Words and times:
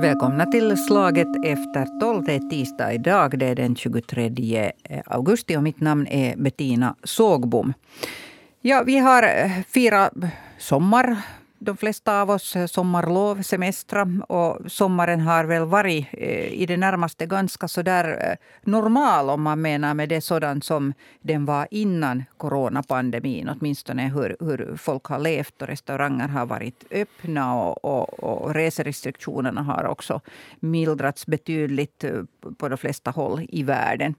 Välkomna 0.00 0.46
till 0.46 0.76
Slaget 0.76 1.28
efter 1.44 2.00
tolv. 2.00 2.24
Det 2.24 2.34
är 2.34 2.38
tisdag 2.50 2.92
idag. 2.92 3.38
Det 3.38 3.46
är 3.46 3.54
den 3.54 3.76
23 3.76 4.72
eh, 4.84 5.00
augusti 5.06 5.56
och 5.56 5.62
mitt 5.62 5.80
namn 5.80 6.06
är 6.06 6.36
Bettina 6.36 6.96
Sågbom. 7.04 7.74
Ja, 8.60 8.82
vi 8.86 8.98
har 8.98 9.22
eh, 9.22 9.50
firat 9.68 10.12
sommar 10.58 11.16
de 11.64 11.76
flesta 11.76 12.22
av 12.22 12.30
oss 12.30 12.56
sommarlov, 12.66 13.42
semestra 13.42 14.08
och 14.28 14.72
sommaren 14.72 15.20
har 15.20 15.44
väl 15.44 15.64
varit 15.64 16.06
eh, 16.12 16.52
i 16.52 16.66
det 16.66 16.76
närmaste 16.76 17.26
ganska 17.26 17.68
sådär 17.68 18.28
eh, 18.30 18.36
normal 18.62 19.30
om 19.30 19.42
man 19.42 19.60
menar 19.60 19.94
med 19.94 20.08
det 20.08 20.20
sådant 20.20 20.64
som 20.64 20.94
den 21.20 21.44
var 21.44 21.68
innan 21.70 22.24
coronapandemin. 22.36 23.48
Åtminstone 23.48 24.08
hur, 24.08 24.36
hur 24.40 24.76
folk 24.76 25.04
har 25.04 25.18
levt 25.18 25.62
och 25.62 25.68
restauranger 25.68 26.28
har 26.28 26.46
varit 26.46 26.84
öppna 26.90 27.54
och, 27.54 27.84
och, 27.84 28.24
och 28.24 28.54
reserestriktionerna 28.54 29.62
har 29.62 29.84
också 29.84 30.20
mildrats 30.60 31.26
betydligt 31.26 32.04
eh, 32.04 32.22
på 32.56 32.68
de 32.68 32.78
flesta 32.78 33.10
håll 33.10 33.46
i 33.48 33.62
världen. 33.62 34.14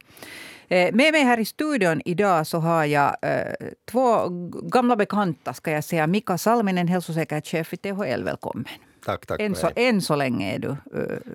Eh, 0.73 0.93
med 0.93 1.11
mig 1.11 1.23
här 1.23 1.39
i 1.39 1.45
studion 1.45 2.01
idag 2.05 2.47
så 2.47 2.59
har 2.59 2.85
jag 2.85 3.15
eh, 3.21 3.53
två 3.91 4.29
gamla 4.63 4.95
bekanta, 4.95 5.53
ska 5.53 5.71
jag 5.71 5.83
säga. 5.83 6.07
Mika 6.07 6.37
Salminen, 6.37 6.87
hälsosäkerhetschef 6.87 7.73
i 7.73 7.77
THL. 7.77 8.23
Välkommen. 8.23 8.65
Tack, 9.05 9.25
tack. 9.25 9.41
Än 9.41 9.55
så, 9.55 9.69
än 9.75 10.01
så 10.01 10.15
länge 10.15 10.55
är 10.55 10.59
du 10.59 10.67
uh, 10.67 10.77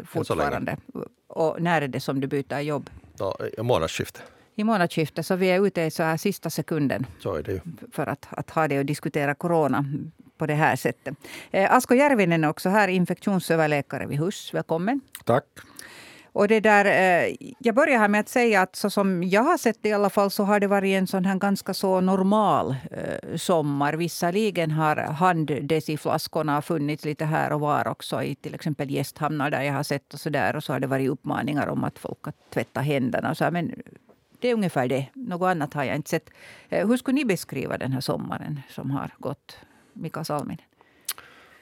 fortfarande. 0.06 0.77
Och 1.27 1.62
när 1.62 1.83
är 1.83 1.88
det 1.88 2.01
som 2.01 2.20
du 2.20 2.27
byter 2.27 2.61
jobb? 2.61 2.91
Ja, 3.19 3.38
I 3.59 3.62
månadsskiftet. 3.62 4.23
I 4.55 4.64
månadsskiftet, 4.64 5.27
så 5.27 5.37
vi 5.37 5.47
är 5.47 5.66
ute 5.66 5.83
i 5.83 5.91
så 5.91 6.02
här 6.02 6.16
sista 6.16 6.50
sekunden. 6.50 7.06
Så 7.19 7.34
är 7.34 7.42
det 7.42 7.52
ju. 7.52 7.61
För 7.92 8.06
att, 8.06 8.27
att 8.30 8.50
ha 8.50 8.69
det 8.69 8.78
och 8.78 8.86
diskutera 8.86 9.34
corona 9.34 9.84
på 10.39 10.47
det 10.47 10.55
här 10.55 10.77
sättet. 10.77 11.14
Eh, 11.50 11.75
Asko 11.75 11.95
Järvinen 11.95 12.45
är 12.45 12.48
också 12.48 12.69
här, 12.69 12.89
infektionsöverläkare 12.89 14.06
vid 14.06 14.19
HUS. 14.19 14.55
Välkommen. 14.55 15.00
Tack. 15.25 15.44
Och 16.39 16.48
det 16.48 16.61
där, 16.61 16.84
eh, 16.84 17.36
jag 17.58 17.75
börjar 17.75 17.98
här 17.98 18.08
med 18.08 18.20
att 18.20 18.28
säga 18.28 18.62
att 18.62 18.77
så 18.77 18.91
som 18.91 19.22
jag 19.22 19.42
har 19.42 19.58
sett 19.58 19.83
det 19.83 19.89
i 19.89 19.92
alla 19.92 20.11
fall 20.11 20.31
så 20.31 20.44
har 20.44 20.61
det 20.61 20.67
varit 20.67 20.94
en 20.94 21.06
sån 21.06 21.25
här 21.25 21.39
ganska 21.39 21.75
så 21.75 22.00
normal 22.00 22.77
eh, 22.91 23.36
sommar. 23.36 23.92
Visserligen 23.92 24.70
har 24.70 24.97
handdesiflaskorna 24.97 26.62
funnits 26.62 27.05
lite 27.05 27.25
här 27.25 27.53
och 27.53 27.61
var 27.61 27.89
också 27.89 28.22
i 28.22 28.34
till 28.34 28.55
exempel 28.55 28.91
gästhamnar 28.91 29.50
där 29.50 29.62
jag 29.62 29.72
har 29.72 29.83
sett 29.83 30.14
och 30.14 30.20
så 30.20 30.31
där. 30.31 30.56
Och 30.56 30.64
så 30.64 30.72
har 30.72 30.81
det 30.81 30.86
varit 30.86 31.11
uppmaningar 31.11 31.66
om 31.66 31.84
att 31.84 31.98
folk 31.98 32.19
ska 32.20 32.33
tvätta 32.55 32.81
händerna. 32.81 33.34
Så 33.34 33.44
här, 33.44 33.50
men 33.50 33.75
det 34.41 34.48
är 34.48 34.55
ungefär 34.55 34.89
det. 34.89 35.06
Något 35.14 35.47
annat 35.47 35.75
har 35.75 35.84
jag 35.84 35.97
inte 35.97 36.11
sett. 36.11 36.31
Eh, 36.69 36.89
hur 36.89 36.97
skulle 36.97 37.14
ni 37.14 37.25
beskriva 37.25 37.78
den 37.78 37.92
här 37.92 38.00
sommaren 38.00 38.61
som 38.70 38.91
har 38.91 39.11
gått? 39.19 39.56
Mika 39.92 40.25
Salminen. 40.25 40.67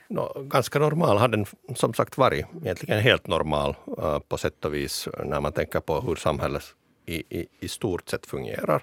No, 0.09 0.43
ganska 0.43 0.79
normal 0.79 1.19
har 1.19 1.29
den 1.29 1.47
som 1.75 1.95
sagt 1.95 2.19
varit. 2.19 2.47
Egentligen 2.63 3.01
helt 3.01 3.27
normal 3.27 3.77
uh, 3.99 4.19
på 4.19 4.39
sätt 4.39 4.65
och 4.65 4.75
vis 4.75 5.09
när 5.25 5.41
man 5.41 5.53
tänker 5.53 5.81
på 5.81 6.01
hur 6.01 6.17
samhället 6.17 6.63
i, 7.07 7.41
i, 7.41 7.47
i 7.61 7.69
stort 7.69 8.09
sett 8.09 8.27
fungerar. 8.27 8.83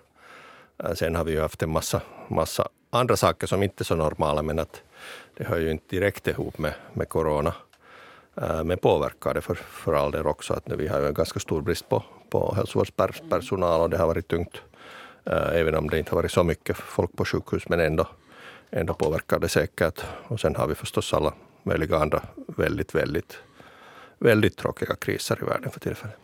Uh, 0.84 0.94
sen 0.94 1.16
har 1.16 1.24
vi 1.24 1.32
ju 1.32 1.42
haft 1.42 1.64
en 1.64 1.70
massa, 1.70 2.02
massa 2.28 2.68
andra 2.90 3.16
saker 3.16 3.48
som 3.48 3.64
inte 3.64 3.82
är 3.82 3.86
så 3.86 3.96
normala 3.96 4.42
men 4.42 4.60
att 4.60 4.82
det 5.38 5.44
hör 5.44 5.60
ju 5.60 5.72
inte 5.72 5.96
direkt 5.96 6.28
ihop 6.28 6.58
med, 6.58 6.74
med 6.94 7.10
corona. 7.10 7.54
Uh, 8.42 8.64
men 8.64 8.78
påverkar 8.78 9.34
det 9.34 9.42
för, 9.42 9.56
för 9.56 9.94
all 9.94 10.12
del 10.12 10.28
också 10.28 10.54
att 10.54 10.68
nu 10.68 10.76
vi 10.76 10.88
har 10.88 11.00
ju 11.00 11.08
en 11.08 11.14
ganska 11.14 11.40
stor 11.40 11.62
brist 11.62 11.90
på, 11.90 12.04
på 12.30 12.54
hälsovårdspersonal 12.56 13.82
och 13.82 13.90
det 13.90 13.98
har 13.98 14.08
varit 14.08 14.28
tungt. 14.28 14.62
Även 15.26 15.76
om 15.76 15.90
det 15.90 16.00
inte 16.00 16.12
har 16.12 16.16
varit 16.16 16.32
så 16.32 16.44
mycket 16.44 16.78
folk 16.78 17.18
på 17.18 17.26
sjukhus 17.26 17.70
men 17.70 17.80
ändå 17.80 18.08
ändå 18.74 18.94
påverkar 18.94 19.40
det 19.40 19.50
säkert. 19.50 20.06
Och 20.28 20.40
sen 20.40 20.56
har 20.56 20.68
vi 20.68 20.76
förstås 20.76 21.14
alla 21.14 21.34
möjliga 21.64 21.98
andra 21.98 22.22
väldigt, 22.48 22.96
väldigt, 22.96 23.38
väldigt 24.20 24.58
tråkiga 24.58 24.96
kriser 24.96 25.38
i 25.42 25.46
världen 25.46 25.72
för 25.72 25.80
tillfället. 25.80 26.16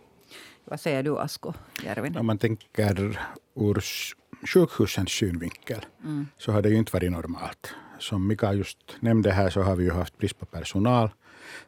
Vad 0.66 0.80
säger 0.80 1.04
du 1.04 1.20
Asko 1.20 1.54
Järvinen? 1.84 2.18
Om 2.18 2.26
man 2.26 2.38
tänker 2.38 3.18
ur 3.56 3.84
sjukhusens 4.48 5.12
synvinkel 5.12 5.86
mm. 6.04 6.28
så 6.38 6.52
har 6.52 6.62
det 6.62 6.70
ju 6.70 6.78
inte 6.78 6.92
varit 6.94 7.12
normalt. 7.12 7.74
Som 8.00 8.28
Mika 8.28 8.54
just 8.54 8.78
nämnde 9.00 9.32
här 9.32 9.50
så 9.50 9.62
har 9.62 9.76
vi 9.76 9.84
ju 9.84 9.92
haft 9.92 10.18
brist 10.18 10.40
på 10.40 10.46
personal, 10.46 11.10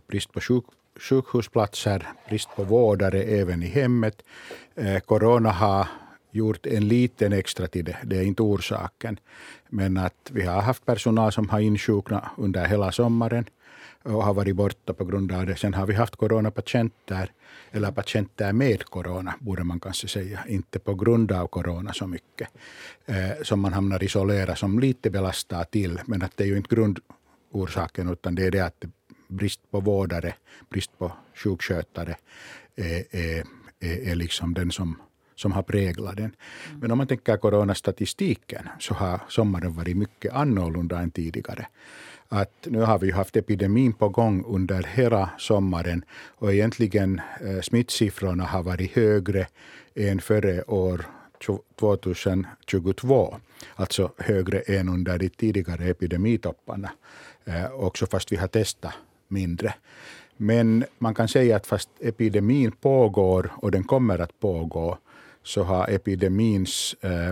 brist 0.07 0.31
på 0.31 0.41
sjuk, 0.41 0.65
sjukhusplatser, 0.99 2.07
brist 2.29 2.49
på 2.55 2.63
vårdare 2.63 3.23
även 3.23 3.63
i 3.63 3.67
hemmet. 3.67 4.21
Eh, 4.75 4.99
corona 4.99 5.51
har 5.51 5.87
gjort 6.31 6.65
en 6.65 6.87
liten 6.87 7.33
extra 7.33 7.67
till 7.67 7.85
det. 7.85 7.97
Det 8.03 8.17
är 8.17 8.23
inte 8.23 8.41
orsaken. 8.41 9.19
Men 9.69 9.97
att 9.97 10.31
vi 10.31 10.41
har 10.41 10.61
haft 10.61 10.85
personal 10.85 11.31
som 11.31 11.49
har 11.49 11.59
insjuknat 11.59 12.23
under 12.37 12.65
hela 12.65 12.91
sommaren 12.91 13.45
och 14.03 14.23
har 14.23 14.33
varit 14.33 14.55
borta 14.55 14.93
på 14.93 15.05
grund 15.05 15.31
av 15.31 15.45
det. 15.45 15.55
Sen 15.55 15.73
har 15.73 15.85
vi 15.85 15.93
haft 15.93 16.15
coronapatienter, 16.15 17.31
eller 17.71 17.91
patienter 17.91 18.53
med 18.53 18.83
corona, 18.83 19.33
borde 19.39 19.63
man 19.63 19.79
kanske 19.79 20.07
säga. 20.07 20.39
Inte 20.47 20.79
på 20.79 20.93
grund 20.93 21.31
av 21.31 21.47
corona 21.47 21.93
så 21.93 22.07
mycket, 22.07 22.49
eh, 23.05 23.43
som 23.43 23.59
man 23.59 23.73
hamnar 23.73 24.03
isolerad, 24.03 24.57
som 24.57 24.79
lite 24.79 25.09
belastar 25.09 25.63
till. 25.63 25.99
Men 26.05 26.21
att 26.21 26.37
det 26.37 26.43
är 26.43 26.47
ju 26.47 26.57
inte 26.57 26.75
grundorsaken, 26.75 28.09
utan 28.09 28.35
det 28.35 28.45
är 28.45 28.51
det 28.51 28.59
att 28.59 28.85
brist 29.27 29.71
på 29.71 29.79
vårdare, 29.79 30.33
brist 30.69 30.97
på 30.97 31.11
sjukskötare 31.35 32.15
är, 32.75 33.03
är, 33.11 33.43
är, 33.79 34.09
är 34.09 34.15
liksom 34.15 34.53
den 34.53 34.71
som 34.71 34.97
som 35.41 35.51
har 35.51 35.63
präglat 35.63 36.17
den. 36.17 36.35
Men 36.79 36.91
om 36.91 36.97
man 36.97 37.07
tänker 37.07 37.37
coronastatistiken 37.37 38.69
så 38.79 38.93
har 38.93 39.19
sommaren 39.29 39.73
varit 39.73 39.97
mycket 39.97 40.33
annorlunda 40.33 40.99
än 40.99 41.11
tidigare. 41.11 41.67
Att 42.27 42.67
nu 42.69 42.79
har 42.79 42.99
vi 42.99 43.11
haft 43.11 43.35
epidemin 43.35 43.93
på 43.93 44.09
gång 44.09 44.45
under 44.47 44.83
hela 44.83 45.29
sommaren 45.37 46.05
och 46.39 46.53
egentligen 46.53 47.21
eh, 47.41 47.61
smittsiffrorna 47.61 48.43
har 48.43 48.63
varit 48.63 48.91
högre 48.91 49.47
än 49.95 50.19
före 50.21 50.63
år 50.63 51.05
2022. 51.79 53.35
Alltså 53.75 54.11
högre 54.17 54.59
än 54.59 54.89
under 54.89 55.17
de 55.17 55.29
tidigare 55.29 55.85
epidemitopparna. 55.89 56.91
Eh, 57.45 57.71
också 57.71 58.05
fast 58.05 58.31
vi 58.31 58.35
har 58.35 58.47
testat 58.47 58.93
mindre. 59.27 59.73
Men 60.37 60.85
man 60.99 61.15
kan 61.15 61.27
säga 61.27 61.55
att 61.55 61.67
fast 61.67 61.89
epidemin 61.99 62.71
pågår 62.71 63.51
och 63.55 63.71
den 63.71 63.83
kommer 63.83 64.19
att 64.19 64.39
pågå 64.39 64.97
så 65.43 65.63
har 65.63 65.87
epidemins 65.89 66.95
eh, 67.01 67.29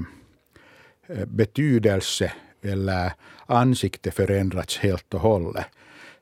eh, 1.07 1.25
betydelse 1.25 2.31
eller 2.61 3.11
ansikte 3.45 4.11
förändrats 4.11 4.77
helt 4.77 5.13
och 5.13 5.19
hållet. 5.19 5.65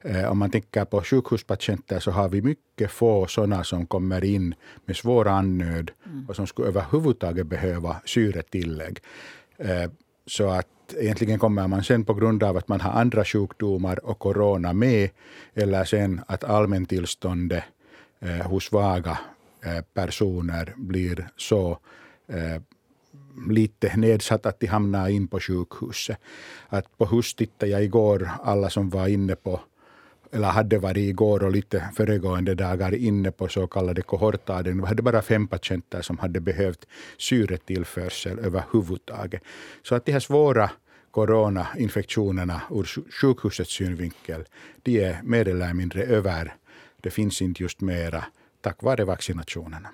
Eh, 0.01 0.31
om 0.31 0.37
man 0.37 0.51
tänker 0.51 0.85
på 0.85 1.01
sjukhuspatienter 1.01 1.99
så 1.99 2.11
har 2.11 2.29
vi 2.29 2.41
mycket 2.41 2.91
få 2.91 3.27
sådana 3.27 3.63
som 3.63 3.85
kommer 3.85 4.23
in 4.23 4.55
med 4.85 4.95
svår 4.95 5.27
andnöd 5.27 5.91
och 6.27 6.35
som 6.35 6.47
skulle 6.47 6.67
överhuvudtaget 6.67 7.47
behöva 7.47 7.95
syretillägg. 8.05 8.99
Så 10.25 10.49
att 10.49 10.67
egentligen 10.97 11.39
kommer 11.39 11.67
man 11.67 11.83
sen 11.83 12.05
på 12.05 12.13
grund 12.13 12.43
av 12.43 12.57
att 12.57 12.67
man 12.67 12.81
har 12.81 12.91
andra 12.91 13.25
sjukdomar 13.25 14.05
och 14.05 14.19
corona 14.19 14.73
med, 14.73 15.09
eller 15.53 15.83
sen 15.83 16.21
att 16.27 16.43
allmäntillståndet 16.43 17.63
hos 18.43 18.71
vaga 18.71 19.19
Eh, 19.65 19.81
personer 19.93 20.73
blir 20.77 21.27
så 21.37 21.79
eh, 22.27 22.61
lite 23.49 23.97
nedsatt 23.97 24.45
att 24.45 24.59
de 24.59 24.67
hamnar 24.67 25.09
in 25.09 25.27
på 25.27 25.39
sjukhuset. 25.39 26.17
Att 26.67 26.97
på 26.97 27.05
hus 27.05 27.33
tittade 27.33 27.71
jag 27.71 27.83
igår, 27.83 28.29
alla 28.43 28.69
som 28.69 28.89
var 28.89 29.07
inne 29.07 29.35
på 29.35 29.59
eller 30.31 30.47
hade 30.47 30.77
varit 30.77 30.97
igår 30.97 31.43
och 31.43 31.51
lite 31.51 31.89
föregående 31.95 32.55
dagar 32.55 32.95
inne 32.95 33.31
på 33.31 33.47
så 33.47 33.67
kallade 33.67 34.01
kohortaden. 34.01 34.81
Vi 34.81 34.87
hade 34.87 35.01
bara 35.01 35.21
fem 35.21 35.47
patienter 35.47 36.01
som 36.01 36.17
hade 36.17 36.39
behövt 36.39 36.87
syretillförsel 37.17 38.39
överhuvudtaget. 38.39 39.41
Så 39.83 39.95
att 39.95 40.05
de 40.05 40.11
här 40.11 40.19
svåra 40.19 40.69
coronainfektionerna 41.11 42.61
ur 42.71 43.11
sjukhusets 43.11 43.71
synvinkel, 43.71 44.45
de 44.83 45.03
är 45.03 45.21
mer 45.23 45.47
eller 45.47 45.73
mindre 45.73 46.03
över. 46.03 46.55
Det 47.01 47.09
finns 47.09 47.41
inte 47.41 47.63
just 47.63 47.81
mera 47.81 48.25
tack 48.61 48.83
vare 48.83 49.05
vaccinationerna. 49.05 49.89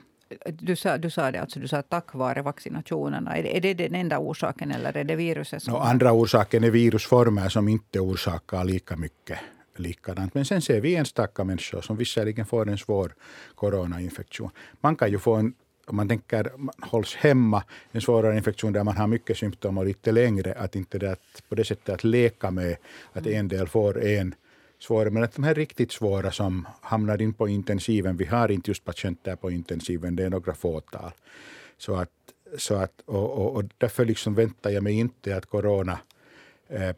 Du 0.45 0.75
sa, 0.75 0.97
du 0.97 1.09
sa 1.09 1.31
det, 1.31 1.41
alltså 1.41 1.59
du 1.59 1.67
sa 1.67 1.81
tack 1.81 2.13
vare 2.13 2.41
vaccinationerna. 2.41 3.37
Är 3.37 3.45
är 3.45 3.61
det 3.61 3.73
den 3.73 3.95
enda 3.95 4.19
orsaken 4.19 4.71
eller 4.71 4.97
är 4.97 5.03
det 5.03 5.15
viruset? 5.15 5.63
Som... 5.63 5.73
No, 5.73 5.77
andra 5.77 6.11
orsaken 6.11 6.63
är 6.63 6.71
virusformer 6.71 7.49
som 7.49 7.67
inte 7.67 7.99
orsakar 7.99 8.63
lika 8.63 8.95
mycket 8.95 9.39
likadant. 9.75 10.33
Men 10.33 10.45
sen 10.45 10.61
ser 10.61 10.81
vi 10.81 10.95
enstaka 10.95 11.43
människor 11.43 11.81
som 11.81 11.97
visserligen 11.97 12.45
får 12.45 12.69
en 12.69 12.77
svår 12.77 13.13
coronainfektion. 13.55 14.49
Man 14.81 14.95
kan 14.95 15.11
ju 15.11 15.19
få 15.19 15.35
en 15.35 15.53
om 15.85 15.95
man 15.95 16.07
tänker 16.07 16.51
hålls 16.81 17.15
hemma, 17.15 17.63
en 17.91 18.01
svårare 18.01 18.37
infektion 18.37 18.73
där 18.73 18.83
man 18.83 18.97
har 18.97 19.07
mycket 19.07 19.37
symptom 19.37 19.77
och 19.77 19.85
lite 19.85 20.11
längre, 20.11 20.53
att 20.53 20.75
inte 20.75 20.97
det 20.99 21.11
att 21.11 21.43
på 21.49 21.55
det 21.55 21.65
sättet 21.65 21.89
att 21.89 22.03
leka 22.03 22.51
med 22.51 22.75
att 23.13 23.27
en 23.27 23.47
del 23.47 23.67
får 23.67 24.03
en 24.03 24.35
svåra, 24.83 25.09
men 25.09 25.23
att 25.23 25.33
de 25.33 25.43
här 25.43 25.55
riktigt 25.55 25.91
svåra 25.91 26.31
som 26.31 26.67
hamnar 26.81 27.21
in 27.21 27.33
på 27.33 27.47
intensiven, 27.47 28.17
vi 28.17 28.25
har 28.25 28.51
inte 28.51 28.71
just 28.71 28.85
patienter 28.85 29.35
på 29.35 29.51
intensiven, 29.51 30.15
det 30.15 30.23
är 30.23 30.29
några 30.29 30.53
fåtal. 30.53 31.11
Så 31.77 31.95
att, 31.95 32.09
så 32.57 32.75
att, 32.75 33.01
och, 33.05 33.31
och, 33.31 33.55
och 33.55 33.63
därför 33.77 34.05
liksom 34.05 34.35
väntar 34.35 34.69
jag 34.69 34.83
mig 34.83 34.93
inte 34.93 35.37
att 35.37 35.45
corona 35.45 35.99
eh, 36.67 36.95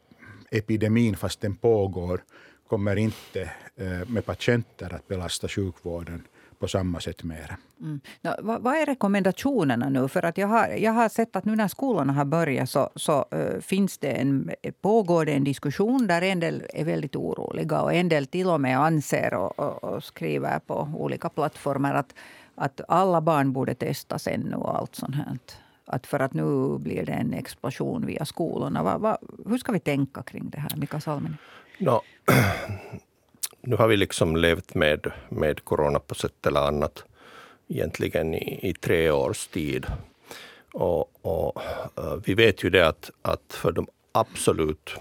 epidemin, 0.52 1.16
fast 1.16 1.42
den 1.42 1.56
pågår, 1.56 2.24
kommer 2.68 2.96
inte 2.96 3.42
eh, 3.76 4.08
med 4.08 4.26
patienter 4.26 4.96
att 4.96 5.08
belasta 5.08 5.48
sjukvården 5.48 6.28
på 6.60 6.68
samma 6.68 7.00
sätt 7.00 7.24
mer. 7.24 7.58
Mm. 7.82 8.00
No, 8.22 8.32
vad, 8.40 8.62
vad, 8.62 8.76
är 8.76 8.86
rekommendationerna 8.86 9.90
nu? 9.90 10.08
För 10.08 10.26
att 10.26 10.38
jag, 10.38 10.48
har, 10.48 10.68
jag 10.68 10.92
har 10.92 11.10
sett 11.10 11.36
att 11.36 11.46
nu 11.46 11.56
när 11.56 11.68
skolorna 11.68 12.14
har 12.14 12.26
börjat 12.26 12.70
så, 12.70 12.90
så 12.96 13.26
uh, 13.36 13.60
finns 13.62 13.98
det 13.98 14.12
en, 14.12 14.52
pågår 14.82 15.26
det 15.26 15.32
en 15.32 15.44
diskussion 15.44 16.08
där 16.08 16.22
en 16.22 16.40
del 16.40 16.64
är 16.74 16.86
väldigt 16.86 17.16
oroliga 17.16 17.82
och 17.82 17.94
en 17.94 18.10
del 18.10 18.26
till 18.26 18.48
och 18.48 18.62
med 18.62 18.80
anser 18.80 19.34
och, 19.34 19.60
och, 19.60 19.84
och 19.84 20.04
skriver 20.04 20.60
på 20.60 20.90
olika 20.96 21.30
plattformar 21.30 21.94
att, 21.94 22.14
att 22.56 22.82
alla 22.88 23.22
barn 23.22 23.54
borde 23.54 23.76
testas 23.76 24.28
ännu 24.28 24.56
och 24.56 24.78
allt 24.78 24.96
sånt 24.96 25.16
här. 25.16 25.38
Att 25.86 26.08
för 26.08 26.20
att 26.20 26.34
nu 26.34 26.78
blir 26.78 27.06
det 27.06 27.12
en 27.12 27.34
explosion 27.34 28.06
via 28.06 28.26
skolorna. 28.26 28.84
Va, 28.84 28.98
va, 28.98 29.18
hur 29.46 29.58
ska 29.58 29.72
vi 29.72 29.80
tänka 29.80 30.24
kring 30.24 30.50
det 30.50 30.60
här, 30.60 30.72
Mika 30.78 31.00
Salminen? 31.00 31.38
No, 31.80 32.02
nu 33.66 33.76
har 33.76 33.88
vi 33.88 33.98
liksom 33.98 34.36
levt 34.36 34.76
med, 34.76 35.12
med 35.30 35.64
corona 35.64 36.00
på 36.00 36.16
sätt 36.16 36.46
eller 36.46 36.60
annat 36.68 37.04
egentligen 37.68 38.34
i, 38.34 38.70
i 38.70 38.74
tre 38.74 39.12
års 39.12 39.48
tid. 39.48 39.86
Och, 40.74 41.26
och 41.26 41.62
uh, 42.00 42.16
vi 42.26 42.34
vet 42.34 42.64
ju 42.64 42.70
det 42.70 42.88
att, 42.88 43.12
att 43.22 43.54
för 43.54 43.72
de 43.72 43.88
absolut 44.12 44.96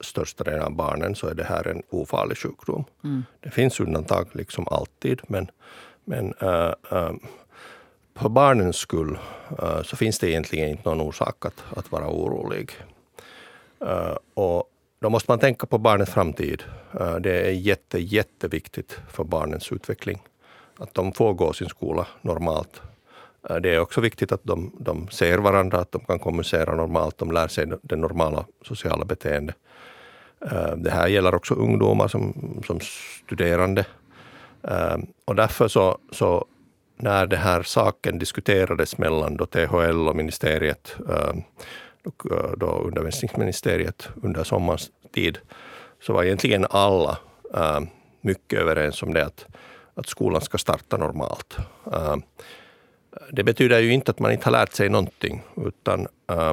största 0.00 0.44
delen 0.44 0.62
av 0.62 0.74
barnen 0.74 1.14
så 1.14 1.26
är 1.26 1.34
det 1.34 1.44
här 1.44 1.68
en 1.68 1.82
ofarlig 1.90 2.38
sjukdom. 2.38 2.84
Mm. 3.04 3.24
Det 3.40 3.50
finns 3.50 3.80
undantag 3.80 4.28
liksom 4.32 4.68
alltid, 4.68 5.20
men, 5.28 5.50
men 6.04 6.34
uh, 6.42 6.72
uh, 6.92 7.12
för 8.16 8.28
barnens 8.28 8.76
skull 8.76 9.18
så 9.84 9.96
finns 9.96 10.18
det 10.18 10.30
egentligen 10.30 10.68
inte 10.68 10.88
någon 10.88 11.00
orsak 11.00 11.46
att, 11.46 11.64
att 11.76 11.92
vara 11.92 12.08
orolig. 12.08 12.72
och 14.34 14.73
då 15.04 15.10
måste 15.10 15.30
man 15.30 15.38
tänka 15.38 15.66
på 15.66 15.78
barnens 15.78 16.10
framtid. 16.10 16.62
Eh, 17.00 17.16
det 17.16 17.48
är 17.48 17.50
jätte, 17.50 17.98
jätteviktigt 17.98 18.98
för 19.08 19.24
barnens 19.24 19.72
utveckling 19.72 20.22
att 20.78 20.94
de 20.94 21.12
får 21.12 21.34
gå 21.34 21.52
sin 21.52 21.68
skola 21.68 22.06
normalt. 22.22 22.82
Eh, 23.50 23.56
det 23.56 23.74
är 23.74 23.80
också 23.80 24.00
viktigt 24.00 24.32
att 24.32 24.44
de, 24.44 24.72
de 24.78 25.08
ser 25.08 25.38
varandra, 25.38 25.78
att 25.78 25.92
de 25.92 26.04
kan 26.04 26.18
kommunicera 26.18 26.74
normalt, 26.74 27.18
de 27.18 27.30
lär 27.30 27.48
sig 27.48 27.66
det 27.82 27.96
normala 27.96 28.44
sociala 28.62 29.04
beteendet. 29.04 29.56
Eh, 30.40 30.76
det 30.76 30.90
här 30.90 31.08
gäller 31.08 31.34
också 31.34 31.54
ungdomar 31.54 32.08
som, 32.08 32.34
som 32.66 32.80
studerande. 33.26 33.86
Och 35.24 35.34
därför 35.34 35.68
så, 35.68 35.98
så 36.12 36.44
när 36.96 37.26
den 37.26 37.40
här 37.40 37.62
saken 37.62 38.18
diskuterades 38.18 38.98
mellan 38.98 39.36
då 39.36 39.46
THL 39.46 40.08
och 40.08 40.16
ministeriet 40.16 40.96
Eh, 42.04 42.52
då 42.56 42.66
undervisningsministeriet 42.66 44.08
under 44.22 44.44
sommarens 44.44 44.90
tid, 45.12 45.38
så 46.00 46.12
var 46.12 46.24
egentligen 46.24 46.66
alla 46.70 47.18
äh, 47.54 47.80
mycket 48.20 48.58
överens 48.58 49.02
om 49.02 49.14
det 49.14 49.26
att, 49.26 49.46
att 49.94 50.06
skolan 50.06 50.40
ska 50.40 50.58
starta 50.58 50.96
normalt. 50.96 51.56
Äh, 51.92 52.16
det 53.30 53.44
betyder 53.44 53.78
ju 53.78 53.92
inte 53.92 54.10
att 54.10 54.18
man 54.18 54.32
inte 54.32 54.44
har 54.44 54.52
lärt 54.52 54.72
sig 54.72 54.88
någonting, 54.88 55.42
utan, 55.66 56.06
äh, 56.30 56.52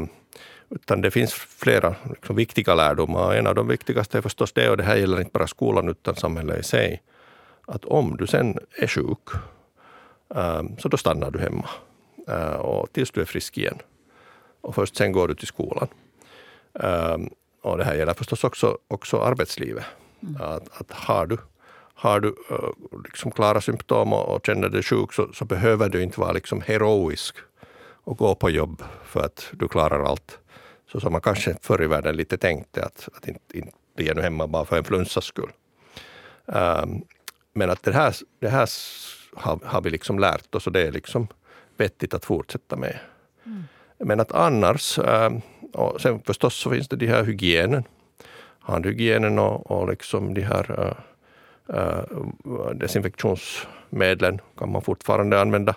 utan 0.70 1.02
det 1.02 1.12
finns 1.12 1.34
flera 1.34 1.96
liksom, 2.10 2.36
viktiga 2.36 2.76
lärdomar. 2.76 3.36
En 3.36 3.48
av 3.48 3.56
de 3.56 3.68
viktigaste 3.68 4.18
är 4.18 4.22
förstås 4.22 4.54
det, 4.54 4.70
och 4.70 4.78
det 4.78 4.84
här 4.84 4.96
gäller 4.96 5.20
inte 5.20 5.32
bara 5.32 5.48
skolan 5.48 5.90
utan 5.90 6.16
samhället 6.16 6.60
i 6.60 6.64
sig, 6.64 7.02
att 7.68 7.86
om 7.86 8.18
du 8.18 8.28
sen 8.28 8.58
är 8.72 8.88
sjuk, 8.88 9.30
så 10.78 10.88
då 10.88 10.98
stannar 10.98 11.32
du 11.32 11.40
hemma 11.40 11.70
och 12.58 12.94
tills 12.94 13.12
du 13.12 13.22
är 13.22 13.26
frisk 13.26 13.58
igen 13.58 13.80
och 14.62 14.76
först 14.76 14.96
sen 14.96 15.12
går 15.12 15.28
du 15.28 15.36
till 15.36 15.48
skolan. 15.48 15.88
Um, 16.74 17.30
och 17.62 17.78
det 17.78 17.84
här 17.84 17.96
gäller 17.96 18.14
förstås 18.14 18.44
också, 18.44 18.78
också 18.88 19.22
arbetslivet. 19.22 19.86
Mm. 20.24 20.42
Att, 20.42 20.82
att 20.82 20.92
har 20.92 21.26
du, 21.26 21.38
har 21.94 22.20
du 22.20 22.28
uh, 22.28 22.70
liksom 23.04 23.32
klara 23.32 23.62
symptom 23.62 24.14
och, 24.14 24.36
och 24.36 24.46
känner 24.46 24.70
dig 24.70 24.84
sjuk 24.84 25.14
så, 25.14 25.34
så, 25.34 25.46
behöver 25.46 25.90
du 25.90 26.04
inte 26.04 26.20
vara 26.20 26.32
liksom 26.32 26.62
heroisk 26.62 27.36
och 28.04 28.18
gå 28.18 28.36
på 28.36 28.50
jobb 28.50 28.84
för 29.04 29.26
att 29.26 29.50
du 29.52 29.68
klarar 29.68 30.04
allt. 30.04 30.38
Så 30.92 31.00
som 31.00 31.12
man 31.12 31.22
kanske 31.22 31.58
förr 31.62 31.84
i 31.84 31.88
världen 31.88 32.16
lite 32.16 32.38
tänkte, 32.38 32.86
att, 32.86 33.10
att 33.14 33.28
inte, 33.28 33.58
inte 33.58 33.72
bli 33.96 34.14
nu 34.14 34.22
hemma 34.22 34.48
bara 34.48 34.66
för 34.66 34.78
influensas 34.78 35.26
skull. 35.26 35.52
Um, 36.46 37.04
men 37.54 37.70
att 37.70 37.84
det 37.84 37.94
här, 37.94 38.16
det 38.40 38.50
här 38.50 38.70
har, 39.34 39.60
har 39.64 39.82
vi 39.82 39.90
liksom 39.90 40.20
lärt 40.20 40.56
oss 40.56 40.68
och 40.68 40.74
det 40.74 40.82
är 40.82 40.92
liksom 40.92 41.28
vettigt 41.78 42.14
att 42.14 42.26
fortsätta 42.26 42.76
med. 42.76 43.00
Mm. 43.46 43.64
Men 44.04 44.20
att 44.20 44.32
annars, 44.32 45.00
eh, 45.00 45.32
och 45.74 46.02
sen 46.02 46.22
förstås 46.22 46.56
så 46.56 46.70
finns 46.70 46.88
det 46.88 46.96
de 46.96 47.08
här 47.08 47.24
hygienen, 47.24 47.84
handhygienen 48.60 49.40
och, 49.40 49.72
och 49.72 49.90
liksom 49.90 50.34
de 50.34 50.42
här 50.42 50.96
eh, 51.70 51.78
eh, 51.78 52.04
desinfektionsmedlen 52.76 54.42
kan 54.58 54.72
man 54.72 54.82
fortfarande 54.82 55.42
använda. 55.42 55.76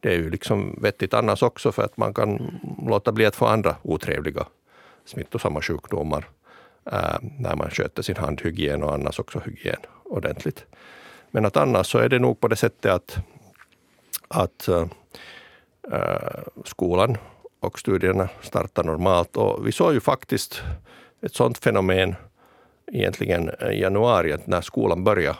Det 0.00 0.08
är 0.08 0.16
ju 0.16 0.30
liksom 0.30 0.78
vettigt 0.82 1.14
annars 1.14 1.42
också 1.42 1.72
för 1.72 1.82
att 1.82 1.96
man 1.96 2.14
kan 2.14 2.60
låta 2.86 3.12
bli 3.12 3.26
att 3.26 3.36
få 3.36 3.46
andra 3.46 3.76
otrevliga 3.82 4.46
smittosamma 5.04 5.62
sjukdomar 5.62 6.24
när 7.38 7.56
man 7.56 7.70
sköter 7.70 8.02
sin 8.02 8.16
handhygien 8.16 8.82
och 8.82 8.94
annars 8.94 9.20
också 9.20 9.40
hygien 9.44 9.80
ordentligt. 10.04 10.64
Men 11.30 11.44
att 11.44 11.56
annars 11.56 11.86
så 11.86 11.98
är 11.98 12.08
det 12.08 12.18
nog 12.18 12.40
på 12.40 12.48
det 12.48 12.56
sättet 12.56 12.92
att, 12.92 13.18
att 14.28 14.68
äh, 15.92 16.44
skolan 16.64 17.16
och 17.64 17.78
studierna 17.78 18.28
startar 18.42 18.84
normalt. 18.84 19.36
Och 19.36 19.66
vi 19.66 19.72
såg 19.72 19.92
ju 19.94 20.00
faktiskt 20.00 20.62
ett 21.22 21.34
sådant 21.34 21.58
fenomen 21.58 22.14
egentligen 22.92 23.50
i 23.72 23.80
januari, 23.80 24.32
att 24.32 24.46
när 24.46 24.60
skolan 24.60 25.04
började 25.04 25.38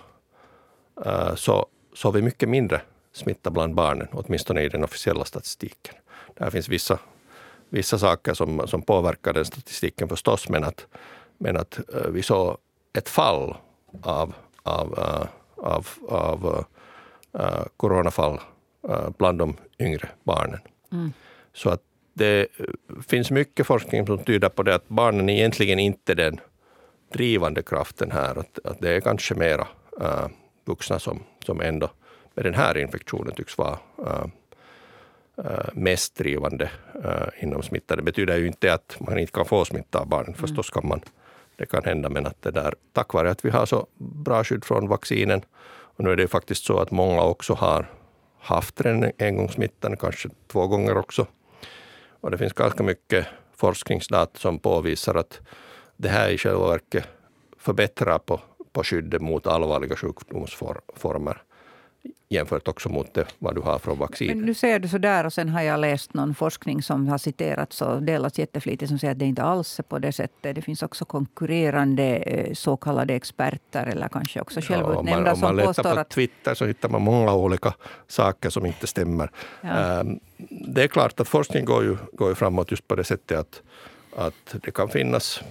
eh, 1.04 1.34
så 1.34 1.66
såg 1.94 2.14
vi 2.14 2.22
mycket 2.22 2.48
mindre 2.48 2.80
smitta 3.12 3.50
bland 3.50 3.74
barnen, 3.74 4.08
åtminstone 4.12 4.62
i 4.62 4.68
den 4.68 4.84
officiella 4.84 5.24
statistiken. 5.24 5.94
Där 6.34 6.50
finns 6.50 6.68
vissa, 6.68 6.98
vissa 7.68 7.98
saker 7.98 8.34
som, 8.34 8.68
som 8.68 8.82
påverkar 8.82 9.32
den 9.32 9.44
statistiken 9.44 10.08
förstås, 10.08 10.48
men 10.48 10.64
att, 10.64 10.86
men 11.38 11.56
att 11.56 11.78
eh, 11.94 12.10
vi 12.10 12.22
såg 12.22 12.56
ett 12.98 13.08
fall 13.08 13.56
av, 14.02 14.34
av, 14.62 14.98
eh, 14.98 15.26
av, 15.56 15.88
av 16.08 16.64
coronafall 17.76 18.40
bland 19.18 19.38
de 19.38 19.56
yngre 19.78 20.08
barnen. 20.22 20.60
Mm. 20.92 21.12
Så 21.52 21.70
att 21.70 21.82
det 22.14 22.46
finns 23.08 23.30
mycket 23.30 23.66
forskning 23.66 24.06
som 24.06 24.18
tyder 24.18 24.48
på 24.48 24.62
det 24.62 24.74
att 24.74 24.88
barnen 24.88 25.28
egentligen 25.28 25.78
inte 25.78 26.12
är 26.12 26.16
den 26.16 26.40
drivande 27.12 27.62
kraften 27.62 28.10
här. 28.10 28.38
Att, 28.38 28.58
att 28.64 28.80
det 28.80 28.96
är 28.96 29.00
kanske 29.00 29.34
mera 29.34 29.66
äh, 30.00 30.26
vuxna 30.64 30.98
som, 30.98 31.22
som 31.44 31.60
ändå 31.60 31.90
med 32.34 32.44
den 32.44 32.54
här 32.54 32.78
infektionen 32.78 33.34
tycks 33.34 33.58
vara 33.58 33.78
äh, 34.06 34.24
mest 35.72 36.16
drivande 36.16 36.70
äh, 37.04 37.42
inom 37.44 37.62
smitta. 37.62 37.96
Det 37.96 38.02
betyder 38.02 38.36
ju 38.36 38.46
inte 38.46 38.74
att 38.74 38.96
man 39.00 39.18
inte 39.18 39.32
kan 39.32 39.46
få 39.46 39.64
smitta 39.64 39.98
av 39.98 40.08
barnen. 40.08 40.34
Mm. 40.34 40.40
Förstås 40.40 40.70
kan 40.70 40.88
man. 40.88 41.00
Det 41.56 41.66
kan 41.66 41.84
hända, 41.84 42.08
men 42.08 42.26
att 42.26 42.42
det 42.42 42.50
där, 42.50 42.74
tack 42.92 43.14
vare 43.14 43.30
att 43.30 43.44
vi 43.44 43.50
har 43.50 43.66
så 43.66 43.86
bra 43.96 44.44
skydd 44.44 44.64
från 44.64 44.88
vaccinen, 44.88 45.42
och 45.96 46.04
nu 46.04 46.10
är 46.10 46.16
det 46.16 46.28
faktiskt 46.28 46.64
så 46.64 46.78
att 46.78 46.90
många 46.90 47.22
också 47.22 47.54
har 47.54 47.90
haft 48.38 48.80
en 48.80 49.12
engångssmittan, 49.18 49.96
kanske 49.96 50.28
två 50.46 50.66
gånger 50.66 50.96
också, 50.96 51.26
och 52.24 52.30
det 52.30 52.38
finns 52.38 52.52
ganska 52.52 52.82
mycket 52.82 53.26
forskningsdata 53.56 54.38
som 54.38 54.58
påvisar 54.58 55.14
att 55.14 55.40
det 55.96 56.08
här 56.08 56.30
i 56.30 56.38
själva 56.38 56.68
verket 56.68 57.04
förbättrar 57.58 58.18
på, 58.18 58.40
på 58.72 58.84
skyddet 58.84 59.22
mot 59.22 59.46
allvarliga 59.46 59.96
sjukdomsformer 59.96 61.42
jämfört 62.28 62.68
också 62.68 62.88
mot 62.88 63.14
det, 63.14 63.26
vad 63.38 63.54
du 63.54 63.60
har 63.60 63.78
från 63.78 63.98
vaccin. 63.98 64.28
Men 64.28 64.46
nu 64.46 64.54
säger 64.54 64.78
du 64.78 64.88
så 64.88 64.98
där 64.98 65.26
och 65.26 65.32
sen 65.32 65.48
har 65.48 65.62
jag 65.62 65.80
läst 65.80 66.14
någon 66.14 66.34
forskning 66.34 66.82
som 66.82 67.08
har 67.08 67.18
citerats 67.18 67.82
och 67.82 68.02
delats 68.02 68.38
jätteflitigt 68.38 68.88
som 68.88 68.98
säger 68.98 69.12
att 69.12 69.18
det 69.18 69.24
inte 69.24 69.42
alls 69.42 69.78
är 69.78 69.82
på 69.82 69.98
det 69.98 70.12
sättet. 70.12 70.54
Det 70.54 70.62
finns 70.62 70.82
också 70.82 71.04
konkurrerande 71.04 72.16
eh, 72.16 72.54
så 72.54 72.76
kallade 72.76 73.14
experter 73.14 73.86
eller 73.86 74.08
kanske 74.08 74.40
också 74.40 74.60
självutnämnda 74.60 75.30
ja, 75.30 75.36
som 75.36 75.56
påstår 75.56 75.70
att... 75.70 75.78
Om 75.78 75.84
man 75.84 75.94
letar 75.94 76.04
på 76.04 76.10
Twitter 76.14 76.54
så 76.54 76.66
hittar 76.66 76.88
man 76.88 77.02
många 77.02 77.34
olika 77.34 77.74
saker 78.08 78.50
som 78.50 78.66
inte 78.66 78.86
stämmer. 78.86 79.30
Ja. 79.60 79.68
Ehm, 79.68 80.20
det 80.48 80.82
är 80.82 80.88
klart 80.88 81.20
att 81.20 81.28
forskning 81.28 81.64
går 81.64 81.84
ju, 81.84 81.96
går 82.12 82.28
ju 82.28 82.34
framåt 82.34 82.70
just 82.70 82.88
på 82.88 82.94
det 82.94 83.04
sättet 83.04 83.38
att, 83.38 83.62
att 84.16 84.62
det 84.64 84.70
kan 84.70 84.88
finnas 84.88 85.42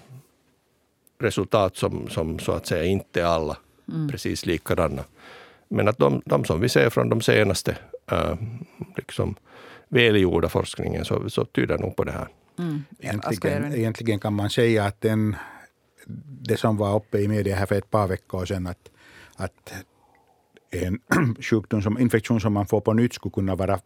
resultat 1.19 1.77
som, 1.77 2.10
som 2.10 2.39
så 2.39 2.51
att 2.51 2.67
säga 2.67 2.83
inte 2.83 3.22
är 3.22 3.25
alla 3.25 3.57
mm. 3.89 4.10
precis 4.10 4.45
likadana. 4.45 5.03
Men 5.74 5.88
att 5.88 5.98
de, 5.98 6.22
de 6.25 6.46
som 6.46 6.62
vi 6.62 6.70
ser 6.70 6.89
från 6.89 7.10
de 7.10 7.22
senaste 7.22 7.77
äh, 8.12 8.36
liksom 8.96 9.36
välgjorda 9.88 10.50
forskningen 10.50 11.06
så, 11.06 11.30
så 11.30 11.46
tyder 11.46 11.77
nog 11.77 11.96
på 11.96 12.03
det 12.03 12.12
här. 12.12 12.27
Mm. 12.60 12.84
Egentligen, 13.00 13.74
egentligen 13.74 14.20
kan 14.20 14.34
man 14.34 14.50
säga 14.50 14.86
att 14.86 15.01
den, 15.01 15.36
det 16.42 16.58
som 16.58 16.77
var 16.77 16.96
uppe 16.96 17.18
i 17.18 17.27
media 17.27 17.56
här 17.56 17.65
för 17.65 17.75
ett 17.75 17.92
par 17.92 18.08
veckor 18.08 18.46
sedan 18.46 18.68
att, 18.68 18.92
att 19.36 19.74
en 20.72 21.00
sjukdom 21.39 21.82
som 21.82 22.00
infektion 22.00 22.42
som 22.42 22.53
man 22.53 22.68
får 22.68 22.82
på 22.82 22.94
nytt 22.94 23.13
skulle 23.13 23.34
kunna 23.34 23.56
vara 23.56 23.80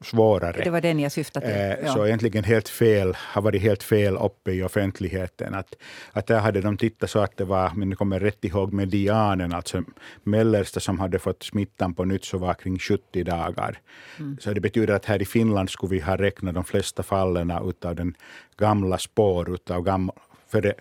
svårare. 0.00 0.64
Det 0.64 0.70
var 0.70 0.80
den 0.80 1.00
jag 1.00 1.12
syftade 1.12 1.46
till. 1.46 1.84
Ja. 1.86 1.92
Så 1.92 2.06
egentligen 2.06 2.44
helt 2.44 2.68
fel, 2.68 3.16
har 3.16 3.42
varit 3.42 3.62
helt 3.62 3.82
fel 3.82 4.16
uppe 4.16 4.52
i 4.52 4.62
offentligheten. 4.62 5.54
Att, 5.54 5.74
att 6.12 6.26
där 6.26 6.40
hade 6.40 6.60
de 6.60 6.76
tittat 6.76 7.10
så 7.10 7.18
att 7.18 7.36
det 7.36 7.44
var, 7.44 7.72
men 7.74 7.88
ni 7.88 7.96
kommer 7.96 8.20
rätt 8.20 8.44
ihåg 8.44 8.72
medianen, 8.72 9.52
alltså 9.52 9.82
mellersta 10.22 10.80
som 10.80 10.98
hade 10.98 11.18
fått 11.18 11.42
smittan 11.42 11.94
på 11.94 12.04
nytt 12.04 12.24
så 12.24 12.38
var 12.38 12.54
kring 12.54 12.78
70 12.78 13.24
dagar. 13.24 13.78
Mm. 14.18 14.38
Så 14.40 14.52
det 14.52 14.60
betyder 14.60 14.94
att 14.94 15.04
här 15.04 15.22
i 15.22 15.24
Finland 15.24 15.70
skulle 15.70 15.90
vi 15.90 16.00
ha 16.00 16.16
räknat 16.16 16.54
de 16.54 16.64
flesta 16.64 17.02
fallen 17.02 17.52
utav 17.68 17.94
den 17.94 18.14
gamla 18.56 18.98
spår, 18.98 19.54
utav 19.54 19.82
gamla, 19.82 20.12
före, 20.48 20.74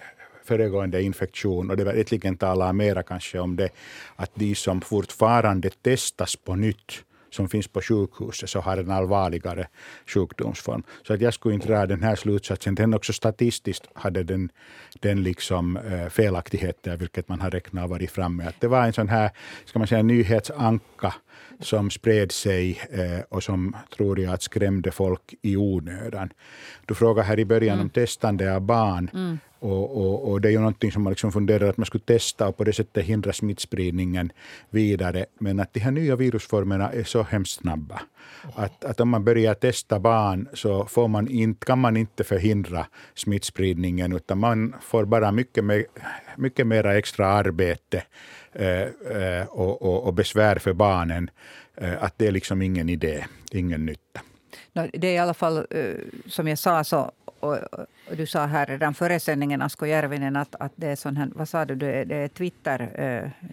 föregående 0.43 1.01
infektion. 1.01 1.69
Och 1.69 1.77
det 1.77 1.83
var 1.83 1.93
egentligen 1.93 2.37
talar 2.37 2.73
mera 2.73 3.03
kanske 3.03 3.39
om 3.39 3.55
det 3.55 3.69
att 4.15 4.31
de 4.33 4.55
som 4.55 4.81
fortfarande 4.81 5.69
testas 5.69 6.35
på 6.35 6.55
nytt 6.55 7.03
som 7.31 7.49
finns 7.49 7.67
på 7.67 7.81
sjukhuset 7.81 8.49
så 8.49 8.59
har 8.59 8.77
en 8.77 8.91
allvarligare 8.91 9.67
sjukdomsform. 10.05 10.83
Så 11.07 11.13
att 11.13 11.21
jag 11.21 11.33
skulle 11.33 11.55
inte 11.55 11.67
dra 11.67 11.85
den 11.85 12.03
här 12.03 12.15
slutsatsen. 12.15 12.75
Den 12.75 12.93
också 12.93 13.13
statistiskt 13.13 13.87
hade 13.93 14.23
den, 14.23 14.51
den 14.99 15.23
liksom, 15.23 15.77
äh, 15.77 16.09
felaktigheter, 16.09 16.97
vilket 16.97 17.29
man 17.29 17.41
har 17.41 17.51
räknat 17.51 17.89
varit 17.89 18.11
framme. 18.11 18.47
Att 18.47 18.61
det 18.61 18.67
var 18.67 18.85
en 18.85 18.93
sån 18.93 19.09
här 19.09 19.31
ska 19.65 19.79
man 19.79 19.87
säga, 19.87 20.03
nyhetsanka 20.03 21.13
som 21.59 21.89
spred 21.89 22.31
sig 22.31 22.81
eh, 22.91 23.21
och 23.29 23.43
som 23.43 23.75
tror 23.97 24.19
jag 24.19 24.33
att 24.33 24.41
skrämde 24.41 24.91
folk 24.91 25.35
i 25.41 25.57
onödan. 25.57 26.29
Du 26.85 26.95
frågade 26.95 27.27
här 27.27 27.39
i 27.39 27.45
början 27.45 27.73
mm. 27.73 27.85
om 27.85 27.89
testande 27.89 28.55
av 28.55 28.61
barn. 28.61 29.09
Mm. 29.13 29.39
Och, 29.59 29.97
och, 29.97 30.31
och, 30.31 30.41
det 30.41 30.47
är 30.47 30.51
ju 30.51 30.59
någonting 30.59 30.91
som 30.91 31.03
man 31.03 31.11
liksom 31.11 31.31
funderar 31.31 31.69
att 31.69 31.77
man 31.77 31.85
skulle 31.85 32.03
testa 32.03 32.47
och 32.47 32.57
på 32.57 32.63
det 32.63 32.73
sättet 32.73 33.05
hindra 33.05 33.33
smittspridningen 33.33 34.31
vidare. 34.69 35.25
Men 35.39 35.59
att 35.59 35.73
de 35.73 35.79
här 35.79 35.91
nya 35.91 36.15
virusformerna 36.15 36.91
är 36.91 37.03
så 37.03 37.23
hemskt 37.23 37.61
snabba. 37.61 38.01
Att, 38.55 38.85
att 38.85 38.99
om 38.99 39.09
man 39.09 39.23
börjar 39.23 39.53
testa 39.53 39.99
barn 39.99 40.47
så 40.53 40.85
får 40.85 41.07
man 41.07 41.27
inte, 41.27 41.65
kan 41.65 41.79
man 41.79 41.97
inte 41.97 42.23
förhindra 42.23 42.85
smittspridningen 43.15 44.13
utan 44.13 44.37
man 44.37 44.75
får 44.81 45.05
bara 45.05 45.31
mycket, 45.31 45.63
mer, 45.63 45.85
mycket 46.37 46.67
mera 46.67 46.97
extra 46.97 47.27
arbete 47.27 48.03
eh, 48.53 48.81
eh 48.81 49.45
och, 49.49 49.81
och, 49.81 50.03
och, 50.03 50.13
besvär 50.13 50.55
för 50.55 50.73
barnen. 50.73 51.29
Eh, 51.75 52.03
att 52.03 52.13
det 52.17 52.27
är 52.27 52.31
liksom 52.31 52.61
ingen 52.61 52.89
idé, 52.89 53.25
ingen 53.51 53.85
nytta. 53.85 54.21
Det 54.73 55.07
är 55.07 55.13
i 55.13 55.17
alla 55.17 55.33
fall, 55.33 55.57
eh, 55.69 55.93
som 56.25 56.47
jag 56.47 56.59
sa, 56.59 56.83
så 56.83 57.11
och, 57.39 57.57
och, 58.09 58.15
du 58.17 58.25
sa 58.25 58.45
här 58.45 58.65
redan 58.65 58.93
före 58.93 59.19
sändningen, 59.19 59.61
Asko 59.61 59.85
Järvinen, 59.85 60.35
att, 60.35 60.55
att 60.55 60.73
det 60.75 60.87
är 60.87 60.95
sån 60.95 61.17
här, 61.17 61.29
vad 61.35 61.49
sa 61.49 61.65
du, 61.65 61.75
det, 61.75 61.93
är, 61.93 62.05
det 62.05 62.15
är 62.15 62.27
Twitter 62.27 62.91
eh, 62.95 63.49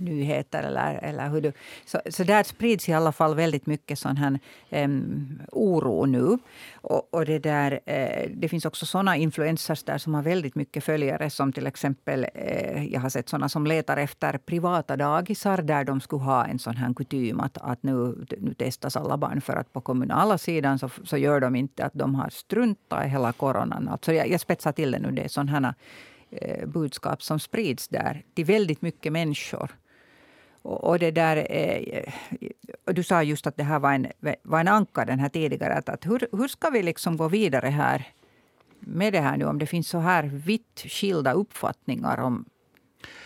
nyheter 0.00 0.62
eller, 0.62 0.98
eller 1.02 1.28
hur 1.28 1.40
du... 1.40 1.52
Så, 1.84 2.00
så 2.10 2.24
där 2.24 2.42
sprids 2.42 2.88
i 2.88 2.92
alla 2.92 3.12
fall 3.12 3.34
väldigt 3.34 3.66
mycket 3.66 3.98
sån 3.98 4.16
här 4.16 4.38
um, 4.70 5.40
oro 5.52 6.06
nu. 6.06 6.38
Och, 6.72 7.14
och, 7.14 7.26
det, 7.26 7.38
där, 7.38 7.72
uh, 7.72 8.30
det 8.36 8.48
finns 8.48 8.64
också 8.64 8.86
såna 8.86 9.16
influencers 9.16 9.82
där 9.82 9.98
som 9.98 10.14
har 10.14 10.22
väldigt 10.22 10.54
mycket 10.54 10.84
följare 10.84 11.30
som 11.30 11.52
till 11.52 11.66
exempel, 11.66 12.26
uh, 12.36 12.86
jag 12.86 13.00
har 13.00 13.08
sett 13.08 13.28
såna 13.28 13.48
som 13.48 13.66
letar 13.66 13.96
efter 13.96 14.38
privata 14.38 14.96
dagisar 14.96 15.62
där 15.62 15.84
de 15.84 16.00
skulle 16.00 16.22
ha 16.22 16.44
en 16.44 16.58
sån 16.58 16.76
här 16.76 16.94
kutym 16.94 17.40
att, 17.40 17.58
att 17.58 17.82
nu, 17.82 18.26
nu 18.38 18.54
testas 18.54 18.96
alla 18.96 19.16
barn 19.16 19.40
för 19.40 19.56
att 19.56 19.72
på 19.72 19.80
kommunala 19.80 20.38
sidan 20.38 20.78
så, 20.78 20.90
så 21.04 21.16
gör 21.16 21.40
de 21.40 21.56
inte 21.56 21.84
att 21.84 21.94
de 21.94 22.14
har 22.14 22.28
struntat 22.30 23.06
i 23.06 23.08
hela 23.08 23.32
coronan. 23.32 23.88
Alltså 23.88 24.12
jag, 24.12 24.28
jag 24.28 24.40
spetsar 24.40 24.72
till 24.72 24.90
det 24.90 24.98
nu. 24.98 25.10
Det 25.10 25.22
är 25.22 25.28
sådana 25.28 25.74
budskap 26.66 27.22
som 27.22 27.40
sprids 27.40 27.88
där 27.88 28.22
till 28.34 28.44
väldigt 28.44 28.82
mycket 28.82 29.12
människor. 29.12 29.70
Och, 30.62 30.84
och 30.84 30.98
det 30.98 31.10
där, 31.10 31.46
eh, 31.50 32.12
och 32.86 32.94
du 32.94 33.02
sa 33.02 33.22
just 33.22 33.46
att 33.46 33.56
det 33.56 33.64
här 33.64 33.78
var 33.78 33.92
en, 33.92 34.06
var 34.42 34.60
en 34.60 34.68
anka 34.68 35.04
den 35.04 35.18
här 35.18 35.28
tidigare. 35.28 35.74
Att, 35.74 35.88
att 35.88 36.06
hur, 36.06 36.28
hur 36.32 36.48
ska 36.48 36.70
vi 36.70 36.82
liksom 36.82 37.16
gå 37.16 37.28
vidare 37.28 37.68
här 37.68 38.08
med 38.80 39.12
det 39.12 39.20
här 39.20 39.36
nu 39.36 39.44
om 39.44 39.58
det 39.58 39.66
finns 39.66 39.88
så 39.88 39.98
här 39.98 40.22
vitt 40.22 40.84
skilda 40.86 41.32
uppfattningar 41.32 42.18
om 42.20 42.44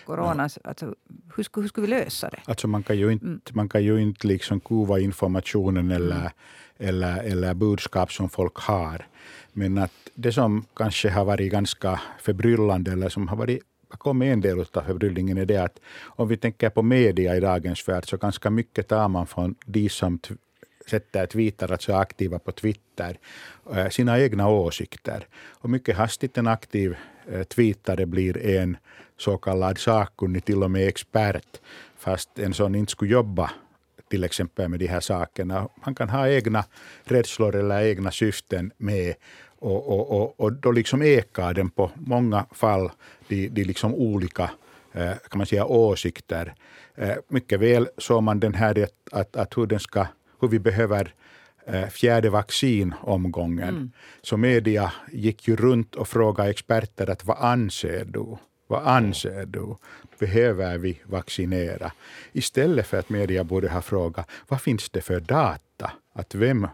corona. 0.06 0.49
Ja. 0.54 0.68
Alltså, 0.68 0.94
hur, 1.37 1.42
ska, 1.42 1.61
hur 1.61 1.68
ska 1.68 1.80
vi 1.80 1.87
lösa 1.87 2.30
det? 2.30 2.40
Alltså 2.44 2.68
man 2.68 2.82
kan 2.82 2.99
ju 2.99 3.12
inte, 3.12 3.26
mm. 3.26 3.40
man 3.52 3.68
kan 3.68 3.84
ju 3.84 4.02
inte 4.02 4.26
liksom 4.26 4.61
kuva 4.61 4.99
informationen 4.99 5.90
eller, 5.90 6.16
mm 6.16 6.32
eller, 6.78 7.22
eller 7.22 7.54
budskap 7.54 8.12
som 8.12 8.28
folk 8.28 8.56
har. 8.56 9.06
Men 9.52 9.78
att 9.78 9.92
det 10.14 10.32
som 10.32 10.64
kanske 10.76 11.10
har 11.10 11.24
varit 11.24 11.52
ganska 11.52 12.00
förbryllande 12.20 12.92
eller 12.92 13.08
som 13.08 13.28
har 13.28 13.36
varit 13.36 13.62
kommer 13.98 14.26
en 14.26 14.40
del 14.40 14.60
av 14.60 14.82
förbryllningen 14.86 15.38
är 15.38 15.46
det 15.46 15.56
att 15.56 15.80
om 16.04 16.28
vi 16.28 16.36
tänker 16.36 16.70
på 16.70 16.82
media 16.82 17.36
i 17.36 17.40
dagens 17.40 17.88
värld 17.88 18.08
så 18.08 18.16
ganska 18.16 18.50
mycket 18.50 18.88
tar 18.88 19.08
man 19.08 19.26
från 19.26 19.54
de 19.66 19.88
som 19.88 20.18
sätter 20.90 21.26
tweetar, 21.26 21.72
alltså 21.72 21.92
är 21.92 21.96
aktiva 21.96 22.38
på 22.38 22.52
Twitter, 22.52 23.18
eh, 23.74 23.88
sina 23.88 24.20
egna 24.20 24.48
åsikter. 24.48 25.26
Och 25.50 25.70
mycket 25.70 25.96
hastigt 25.96 26.38
en 26.38 26.46
aktiv 26.46 26.96
eh, 27.32 27.42
tweetare 27.42 28.06
blir 28.06 28.46
en 28.46 28.76
så 29.16 29.38
kallad 29.38 29.78
sakkunnig, 29.78 30.44
till 30.44 30.62
och 30.62 30.70
med 30.70 30.88
expert, 30.88 31.60
fast 31.98 32.38
en 32.38 32.54
sån 32.54 32.74
inte 32.74 32.92
skulle 32.92 33.12
jobba 33.12 33.50
till 34.14 34.25
exempel 34.25 34.68
med 34.68 34.80
de 34.80 34.87
här 34.87 35.00
sakerna. 35.00 35.68
Han 35.80 35.94
kan 35.94 36.09
ha 36.09 36.28
egna 36.28 36.64
rädslor 37.04 37.56
eller 37.56 37.83
egna 37.83 38.11
syften 38.11 38.73
med 38.76 39.14
och, 39.59 39.88
och, 39.88 40.21
och, 40.21 40.40
och 40.40 40.52
då 40.52 40.73
liksom 40.73 41.02
ekar 41.02 41.54
den 41.54 41.71
på 41.71 41.90
många 41.94 42.47
fall 42.52 42.90
de, 43.28 43.49
de 43.49 43.64
liksom 43.64 43.94
olika 43.94 44.50
eh, 44.92 45.14
kan 45.30 45.38
man 45.38 45.47
säga, 45.47 45.64
åsikter. 45.64 46.54
Eh, 46.94 47.16
mycket 47.28 47.61
väl 47.61 47.88
såg 47.99 48.23
man 48.23 48.40
den 48.40 48.54
här 48.54 48.83
att, 48.83 49.12
att, 49.12 49.37
att 49.37 49.56
hur, 49.56 49.66
den 49.66 49.80
ska, 49.80 50.06
hur 50.40 50.49
vi 50.49 50.59
behöver 50.59 51.14
eh, 51.66 51.88
fjärde 51.88 52.30
vaccinomgången. 52.30 53.68
Mm. 53.68 53.92
Så 54.23 54.37
media 54.37 54.92
gick 55.12 55.49
ju 55.49 55.56
runt 55.56 55.94
och 55.94 56.09
frågade 56.09 56.50
experter 56.50 57.11
att 57.11 57.25
vad 57.25 57.38
anser 57.38 58.04
du? 58.04 58.37
Vad 58.66 58.87
anser 58.87 59.47
du? 59.47 59.76
Behöver 60.18 60.78
vi 60.78 61.00
vaccinera? 61.04 61.92
Istället 62.33 62.87
för 62.87 62.99
att 62.99 63.09
media 63.09 63.44
borde 63.44 63.68
ha 63.68 63.83
frågat 63.83 64.30
vad 64.49 64.61
finns 64.61 64.90
det 64.90 65.00
för 65.00 65.21
data? 65.21 65.92
Att 66.12 66.35
vem 66.35 66.68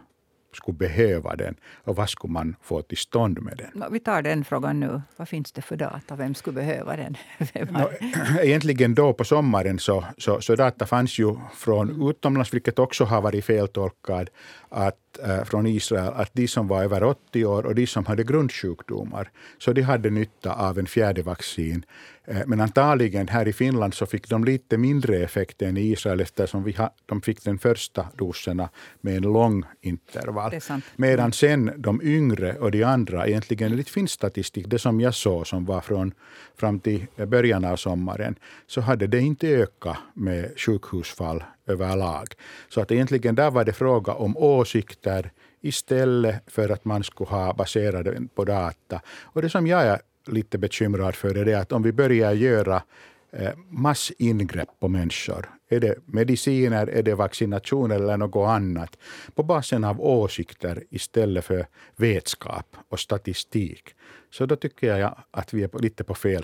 skulle 0.53 0.77
behöva 0.77 1.35
den 1.35 1.55
och 1.83 1.95
vad 1.95 2.09
skulle 2.09 2.33
man 2.33 2.55
få 2.61 2.81
till 2.81 2.97
stånd 2.97 3.41
med 3.41 3.57
den? 3.57 3.93
Vi 3.93 3.99
tar 3.99 4.21
den 4.21 4.43
frågan 4.43 4.79
nu. 4.79 5.01
Vad 5.17 5.29
finns 5.29 5.51
det 5.51 5.61
för 5.61 5.75
data? 5.75 6.15
Vem 6.15 6.35
skulle 6.35 6.55
behöva 6.55 6.95
den? 6.95 7.17
no, 7.53 7.89
egentligen 8.41 8.95
då 8.95 9.13
på 9.13 9.23
sommaren 9.23 9.79
så, 9.79 10.05
så, 10.17 10.41
så 10.41 10.55
data 10.55 10.85
fanns 10.85 11.19
ju 11.19 11.35
från 11.53 12.09
utomlands, 12.09 12.53
vilket 12.53 12.79
också 12.79 13.03
har 13.03 13.21
varit 13.21 13.45
feltolkad, 13.45 14.29
att 14.69 15.19
äh, 15.23 15.43
från 15.43 15.67
Israel 15.67 16.13
att 16.15 16.29
de 16.33 16.47
som 16.47 16.67
var 16.67 16.83
över 16.83 17.03
80 17.03 17.45
år 17.45 17.65
och 17.65 17.75
de 17.75 17.87
som 17.87 18.05
hade 18.05 18.23
grundsjukdomar, 18.23 19.29
så 19.57 19.73
de 19.73 19.81
hade 19.81 20.09
nytta 20.09 20.53
av 20.53 20.79
en 20.79 20.87
fjärde 20.87 21.21
vaccin. 21.21 21.85
Äh, 22.25 22.41
men 22.45 22.61
antagligen 22.61 23.27
här 23.27 23.47
i 23.47 23.53
Finland 23.53 23.93
så 23.93 24.05
fick 24.05 24.29
de 24.29 24.43
lite 24.43 24.77
mindre 24.77 25.17
effekt 25.17 25.61
än 25.61 25.77
i 25.77 25.81
Israel 25.81 26.21
eftersom 26.21 26.63
vi 26.63 26.71
ha, 26.71 26.93
de 27.05 27.21
fick 27.21 27.43
den 27.43 27.59
första 27.59 28.07
doserna 28.17 28.69
med 29.01 29.17
en 29.17 29.23
lång 29.23 29.63
intervall. 29.81 30.59
Medan 30.95 31.31
sen 31.31 31.71
de 31.77 32.01
yngre 32.03 32.53
och 32.53 32.71
de 32.71 32.83
andra, 32.83 33.27
egentligen 33.27 33.77
det 33.77 33.89
finns 33.89 34.11
statistik, 34.11 34.65
det 34.67 34.79
som 34.79 35.01
jag 35.01 35.13
såg 35.13 35.47
som 35.47 35.65
var 35.65 35.81
från 35.81 36.13
fram 36.55 36.79
till 36.79 37.07
början 37.27 37.65
av 37.65 37.75
sommaren, 37.75 38.35
så 38.67 38.81
hade 38.81 39.07
det 39.07 39.19
inte 39.19 39.47
ökat 39.47 39.97
med 40.13 40.59
sjukhusfall 40.59 41.43
överlag. 41.67 42.27
Så 42.69 42.81
att 42.81 42.91
egentligen 42.91 43.35
där 43.35 43.51
var 43.51 43.65
det 43.65 43.73
fråga 43.73 44.13
om 44.13 44.37
åsikter 44.37 45.31
istället 45.61 46.43
för 46.47 46.69
att 46.69 46.85
man 46.85 47.03
skulle 47.03 47.29
ha 47.29 47.53
baserat 47.53 48.35
på 48.35 48.45
data. 48.45 49.01
Och 49.21 49.41
det 49.41 49.49
som 49.49 49.67
jag 49.67 49.81
är 49.81 50.01
lite 50.27 50.57
bekymrad 50.57 51.15
för 51.15 51.37
är 51.37 51.45
det 51.45 51.53
att 51.53 51.71
om 51.71 51.83
vi 51.83 51.91
börjar 51.91 52.33
göra 52.33 52.83
eh, 53.31 53.51
massingrepp 53.69 54.69
på 54.79 54.87
människor. 54.87 55.49
Är 55.69 55.79
det 55.79 55.95
mediciner, 56.05 56.87
är 56.87 57.03
det 57.03 57.15
vaccination 57.15 57.91
eller 57.91 58.17
något 58.17 58.49
annat? 58.49 58.97
På 59.35 59.43
basen 59.43 59.83
av 59.83 60.01
åsikter 60.01 60.83
istället 60.89 61.45
för 61.45 61.67
vetskap 61.95 62.75
och 62.89 62.99
statistik. 62.99 63.95
Så 64.31 64.45
då 64.45 64.55
tycker 64.55 64.97
jag 64.97 65.23
att 65.31 65.53
vi 65.53 65.63
är 65.63 65.79
lite 65.79 66.03
på 66.03 66.15
fel, 66.15 66.43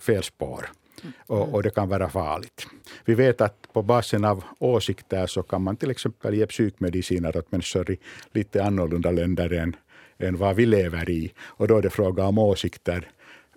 fel 0.00 0.22
spår. 0.22 0.70
Och, 1.26 1.54
och, 1.54 1.62
det 1.62 1.70
kan 1.70 1.88
vara 1.88 2.08
farligt. 2.08 2.66
Vi 3.04 3.14
vet 3.14 3.40
att 3.40 3.72
på 3.72 3.82
basen 3.82 4.24
av 4.24 4.44
åsikter 4.58 5.26
så 5.26 5.42
kan 5.42 5.62
man 5.62 5.76
till 5.76 5.90
exempel 5.90 6.34
ge 6.34 6.46
psykmediciner 6.46 7.36
åt 7.36 7.52
människor 7.52 7.90
i 7.90 7.98
lite 8.32 8.64
annorlunda 8.64 9.10
länder 9.10 9.52
än, 9.52 9.76
än 10.18 10.36
vad 10.36 10.56
vi 10.56 10.66
lever 10.66 11.10
i. 11.10 11.32
Och 11.40 11.68
då 11.68 11.78
är 11.78 11.82
det 11.82 11.90
fråga 11.90 12.24
om 12.26 12.38
åsikter 12.38 13.10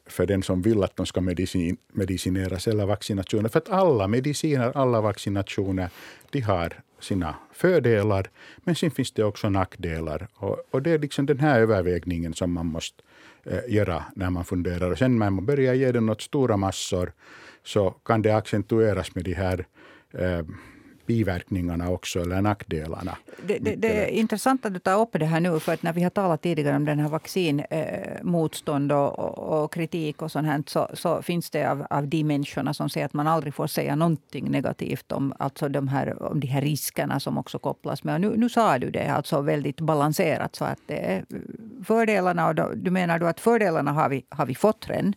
för 0.06 0.26
den 0.26 0.44
som 0.44 0.62
vill 0.62 0.84
att 0.84 0.96
de 0.96 1.06
ska 1.06 1.22
medicin, 1.22 1.78
medicineras 1.94 2.68
eller 2.68 2.86
vaccinationer. 2.86 3.50
För 3.50 3.60
att 3.60 3.70
alla 3.70 4.08
mediciner, 4.08 4.78
alla 4.78 5.02
vaccinationer, 5.02 5.90
de 6.30 6.42
har 6.42 6.74
sina 7.00 7.36
fördelar, 7.54 8.30
men 8.58 8.76
sen 8.76 8.92
finns 8.92 9.12
det 9.12 9.24
också 9.24 9.50
nackdelar. 9.50 10.28
Och, 10.34 10.58
och 10.72 10.82
det 10.82 10.92
är 10.92 11.00
liksom 11.00 11.26
den 11.26 11.40
här 11.40 11.60
övervägningen 11.60 12.34
som 12.34 12.52
man 12.52 12.66
måste 12.66 13.04
eh, 13.44 13.60
göra 13.68 14.04
när 14.16 14.30
man 14.30 14.46
funderar. 14.46 14.92
Och 14.92 14.98
sen 14.98 15.20
när 15.20 15.30
man 15.30 15.46
börjar 15.46 15.74
ge 15.74 15.92
den 15.92 16.10
åt 16.10 16.22
stora 16.22 16.58
massor 16.58 17.12
så 17.64 17.92
kan 17.92 18.22
det 18.22 18.36
accentueras 18.36 19.16
med 19.16 19.24
de 19.24 19.34
här 19.34 19.66
eh, 20.14 20.46
biverkningarna 21.10 21.90
också, 21.90 22.20
eller 22.20 22.42
nackdelarna. 22.42 23.18
Det, 23.48 23.58
det, 23.58 23.76
det, 23.76 24.06
är 24.06 24.08
intressant 24.08 24.66
att 24.66 24.74
du 24.74 24.80
tar 24.80 25.02
upp 25.02 25.10
det 25.12 25.26
här 25.26 25.40
nu, 25.40 25.60
för 25.60 25.74
att 25.74 25.84
när 25.84 25.94
vi 25.94 26.04
har 26.04 26.10
talat 26.10 26.42
tidigare 26.42 26.76
om 26.76 26.86
den 26.86 27.00
här 27.00 27.10
vaccinmotstånd 27.10 28.92
och, 28.92 29.20
och, 29.20 29.64
och, 29.64 29.74
kritik 29.74 30.22
och 30.22 30.32
sånt 30.32 30.48
här, 30.48 30.64
så, 30.68 30.90
så, 30.94 31.22
finns 31.22 31.50
det 31.50 31.72
av, 31.72 31.86
av 31.90 32.08
de 32.08 32.24
människorna 32.24 32.74
som 32.74 32.90
säger 32.90 33.06
att 33.06 33.14
man 33.14 33.28
aldrig 33.28 33.54
får 33.54 33.68
säga 33.68 33.96
någonting 33.96 34.52
negativt 34.52 35.12
om, 35.12 35.34
alltså 35.40 35.70
de, 35.70 35.88
här, 35.88 36.24
om 36.24 36.40
de 36.40 36.48
här 36.48 36.62
riskerna 36.62 37.20
som 37.20 37.38
också 37.38 37.60
kopplas 37.60 38.04
med. 38.04 38.16
Och 38.16 38.22
nu, 38.22 38.38
nu 38.38 38.50
sa 38.50 38.78
du 38.80 38.90
det 38.92 39.08
alltså 39.08 39.42
väldigt 39.42 39.82
balanserat, 39.82 40.56
så 40.56 40.66
att 40.66 40.80
det 40.88 41.00
är 41.14 41.26
fördelarna, 41.84 42.48
och 42.48 42.56
då, 42.56 42.72
du 42.76 42.92
menar 42.92 43.20
du 43.20 43.28
att 43.28 43.40
fördelarna 43.40 43.92
har 43.92 44.10
vi, 44.10 44.26
har 44.30 44.46
vi 44.46 44.56
fått 44.56 44.90
redan? 44.90 45.14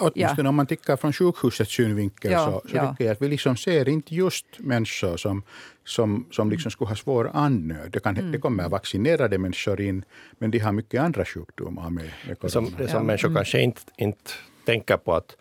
Åtminstone 0.00 0.46
ja. 0.46 0.48
om 0.48 0.54
man 0.54 0.66
tittar 0.66 0.96
från 0.96 1.12
sjukhusets 1.12 1.72
synvinkel 1.72 2.32
ja, 2.32 2.44
så, 2.44 2.68
så 2.68 2.76
ja. 2.76 2.90
tycker 2.90 3.04
jag 3.04 3.12
att 3.12 3.22
vi 3.22 3.28
liksom 3.28 3.56
ser 3.56 3.88
inte 3.88 4.14
just 4.14 4.46
människor 4.58 5.16
som, 5.16 5.42
som, 5.84 6.26
som 6.30 6.50
liksom 6.50 6.70
skulle 6.70 6.88
ha 6.88 6.96
svår 6.96 7.30
andnöd. 7.34 7.90
Det, 7.90 8.00
kan, 8.00 8.16
mm. 8.16 8.32
det 8.32 8.38
kommer 8.38 8.68
vaccinerade 8.68 9.38
människor 9.38 9.80
in, 9.80 10.04
men 10.38 10.50
de 10.50 10.58
har 10.58 10.72
mycket 10.72 11.00
andra 11.00 11.24
sjukdomar 11.24 11.90
med, 11.90 12.10
med 12.28 12.38
corona. 12.38 12.50
Som, 12.50 12.64
det 12.78 12.88
som 12.88 12.96
ja. 12.96 13.02
människor 13.02 13.28
mm. 13.28 13.36
kanske 13.36 13.60
inte, 13.60 13.82
inte 13.96 14.30
tänker 14.64 14.96
på 14.96 15.14
att, 15.14 15.36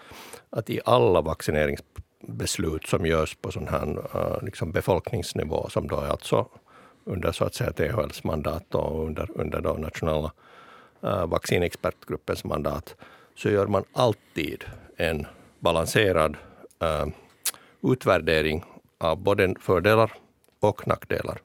att 0.50 0.70
i 0.70 0.80
alla 0.86 1.22
vaccineringsbeslut 1.22 2.88
som 2.88 3.06
görs 3.06 3.36
på 3.36 3.52
sån 3.52 3.68
här 3.68 3.98
uh, 4.16 4.44
liksom 4.44 4.72
befolkningsnivå, 4.72 5.70
som 5.70 5.88
då 5.88 6.00
är 6.00 6.08
alltså 6.08 6.48
under 7.06 7.32
så 7.32 7.46
att 7.46 7.56
säga 7.56 7.72
THLs 7.72 8.24
mandat 8.24 8.76
och 8.76 9.06
under, 9.08 9.30
under 9.36 9.62
då 9.62 9.74
nationella 9.74 10.32
uh, 11.04 11.26
vaccinexpertgruppens 11.26 12.44
mandat, 12.44 12.96
så 13.36 13.50
gör 13.50 13.68
man 13.68 13.84
alltid 13.94 14.64
en 14.98 15.28
balanserad 15.60 16.38
äh, 16.80 17.06
utvärdering 17.82 18.64
av 18.98 19.18
både 19.18 19.56
fördelar 19.60 20.12
och 20.60 20.88
nackdelar. 20.88 21.38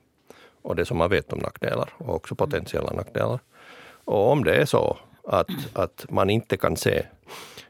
Och 0.62 0.76
det 0.76 0.84
som 0.84 0.98
man 0.98 1.10
vet 1.10 1.32
om 1.32 1.38
nackdelar 1.38 1.92
och 1.98 2.14
också 2.14 2.34
potentiella 2.34 2.92
nackdelar. 2.92 3.40
Och 4.04 4.32
om 4.32 4.44
det 4.44 4.54
är 4.54 4.64
så 4.64 4.98
att, 5.24 5.50
att 5.72 6.06
man 6.10 6.30
inte 6.30 6.56
kan 6.56 6.76
se 6.76 7.06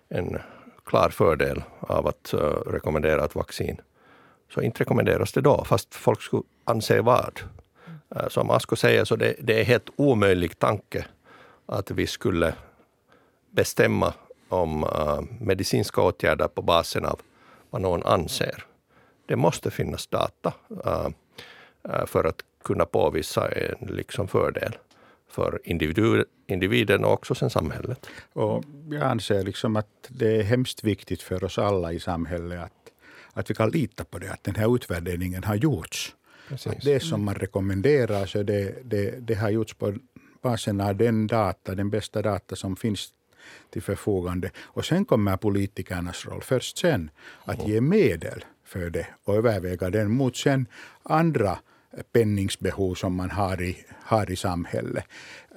en 0.08 0.38
klar 0.84 1.08
fördel 1.08 1.62
av 1.80 2.06
att 2.06 2.34
uh, 2.34 2.40
rekommendera 2.66 3.24
ett 3.24 3.34
vaccin, 3.34 3.80
så 4.54 4.60
inte 4.62 4.80
rekommenderas 4.80 5.32
det 5.32 5.40
då, 5.40 5.64
fast 5.64 5.94
folk 5.94 6.22
skulle 6.22 6.42
anse 6.64 7.00
vad. 7.00 7.40
Uh, 8.16 8.28
som 8.28 8.50
Asko 8.50 8.76
säger, 8.76 9.04
så 9.04 9.16
det, 9.16 9.34
det 9.38 9.60
är 9.60 9.64
helt 9.64 9.90
omöjlig 9.96 10.58
tanke 10.58 11.06
att 11.66 11.90
vi 11.90 12.06
skulle 12.06 12.54
bestämma 13.50 14.14
om 14.48 14.84
uh, 14.84 15.22
medicinska 15.40 16.02
åtgärder 16.02 16.48
på 16.48 16.62
basen 16.62 17.04
av 17.04 17.20
vad 17.70 17.82
någon 17.82 18.02
anser. 18.02 18.64
Det 19.26 19.36
måste 19.36 19.70
finnas 19.70 20.06
data 20.06 20.54
uh, 20.86 21.08
uh, 21.88 22.06
för 22.06 22.24
att 22.24 22.42
kunna 22.64 22.84
påvisa 22.84 23.48
en 23.48 23.86
liksom 23.86 24.28
fördel 24.28 24.76
för 25.28 25.60
individu, 25.64 26.24
individen 26.46 27.04
och 27.04 27.12
också 27.12 27.34
sen 27.34 27.50
samhället. 27.50 28.06
Och 28.32 28.64
jag 28.90 29.02
anser 29.02 29.42
liksom 29.42 29.76
att 29.76 29.86
det 30.08 30.36
är 30.36 30.42
hemskt 30.42 30.84
viktigt 30.84 31.22
för 31.22 31.44
oss 31.44 31.58
alla 31.58 31.92
i 31.92 32.00
samhället 32.00 32.60
att, 32.60 32.92
att 33.32 33.50
vi 33.50 33.54
kan 33.54 33.70
lita 33.70 34.04
på 34.04 34.18
det, 34.18 34.32
att 34.32 34.44
den 34.44 34.54
här 34.54 34.74
utvärderingen 34.74 35.44
har 35.44 35.54
gjorts. 35.54 36.14
Att 36.50 36.80
det 36.82 37.00
som 37.00 37.24
man 37.24 37.34
rekommenderar, 37.34 38.26
så 38.26 38.42
det, 38.42 38.74
det, 38.84 39.10
det 39.10 39.34
har 39.34 39.50
gjorts 39.50 39.74
på 39.74 39.94
basen 40.42 40.80
av 40.80 40.96
den 40.96 41.26
data, 41.26 41.74
den 41.74 41.90
bästa 41.90 42.22
data 42.22 42.56
som 42.56 42.76
finns 42.76 43.12
till 43.70 43.82
förfogande. 43.82 44.50
Och 44.58 44.84
sen 44.84 45.04
kommer 45.04 45.36
politikernas 45.36 46.26
roll, 46.26 46.42
först 46.42 46.78
sen, 46.78 47.10
att 47.44 47.68
ge 47.68 47.80
medel 47.80 48.44
för 48.64 48.90
det 48.90 49.06
och 49.24 49.34
överväga 49.34 49.90
den 49.90 50.10
mot 50.10 50.36
sen 50.36 50.66
andra 51.02 51.58
penningsbehov 52.12 52.94
som 52.94 53.14
man 53.14 53.30
har 53.30 53.62
i, 53.62 53.76
har 54.02 54.30
i 54.30 54.36
samhället. 54.36 55.04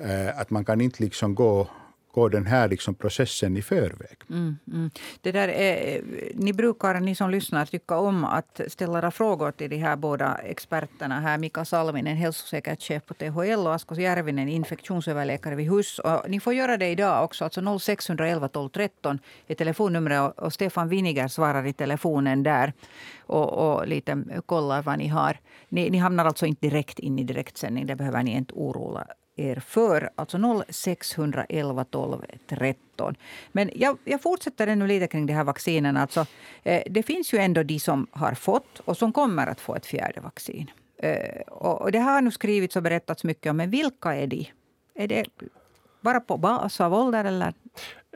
Eh, 0.01 0.39
att 0.39 0.49
man 0.49 0.65
kan 0.65 0.81
inte 0.81 1.03
liksom 1.03 1.35
gå 1.35 1.67
gå 2.11 2.29
den 2.29 2.45
här 2.45 2.67
liksom 2.67 2.95
processen 2.95 3.57
i 3.57 3.61
förväg. 3.61 4.17
Mm, 4.29 4.57
mm. 4.67 4.89
Det 5.21 5.31
där 5.31 5.47
är, 5.47 5.95
eh, 5.95 6.01
ni 6.35 6.53
brukar, 6.53 6.99
ni 6.99 7.15
som 7.15 7.29
lyssnar, 7.29 7.65
tycka 7.65 7.97
om 7.97 8.23
att 8.23 8.61
ställa 8.67 9.11
frågor 9.11 9.51
till 9.51 9.69
de 9.69 9.77
här 9.77 9.95
båda 9.95 10.35
experterna. 10.35 11.19
här 11.19 11.37
Mika 11.37 11.65
Salminen, 11.65 12.17
hälsosäkerhetschef 12.17 13.05
på 13.05 13.13
THL 13.13 13.67
och 13.67 13.75
Asko 13.75 13.95
Järvinen, 13.95 14.49
infektionsöverläkare 14.49 15.55
vid 15.55 15.69
HUS. 15.69 15.99
Och 15.99 16.29
ni 16.29 16.39
får 16.39 16.53
göra 16.53 16.77
det 16.77 16.87
idag 16.87 17.23
också. 17.23 17.43
Alltså 17.43 17.79
0611 17.79 18.47
12 18.47 18.69
13 18.69 19.19
är 19.47 19.55
telefonnumret 19.55 20.33
och 20.37 20.53
Stefan 20.53 20.89
Winiger 20.89 21.27
svarar 21.27 21.65
i 21.65 21.73
telefonen 21.73 22.43
där 22.43 22.73
och, 23.21 23.49
och 23.53 23.87
lite 23.87 24.23
kollar 24.45 24.81
vad 24.81 24.97
ni 24.97 25.07
har. 25.07 25.37
Ni, 25.69 25.89
ni 25.89 25.97
hamnar 25.97 26.25
alltså 26.25 26.45
inte 26.45 26.67
direkt 26.67 26.99
in 26.99 27.19
i 27.19 27.23
direktsändning. 27.23 27.85
Det 27.85 27.95
behöver 27.95 28.23
ni 28.23 28.31
inte 28.31 28.53
oroa 28.53 29.07
er 29.41 29.59
för. 29.59 30.09
Alltså 30.15 30.37
0611 30.71 31.85
12 31.85 32.21
13. 32.47 33.15
Men 33.51 33.69
jag, 33.75 33.97
jag 34.03 34.21
fortsätter 34.21 34.67
ännu 34.67 34.87
lite 34.87 35.07
kring 35.07 35.25
de 35.25 35.33
här 35.33 35.43
vaccinen. 35.43 35.97
Alltså, 35.97 36.25
eh, 36.63 36.83
det 36.85 37.03
finns 37.03 37.33
ju 37.33 37.37
ändå 37.37 37.63
de 37.63 37.79
som 37.79 38.07
har 38.11 38.33
fått 38.33 38.79
och 38.85 38.97
som 38.97 39.13
kommer 39.13 39.47
att 39.47 39.61
få 39.61 39.75
ett 39.75 39.85
fjärde 39.85 40.21
vaccin. 40.21 40.71
Eh, 40.97 41.41
och 41.47 41.91
det 41.91 41.99
har 41.99 42.21
nu 42.21 42.31
skrivits 42.31 42.75
och 42.75 42.83
berättats 42.83 43.23
mycket 43.23 43.49
om. 43.49 43.57
Men 43.57 43.69
vilka 43.69 44.15
är 44.15 44.27
de? 44.27 44.47
Är 44.95 45.07
det 45.07 45.25
bara 46.01 46.19
på 46.19 46.37
bas 46.37 46.81
av 46.81 46.93
ålder 46.93 47.25
eller? 47.25 47.53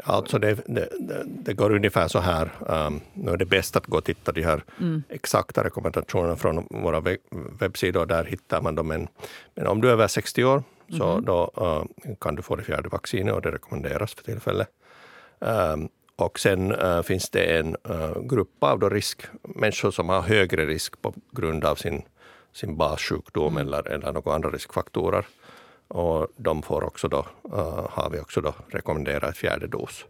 Alltså 0.04 0.40
det, 0.40 0.62
det, 0.66 0.90
det, 1.26 1.54
går 1.54 1.76
ungefär 1.76 2.08
så 2.08 2.20
här. 2.20 2.50
Um, 2.60 3.02
nu 3.14 3.32
är 3.32 3.38
det 3.38 3.46
bäst 3.46 3.76
att 3.76 3.86
gå 3.86 3.98
och 3.98 4.04
titta 4.04 4.32
de 4.32 4.42
här 4.42 4.64
mm. 4.80 5.04
exakta 5.10 5.64
rekommendationerna 5.64 6.36
från 6.36 6.68
våra 6.70 7.18
webbsidor. 7.60 8.06
Där 8.06 8.24
hittar 8.24 8.62
man 8.62 8.76
dem. 8.76 8.88
Men, 8.88 9.08
men 9.56 9.68
om 9.68 9.82
du 9.82 9.88
är 9.88 9.92
över 9.92 10.08
60 10.08 10.44
år 10.44 10.64
så 10.90 11.12
mm. 11.12 11.26
då 11.26 11.52
uh, 11.62 12.16
kan 12.22 12.36
du 12.36 12.42
få 12.42 12.56
det 12.56 12.64
fjärde 12.64 12.90
vaccinet 12.90 13.34
och 13.34 13.42
det 13.42 13.52
rekommenderas 13.52 14.14
för 14.14 14.24
tillfället. 14.24 14.70
Um, 15.40 15.90
och 16.16 16.40
sen 16.40 16.72
uh, 16.72 17.02
finns 17.02 17.30
det 17.30 17.60
en 17.60 17.76
uh, 17.90 18.22
grupp 18.22 18.64
av 18.64 18.80
då 18.80 18.90
risk, 18.90 19.22
människor 19.42 19.92
som 19.92 20.10
har 20.10 20.22
högre 20.22 20.66
risk 20.66 21.02
på 21.02 21.14
grund 21.32 21.66
av 21.66 21.76
sin, 21.76 22.02
sin 22.54 22.78
bassjukdom 22.78 23.58
mm. 23.58 23.68
eller, 23.68 23.88
eller 23.88 24.14
några 24.14 24.36
andra 24.36 24.50
riskfaktorer. 24.50 25.26
Och 25.88 26.28
de 26.38 26.62
får 26.62 26.84
också 26.84 27.08
då, 27.08 27.26
har 27.90 28.10
vi 28.10 28.20
också 28.20 28.42
då 28.42 28.54
rekommenderat 28.68 29.38
fjärde 29.38 29.68
dos. 29.68 30.06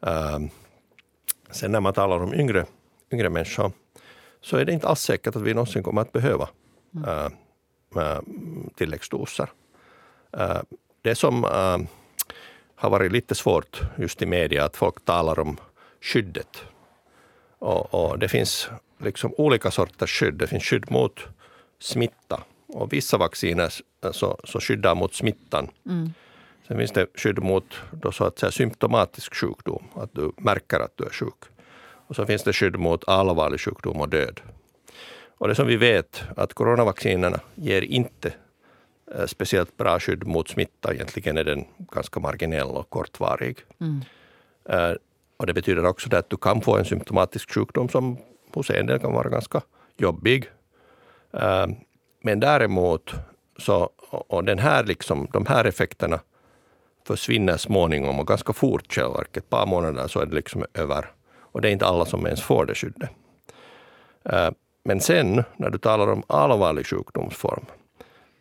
Um, 0.00 0.50
sen 1.50 1.72
när 1.72 1.80
man 1.80 1.92
talar 1.92 2.20
om 2.20 2.34
yngre, 2.34 2.66
yngre 3.12 3.30
människor 3.30 3.72
så 4.40 4.56
är 4.56 4.64
det 4.64 4.72
inte 4.72 4.88
alls 4.88 5.00
säkert 5.00 5.36
att 5.36 5.42
vi 5.42 5.54
någonsin 5.54 5.82
kommer 5.82 6.02
att 6.02 6.12
behöva 6.12 6.48
mm. 6.94 7.32
tilläggsdoser. 8.76 9.50
Uh, 10.36 10.62
det 11.02 11.14
som 11.14 11.44
uh, 11.44 11.78
har 12.74 12.90
varit 12.90 13.12
lite 13.12 13.34
svårt 13.34 13.80
just 13.98 14.22
i 14.22 14.26
media, 14.26 14.64
att 14.64 14.76
folk 14.76 15.04
talar 15.04 15.38
om 15.38 15.56
skyddet. 16.00 16.64
Och, 17.58 17.94
och, 17.94 18.18
det 18.18 18.28
finns 18.28 18.68
liksom 18.98 19.34
olika 19.38 19.70
sorters 19.70 20.20
skydd. 20.20 20.34
Det 20.34 20.46
finns 20.46 20.64
skydd 20.64 20.90
mot 20.90 21.20
smitta 21.78 22.42
och 22.66 22.92
vissa 22.92 23.16
vacciner 23.16 23.72
så, 24.12 24.38
så 24.44 24.60
skyddar 24.60 24.94
mot 24.94 25.14
smittan. 25.14 25.68
Mm. 25.86 26.12
Sen 26.68 26.78
finns 26.78 26.92
det 26.92 27.06
skydd 27.14 27.38
mot 27.42 27.74
då 27.92 28.12
så 28.12 28.24
att 28.24 28.38
säga, 28.38 28.52
symptomatisk 28.52 29.34
sjukdom, 29.34 29.84
att 29.94 30.10
du 30.12 30.32
märker 30.36 30.80
att 30.80 30.92
du 30.96 31.04
är 31.04 31.10
sjuk. 31.10 31.44
Och 32.06 32.16
så 32.16 32.26
finns 32.26 32.42
det 32.42 32.52
skydd 32.52 32.76
mot 32.76 33.08
allvarlig 33.08 33.60
sjukdom 33.60 34.00
och 34.00 34.08
död. 34.08 34.40
Och 35.38 35.48
det 35.48 35.54
som 35.54 35.66
vi 35.66 35.76
vet, 35.76 36.22
att 36.36 36.54
coronavaccinerna 36.54 37.40
ger 37.54 37.82
inte 37.82 38.32
Eh, 38.32 38.47
speciellt 39.26 39.76
bra 39.76 40.00
skydd 40.00 40.26
mot 40.26 40.48
smitta. 40.48 40.94
Egentligen 40.94 41.38
är 41.38 41.44
den 41.44 41.64
ganska 41.78 42.20
marginell 42.20 42.68
och 42.68 42.90
kortvarig. 42.90 43.58
Mm. 43.80 44.00
Eh, 44.68 44.96
och 45.36 45.46
det 45.46 45.54
betyder 45.54 45.86
också 45.86 46.16
att 46.16 46.30
du 46.30 46.36
kan 46.36 46.60
få 46.60 46.76
en 46.76 46.84
symptomatisk 46.84 47.54
sjukdom 47.54 47.88
som 47.88 48.18
hos 48.54 48.70
en 48.70 48.86
del 48.86 48.98
kan 48.98 49.12
vara 49.12 49.28
ganska 49.28 49.62
jobbig. 49.96 50.50
Eh, 51.32 51.66
men 52.22 52.40
däremot, 52.40 53.14
så, 53.58 53.90
och 54.10 54.44
den 54.44 54.58
här 54.58 54.84
liksom, 54.84 55.28
de 55.32 55.46
här 55.46 55.64
effekterna 55.64 56.20
försvinner 57.06 57.56
småningom 57.56 58.20
och 58.20 58.26
ganska 58.26 58.52
fort 58.52 58.92
själva. 58.92 59.24
Ett 59.32 59.50
par 59.50 59.66
månader 59.66 60.08
så 60.08 60.20
är 60.20 60.26
det 60.26 60.34
liksom 60.34 60.64
över. 60.74 61.06
Och 61.52 61.60
det 61.60 61.68
är 61.68 61.72
inte 61.72 61.86
alla 61.86 62.04
som 62.04 62.26
ens 62.26 62.42
får 62.42 62.66
det 62.66 62.74
skyddet. 62.74 63.10
Men 64.84 65.00
sen 65.00 65.44
när 65.56 65.70
du 65.70 65.78
talar 65.78 66.08
om 66.08 66.22
allvarlig 66.26 66.86
sjukdomsform 66.86 67.64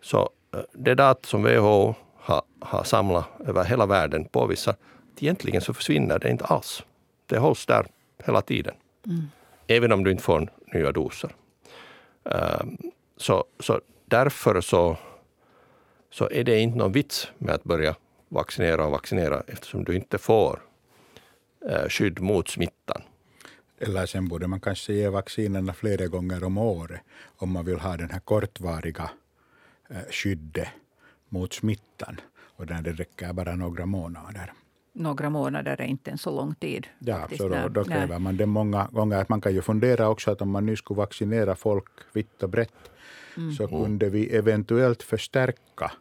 så 0.01 0.29
det 0.73 0.95
data 0.95 1.27
som 1.27 1.43
WHO 1.43 1.95
har, 2.15 2.41
har 2.59 2.83
samlat 2.83 3.25
över 3.45 3.63
hela 3.63 3.85
världen 3.85 4.25
påvisar 4.25 4.71
att 4.71 5.23
egentligen 5.23 5.61
så 5.61 5.73
försvinner 5.73 6.19
det 6.19 6.29
inte 6.29 6.45
alls. 6.45 6.83
Det 7.25 7.37
hålls 7.37 7.65
där 7.65 7.87
hela 8.25 8.41
tiden. 8.41 8.75
Mm. 9.05 9.21
Även 9.67 9.91
om 9.91 10.03
du 10.03 10.11
inte 10.11 10.23
får 10.23 10.49
nya 10.73 10.91
doser. 10.91 11.29
Um, 12.23 12.77
så, 13.17 13.45
så 13.59 13.81
därför 14.05 14.61
så, 14.61 14.97
så 16.09 16.29
är 16.29 16.43
det 16.43 16.59
inte 16.59 16.77
någon 16.77 16.91
vits 16.91 17.31
med 17.37 17.55
att 17.55 17.63
börja 17.63 17.95
vaccinera 18.29 18.85
och 18.85 18.91
vaccinera 18.91 19.43
eftersom 19.47 19.83
du 19.83 19.95
inte 19.95 20.17
får 20.17 20.61
uh, 21.65 21.89
skydd 21.89 22.19
mot 22.19 22.47
smittan. 22.47 23.01
Eller 23.79 24.05
sen 24.05 24.27
borde 24.27 24.47
man 24.47 24.59
kanske 24.59 24.93
ge 24.93 25.09
vaccinerna 25.09 25.73
flera 25.73 26.07
gånger 26.07 26.43
om 26.43 26.57
året 26.57 27.01
om 27.37 27.51
man 27.51 27.65
vill 27.65 27.79
ha 27.79 27.97
den 27.97 28.09
här 28.09 28.19
kortvariga 28.19 29.03
eh, 29.03 29.09
skyddet 30.11 30.67
mot 31.29 31.53
smittan 31.53 32.21
och 32.55 32.65
där 32.65 32.81
det 32.81 32.91
räcker 32.91 33.33
bara 33.33 33.55
några 33.55 33.85
månader. 33.85 34.53
Några 34.93 35.29
månader 35.29 35.81
är 35.81 35.85
inte 35.85 36.11
en 36.11 36.17
så 36.17 36.31
lång 36.35 36.55
tid. 36.55 36.87
Ja, 36.99 37.19
faktiskt. 37.19 37.41
så 37.41 37.47
då, 37.49 37.55
Nej, 37.55 37.69
då 37.69 37.81
nej. 37.81 37.97
kräver 37.97 38.19
man 38.19 38.37
det 38.37 38.45
många 38.45 38.87
gånger. 38.91 39.25
Man 39.29 39.41
kan 39.41 39.53
ju 39.53 39.61
fundera 39.61 40.09
också 40.09 40.31
att 40.31 40.41
om 40.41 40.49
man 40.49 40.65
nu 40.65 40.75
skulle 40.75 40.97
vaccinera 40.97 41.55
folk 41.55 41.85
vitt 42.13 42.43
och 42.43 42.49
brett 42.49 42.73
Mm. 43.37 43.53
så 43.53 43.67
kunde 43.67 44.09
vi 44.09 44.35
eventuellt 44.35 45.03
förstärka 45.03 45.91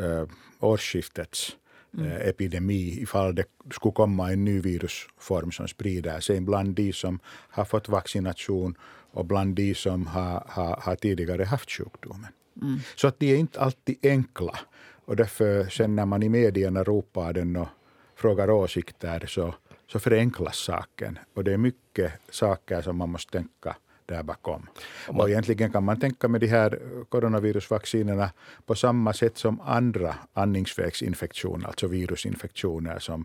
äh, 0.00 0.24
årsskiftets 0.60 1.56
Mm. 1.98 2.06
äh, 2.12 2.28
epidemi 2.28 3.02
ifall 3.02 3.34
det 3.34 3.44
skulle 3.70 3.92
komma 3.92 4.32
en 4.32 4.44
ny 4.44 4.60
virusform 4.60 5.52
som 5.52 5.68
sprider 5.68 6.20
sig 6.20 6.40
bland 6.40 6.74
de 6.74 6.92
som 6.92 7.18
har 7.26 7.64
fått 7.64 7.88
vaccination 7.88 8.74
och 9.12 9.24
bland 9.26 9.54
de 9.54 9.74
som 9.74 10.06
har, 10.06 10.44
har, 10.48 10.76
har 10.82 10.96
tidigare 10.96 11.44
haft 11.44 11.70
sjukdomen. 11.70 12.32
Mm. 12.62 12.78
Så 12.96 13.08
att 13.08 13.18
de 13.18 13.32
är 13.32 13.36
inte 13.36 13.60
alltid 13.60 13.98
enkla. 14.02 14.58
Och 15.04 15.16
därför 15.16 15.64
sen 15.64 15.96
när 15.96 16.06
man 16.06 16.22
i 16.22 16.28
medierna 16.28 16.84
ropar 16.84 17.32
den 17.32 17.56
och 17.56 17.68
frågar 18.14 18.50
åsikter 18.50 19.26
så, 19.26 19.54
så 19.92 19.98
förenklas 19.98 20.56
saken. 20.56 21.18
Och 21.34 21.44
det 21.44 21.52
är 21.52 21.58
mycket 21.58 22.12
saker 22.30 22.82
som 22.82 22.96
man 22.96 23.10
måste 23.10 23.32
tänka 23.32 23.76
där 24.06 24.22
bakom. 24.22 24.66
Och 25.08 25.28
egentligen 25.28 25.72
kan 25.72 25.84
man 25.84 26.00
tänka 26.00 26.28
med 26.28 26.40
de 26.40 26.46
här 26.46 26.80
coronavirusvaccinerna 27.08 28.30
på 28.66 28.74
samma 28.74 29.12
sätt 29.12 29.38
som 29.38 29.60
andra 29.60 30.14
andningsvägsinfektioner, 30.32 31.66
alltså 31.66 31.86
virusinfektioner 31.86 32.98
som 32.98 33.24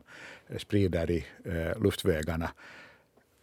sprider 0.58 1.12
i 1.12 1.26
eh, 1.46 1.82
luftvägarna. 1.84 2.52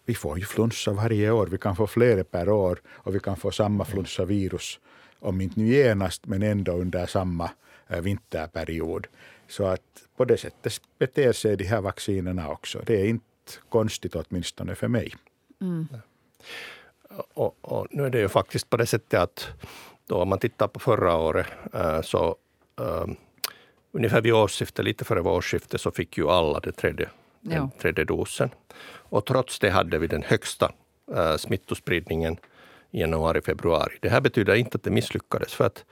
Vi 0.07 0.15
får 0.15 0.39
ju 0.39 0.45
flunsa 0.45 0.93
varje 0.93 1.31
år. 1.31 1.47
Vi 1.47 1.59
kan 1.59 1.77
få 1.77 1.87
flera 1.87 2.25
per 2.25 2.49
år 2.49 2.81
och 2.89 3.15
vi 3.15 3.21
kan 3.21 3.37
få 3.37 3.51
samma 3.51 3.85
flunsavirus, 3.85 4.81
om 5.21 5.41
inte 5.41 5.61
nu 5.61 5.67
genast, 5.67 6.27
men 6.27 6.43
ändå 6.43 6.73
under 6.73 7.07
samma 7.07 7.51
eh, 7.89 8.01
vinterperiod. 8.01 9.07
Så 9.49 9.67
att 9.67 9.83
på 10.17 10.25
det 10.25 10.37
sättet 10.37 10.81
beter 10.99 11.33
sig 11.33 11.57
de 11.57 11.65
här 11.65 11.81
vaccinerna 11.81 12.51
också. 12.51 12.83
Det 12.87 13.01
är 13.01 13.09
inte 13.09 13.25
konstigt 13.69 14.15
åtminstone 14.15 14.75
för 14.75 14.89
mig. 14.89 15.15
Och, 17.35 17.57
och 17.61 17.87
nu 17.91 18.07
är 18.07 18.11
det 18.11 18.19
ju 18.19 18.29
faktiskt 18.29 18.71
på 18.71 18.77
det 18.77 18.87
sättet 18.87 19.21
att 19.21 19.49
då 20.07 20.17
om 20.17 20.29
man 20.29 20.39
tittar 20.39 20.69
på 20.69 20.81
förra 20.81 21.17
året 21.17 21.47
eh, 21.75 22.03
så 22.03 22.37
eh, 22.81 23.07
ungefär 23.93 24.21
vid 24.21 24.33
årsskiftet, 24.33 24.85
lite 24.85 25.05
före 25.05 25.21
årsskiftet, 25.21 25.81
så 25.81 25.91
fick 25.91 26.19
ju 26.19 26.29
alla 26.29 26.61
det 26.61 26.73
tredje, 26.73 27.09
den 27.41 27.71
tredje 27.71 28.05
dosen. 28.05 28.51
Och 29.11 29.27
trots 29.27 29.59
det 29.59 29.71
hade 29.71 29.99
vi 29.99 30.07
den 30.07 30.23
högsta 30.23 30.73
eh, 31.17 31.37
smittospridningen 31.37 32.37
januari, 32.91 33.41
februari. 33.41 33.99
Det 34.01 34.09
här 34.09 34.21
betyder 34.21 34.55
inte 34.55 34.77
att 34.77 34.83
det 34.83 34.91
misslyckades, 34.91 35.55
för 35.55 35.67
att, 35.67 35.85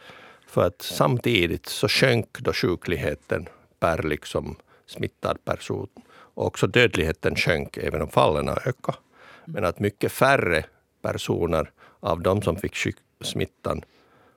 för 0.47 0.67
att 0.67 0.83
samtidigt 0.83 1.67
så 1.67 1.89
sjönk 1.89 2.39
då 2.39 2.53
sjukligheten 2.53 3.49
per 3.81 4.03
liksom 4.03 4.57
smittad 4.87 5.45
person. 5.45 5.89
Och 6.09 6.47
också 6.47 6.67
dödligheten 6.67 7.37
sjönk, 7.37 7.77
även 7.77 8.03
om 8.03 8.09
fallen 8.09 8.49
har 8.49 8.69
ökat. 8.69 8.99
Men 9.45 9.65
att 9.65 9.79
mycket 9.79 10.13
färre 10.13 10.65
personer 11.03 11.71
av 12.01 12.21
de 12.21 12.43
som 12.43 12.57
fick 12.57 12.77
smittan 13.21 13.85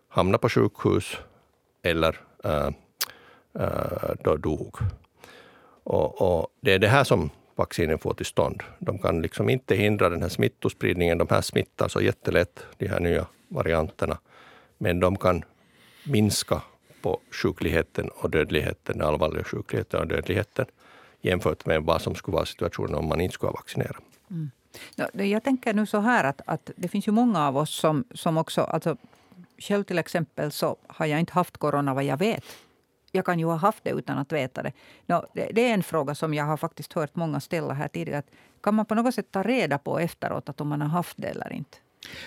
hamnade 0.08 0.38
på 0.38 0.50
sjukhus 0.50 1.18
eller 1.84 2.20
äh, 2.44 2.70
äh, 3.60 4.16
då 4.24 4.38
dog. 4.38 4.78
Och, 5.84 6.22
och 6.22 6.48
det 6.62 6.74
är 6.74 6.80
det 6.80 6.88
här 6.88 7.04
som 7.04 7.30
vaccinen 7.60 8.00
får 8.00 8.14
till 8.14 8.26
stånd. 8.26 8.64
De 8.80 9.00
kan 9.00 9.22
liksom 9.22 9.50
inte 9.50 9.76
hindra 9.76 10.10
den 10.10 10.22
här 10.22 10.30
smittospridningen. 10.30 11.18
De 11.18 11.28
här 11.30 11.42
smittar 11.42 11.88
så 11.88 12.02
jättelätt, 12.02 12.66
de 12.78 12.88
här 12.88 13.00
nya 13.00 13.26
varianterna. 13.48 14.18
Men 14.78 15.00
de 15.00 15.18
kan 15.18 15.44
minska 16.04 16.62
på 17.02 17.20
sjukligheten 17.32 18.10
och 18.10 18.30
dödligheten, 18.30 18.98
den 18.98 19.08
allvarliga 19.08 19.44
sjukligheten 19.44 20.00
och 20.00 20.08
dödligheten 20.08 20.66
jämfört 21.22 21.66
med 21.66 21.84
vad 21.84 22.02
som 22.02 22.16
skulle 22.16 22.36
vara 22.36 22.46
situationen 22.46 22.96
om 22.96 23.08
man 23.08 23.22
inte 23.22 23.34
skulle 23.34 23.50
ha 23.50 23.56
vaccinerat. 23.56 24.04
Mm. 24.32 24.52
Ja, 24.96 25.24
Jag 25.24 25.44
tänker 25.44 25.74
nu 25.74 25.86
så 25.86 26.00
här 26.00 26.24
att, 26.24 26.42
att 26.46 26.72
det 26.76 26.88
finns 26.88 27.08
ju 27.08 27.12
många 27.12 27.48
av 27.48 27.58
oss 27.58 27.76
som, 27.76 28.04
som 28.14 28.38
också... 28.38 28.62
Alltså, 28.62 28.98
själv 29.58 29.84
till 29.84 30.00
exempel 30.00 30.52
så 30.52 30.78
har 30.88 31.06
jag 31.06 31.20
inte 31.20 31.34
haft 31.34 31.58
corona 31.58 31.94
vad 31.94 32.04
jag 32.04 32.18
vet. 32.18 32.44
Jag 33.12 33.26
kan 33.26 33.40
ju 33.40 33.46
ha 33.46 33.56
haft 33.56 33.84
det 33.84 33.90
utan 33.92 34.18
att 34.18 34.32
veta 34.32 34.64
det. 34.64 34.72
Nå, 35.06 35.26
det. 35.34 35.50
Det 35.54 35.70
är 35.70 35.74
en 35.74 35.84
fråga 35.84 36.16
som 36.16 36.34
jag 36.34 36.46
har 36.46 36.58
faktiskt 36.58 36.94
hört 36.94 37.16
många 37.16 37.40
ställa 37.40 37.74
här 37.74 37.88
tidigare. 37.88 38.24
Kan 38.64 38.76
man 38.76 38.86
på 38.86 38.96
något 38.96 39.16
sätt 39.16 39.32
ta 39.32 39.44
reda 39.44 39.78
på 39.78 40.00
efteråt 40.00 40.50
att 40.50 40.62
om 40.62 40.68
man 40.68 40.82
har 40.82 40.88
haft 40.90 41.18
det 41.18 41.28
eller 41.28 41.54
inte? 41.54 41.78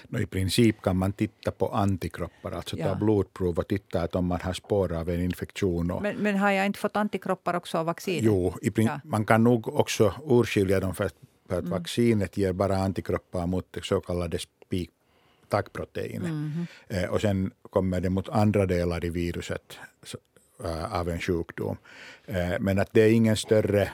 Nå, 0.09 0.19
I 0.19 0.27
princip 0.27 0.83
kan 0.83 0.97
man 0.97 1.13
titta 1.13 1.51
på 1.51 1.69
antikroppar, 1.69 2.53
alltså 2.53 2.77
Ja. 2.77 2.89
ta 2.89 2.95
blodprov 2.95 3.59
och 3.59 3.69
titta 3.69 4.03
att 4.03 4.15
om 4.15 4.27
man 4.27 4.41
har 4.41 4.53
spår 4.53 4.93
av 4.93 5.09
en 5.09 5.21
infektion. 5.21 5.91
Och, 5.91 6.03
Men, 6.03 6.17
men 6.17 6.37
har 6.39 6.51
jag 6.51 6.67
inte 6.67 6.79
fått 6.79 6.97
antikroppar 6.97 7.55
också 7.55 7.79
av 7.79 7.87
vaccinet? 7.87 8.23
Jo, 8.25 8.55
Ja. 8.77 9.01
man 9.05 9.25
kan 9.25 9.45
nog 9.45 9.69
också 9.75 10.15
urskilja 10.29 10.81
dem 10.81 10.95
för 10.95 11.05
att, 11.05 11.15
för 11.49 11.59
att 11.59 11.65
vaccinet 11.69 12.37
ger 12.37 12.53
bara 12.53 12.77
antikroppar 12.77 13.47
mot 13.47 13.77
så 13.83 14.01
kallade 14.01 14.39
spik 14.39 14.91
taggproteinet. 15.49 16.31
Eh, 16.89 17.05
och 17.11 17.21
sen 17.21 17.51
kommer 17.71 18.01
det 18.01 18.11
mot 18.11 18.29
andra 18.29 18.67
delar 18.67 19.05
i 19.05 19.11
viruset 19.11 19.79
av 20.91 21.09
en 21.09 21.21
sjukdom. 21.21 21.77
Eh, 22.25 22.53
men 22.61 22.79
att 22.79 22.89
det 22.93 23.01
är 23.03 23.13
ingen 23.13 23.37
större, 23.37 23.89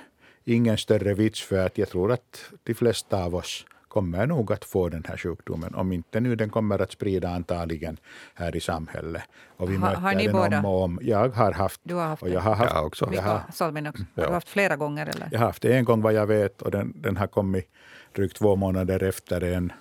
ingen 0.44 0.78
större 0.78 1.14
vits 1.14 1.42
för 1.42 1.66
att 1.66 1.78
jag 1.78 1.88
tror 1.88 2.12
att 2.12 2.50
de 2.62 2.74
flesta 2.74 3.24
av 3.24 3.34
oss 3.34 3.66
kommer 3.88 4.26
nog 4.26 4.52
att 4.52 4.64
få 4.64 4.88
den 4.88 5.04
här 5.08 5.16
sjukdomen. 5.16 5.74
Om 5.74 5.92
inte 5.92 6.20
nu 6.20 6.36
den 6.36 6.50
kommer 6.50 6.78
att 6.82 6.92
sprida 6.92 7.28
antagligen 7.28 7.96
här 8.34 8.56
i 8.56 8.60
samhället. 8.60 9.22
Och 9.56 9.70
vi 9.70 9.76
Ha- 9.76 9.80
möter 9.88 10.00
har 10.00 10.14
ni 10.14 10.24
den 10.24 10.32
båda? 10.32 10.58
om 10.58 10.64
och 10.64 10.82
om. 10.82 10.98
Jag 11.02 11.28
har 11.28 11.52
haft. 11.52 11.80
Du 11.84 11.94
har 11.94 12.06
haft 12.06 12.22
och 12.22 12.28
jag 12.28 12.40
har 12.40 12.54
haft 12.54 12.72
Jag 12.74 12.86
också. 12.86 13.10
Jag 13.12 13.22
har, 13.22 13.40
Salmin 13.52 13.86
också. 13.86 14.02
Har 14.14 14.22
Ja. 14.22 14.28
du 14.28 14.34
haft 14.34 14.48
flera 14.48 14.76
gånger? 14.76 15.06
Eller? 15.06 15.28
jag 15.32 15.38
har 15.38 15.46
haft 15.46 15.62
det 15.62 15.76
en 15.76 15.84
gång 15.84 16.02
vad 16.02 16.12
jag 16.12 16.26
vet 16.26 16.62
och 16.62 16.70
den, 16.70 16.92
den 16.96 17.16
har 17.16 17.26
kommit 17.26 17.70
drygt 18.16 18.36
två 18.36 18.56
månader 18.56 19.02
efter 19.02 19.40
en, 19.40 19.72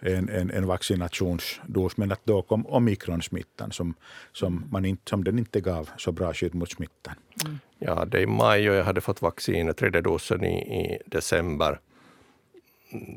en, 0.00 0.28
en, 0.28 0.50
en 0.50 0.66
vaccinationsdos. 0.66 1.96
Men 1.96 2.12
att 2.12 2.20
då 2.24 2.42
kom 2.42 2.66
omikronsmittan 2.66 3.72
som, 3.72 3.94
som, 4.32 4.64
man 4.70 4.84
inte, 4.84 5.10
som 5.10 5.24
den 5.24 5.38
inte 5.38 5.60
gav 5.60 5.90
så 5.96 6.12
bra 6.12 6.34
skydd 6.34 6.54
mot 6.54 6.70
smittan. 6.70 7.14
Jag 7.78 7.96
hade 7.96 8.20
i 8.20 8.26
maj 8.26 8.70
och 8.70 8.76
jag 8.76 8.84
hade 8.84 9.00
fått 9.00 9.22
vaccinet, 9.22 9.76
tredje 9.76 10.00
dosen 10.00 10.44
i, 10.44 10.58
i 10.58 10.98
december. 11.06 11.80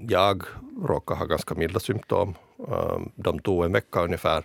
Jag 0.09 0.43
råkade 0.83 1.19
ha 1.19 1.25
ganska 1.25 1.55
milda 1.55 1.79
symptom. 1.79 2.35
Um, 2.57 3.11
De 3.15 3.39
tog 3.39 3.65
en 3.65 3.71
vecka 3.71 4.01
ungefär. 4.01 4.43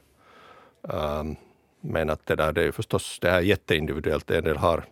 Um, 0.82 1.36
Men 1.80 2.10
att 2.10 2.26
det 2.26 2.36
där 2.36 2.52
det 2.52 2.62
är 2.62 2.72
förstås 2.72 3.18
det 3.20 3.30
är 3.30 3.40
jätteindividuellt. 3.40 4.30
En 4.30 4.44
del 4.44 4.56
har 4.56 4.84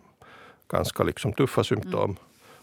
ganska 0.67 1.03
liksom 1.03 1.33
tuffa 1.33 1.63
symptom 1.63 2.17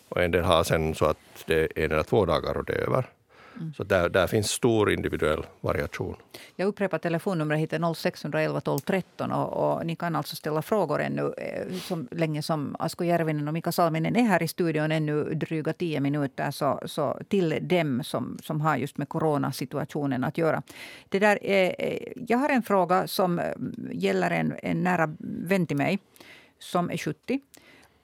och 0.09 0.23
en 0.23 0.31
del 0.31 0.45
har 0.45 0.65
sen 0.65 0.95
så 0.95 1.05
att 1.05 1.45
det 1.47 1.55
är 1.55 1.85
en 1.85 1.93
eller 1.93 2.03
två 2.03 2.27
dagar 2.27 2.57
och 2.57 2.65
det 2.65 2.73
är 2.73 2.87
över. 2.89 3.07
Mm. 3.57 3.75
Så 3.75 3.85
där, 3.85 4.09
där 4.09 4.27
finns 4.27 4.51
stor 4.51 4.93
individuell 4.93 5.47
variation. 5.61 6.17
Jag 6.57 6.67
upprepar 6.67 6.99
telefonnumret 6.99 7.61
hit 7.61 7.71
0611 7.97 8.61
12 8.61 8.79
13 8.79 9.33
och, 9.33 9.77
och 9.77 9.87
ni 9.87 9.97
kan 9.97 10.17
alltså 10.17 10.37
ställa 10.37 10.63
frågor 10.63 11.01
ännu 11.01 11.35
eh, 11.39 11.73
så 11.79 12.05
länge 12.11 12.43
som 12.43 12.77
Asko 12.79 13.05
Järvinen 13.05 13.49
och 13.49 13.55
Mika 13.55 13.73
Salminen 13.73 14.17
är 14.17 14.23
här 14.23 14.43
i 14.43 14.49
studion 14.49 14.93
ännu 14.93 15.25
dryga 15.25 15.73
tio 15.73 16.01
minuter 16.01 16.51
så, 16.51 16.81
så 16.87 17.19
till 17.29 17.59
dem 17.63 18.05
som, 18.05 18.39
som 18.43 18.61
har 18.61 18.77
just 18.77 18.99
med 18.99 19.09
coronasituationen 19.09 20.25
att 20.25 20.39
göra. 20.39 20.63
Det 21.09 21.19
där, 21.19 21.39
eh, 21.43 21.69
eh 21.69 22.13
jag 22.17 22.39
har 22.39 22.49
en 22.49 22.63
fråga 22.63 23.07
som 23.07 23.39
eh, 23.39 23.45
gäller 23.93 24.31
en, 24.31 24.55
en 24.63 24.83
nära 24.83 25.17
vän 25.19 25.67
till 25.67 25.77
mig 25.77 25.99
som 26.59 26.91
är 26.91 26.97
70 26.97 27.41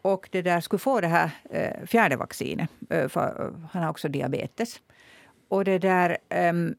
och 0.03 0.29
det 0.33 0.43
där 0.43 0.61
skulle 0.61 0.81
få 0.81 1.01
det 1.01 1.07
här 1.07 1.31
eh, 1.51 1.87
fjärde 1.87 2.17
vaccinet. 2.17 2.71
För, 2.89 3.53
han 3.73 3.83
har 3.83 3.91
också 3.91 4.09
diabetes. 4.09 4.81
Och 5.49 5.65
det 5.65 5.79
där... 5.79 6.19
ehm, 6.29 6.75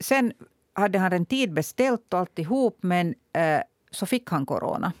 sen 0.00 0.32
hade 0.72 0.98
han 0.98 1.12
en 1.12 1.26
tid 1.26 1.52
beställt 1.52 2.14
och 2.14 2.20
alltihop, 2.20 2.78
men 2.80 3.14
eh, 3.32 3.60
så 3.90 4.06
fick 4.06 4.30
han 4.30 4.46
corona. 4.46 4.92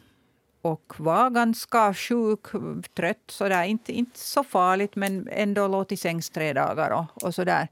Och 0.62 0.94
var 0.96 1.30
ganska 1.30 1.94
sjuk, 1.94 2.46
trött, 2.94 3.24
sådär. 3.28 3.64
Inte, 3.64 3.92
inte 3.92 4.18
så 4.18 4.44
farligt, 4.44 4.96
men 4.96 5.28
ändå 5.28 5.68
låg 5.68 5.88
till 5.88 5.98
sängs 5.98 6.30
tre 6.30 6.52
dagar 6.52 6.90
och, 6.90 7.24
och 7.24 7.34
sådär. 7.34 7.68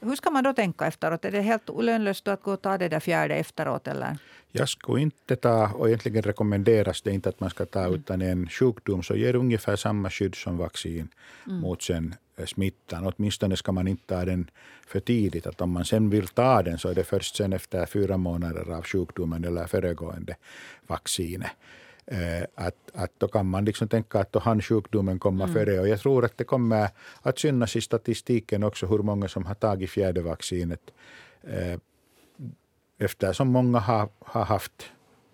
Hur 0.00 0.16
ska 0.16 0.30
man 0.30 0.44
då 0.44 0.52
tänka 0.52 0.86
efteråt? 0.86 1.24
Är 1.24 1.30
det 1.30 1.40
helt 1.40 1.70
olönlöst 1.70 2.28
att 2.28 2.42
gå 2.42 2.52
och 2.52 2.62
ta 2.62 2.78
det 2.78 2.88
där 2.88 3.00
fjärde 3.00 3.34
efteråt? 3.34 3.88
Eller? 3.88 4.18
Jag 4.52 4.68
skulle 4.68 5.02
inte 5.02 5.36
ta, 5.36 5.72
och 5.72 5.88
egentligen 5.88 6.22
rekommenderas 6.22 7.02
det 7.02 7.12
inte 7.12 7.28
att 7.28 7.40
man 7.40 7.50
ska 7.50 7.66
ta, 7.66 7.88
utan 7.88 8.22
en 8.22 8.48
sjukdom 8.48 9.02
så 9.02 9.16
ger 9.16 9.34
ungefär 9.34 9.76
samma 9.76 10.10
skydd 10.10 10.34
som 10.34 10.56
vaccin 10.56 11.08
mot 11.44 11.82
sen 11.82 12.14
smittan. 12.46 13.12
Åtminstone 13.16 13.56
ska 13.56 13.72
man 13.72 13.88
inte 13.88 14.06
ta 14.06 14.24
den 14.24 14.50
för 14.86 15.00
tidigt. 15.00 15.46
Att 15.46 15.60
om 15.60 15.70
man 15.70 15.84
sen 15.84 16.10
vill 16.10 16.28
ta 16.28 16.62
den 16.62 16.78
så 16.78 16.88
är 16.88 16.94
det 16.94 17.04
först 17.04 17.36
sen 17.36 17.52
efter 17.52 17.86
fyra 17.86 18.16
månader 18.16 18.70
av 18.70 18.84
sjukdomen 18.84 19.44
eller 19.44 19.66
föregående 19.66 20.36
vaccinet. 20.86 21.50
Att, 22.54 22.74
att 22.94 23.12
då 23.18 23.28
kan 23.28 23.46
man 23.46 23.64
liksom 23.64 23.88
tänka 23.88 24.20
att 24.20 24.32
då 24.32 24.38
han 24.38 24.62
sjukdomen 24.62 25.18
komma 25.18 25.44
mm. 25.44 25.54
före. 25.54 25.80
Och 25.80 25.88
jag 25.88 26.00
tror 26.00 26.24
att 26.24 26.38
det 26.38 26.44
kommer 26.44 26.88
att 27.22 27.38
synas 27.38 27.76
i 27.76 27.80
statistiken 27.80 28.62
också 28.62 28.86
hur 28.86 28.98
många 28.98 29.28
som 29.28 29.46
har 29.46 29.54
tagit 29.54 29.90
fjärde 29.90 30.22
vaccinet. 30.22 30.80
Eftersom 32.98 33.48
många 33.48 33.78
har, 33.78 34.08
har 34.18 34.44
haft 34.44 34.90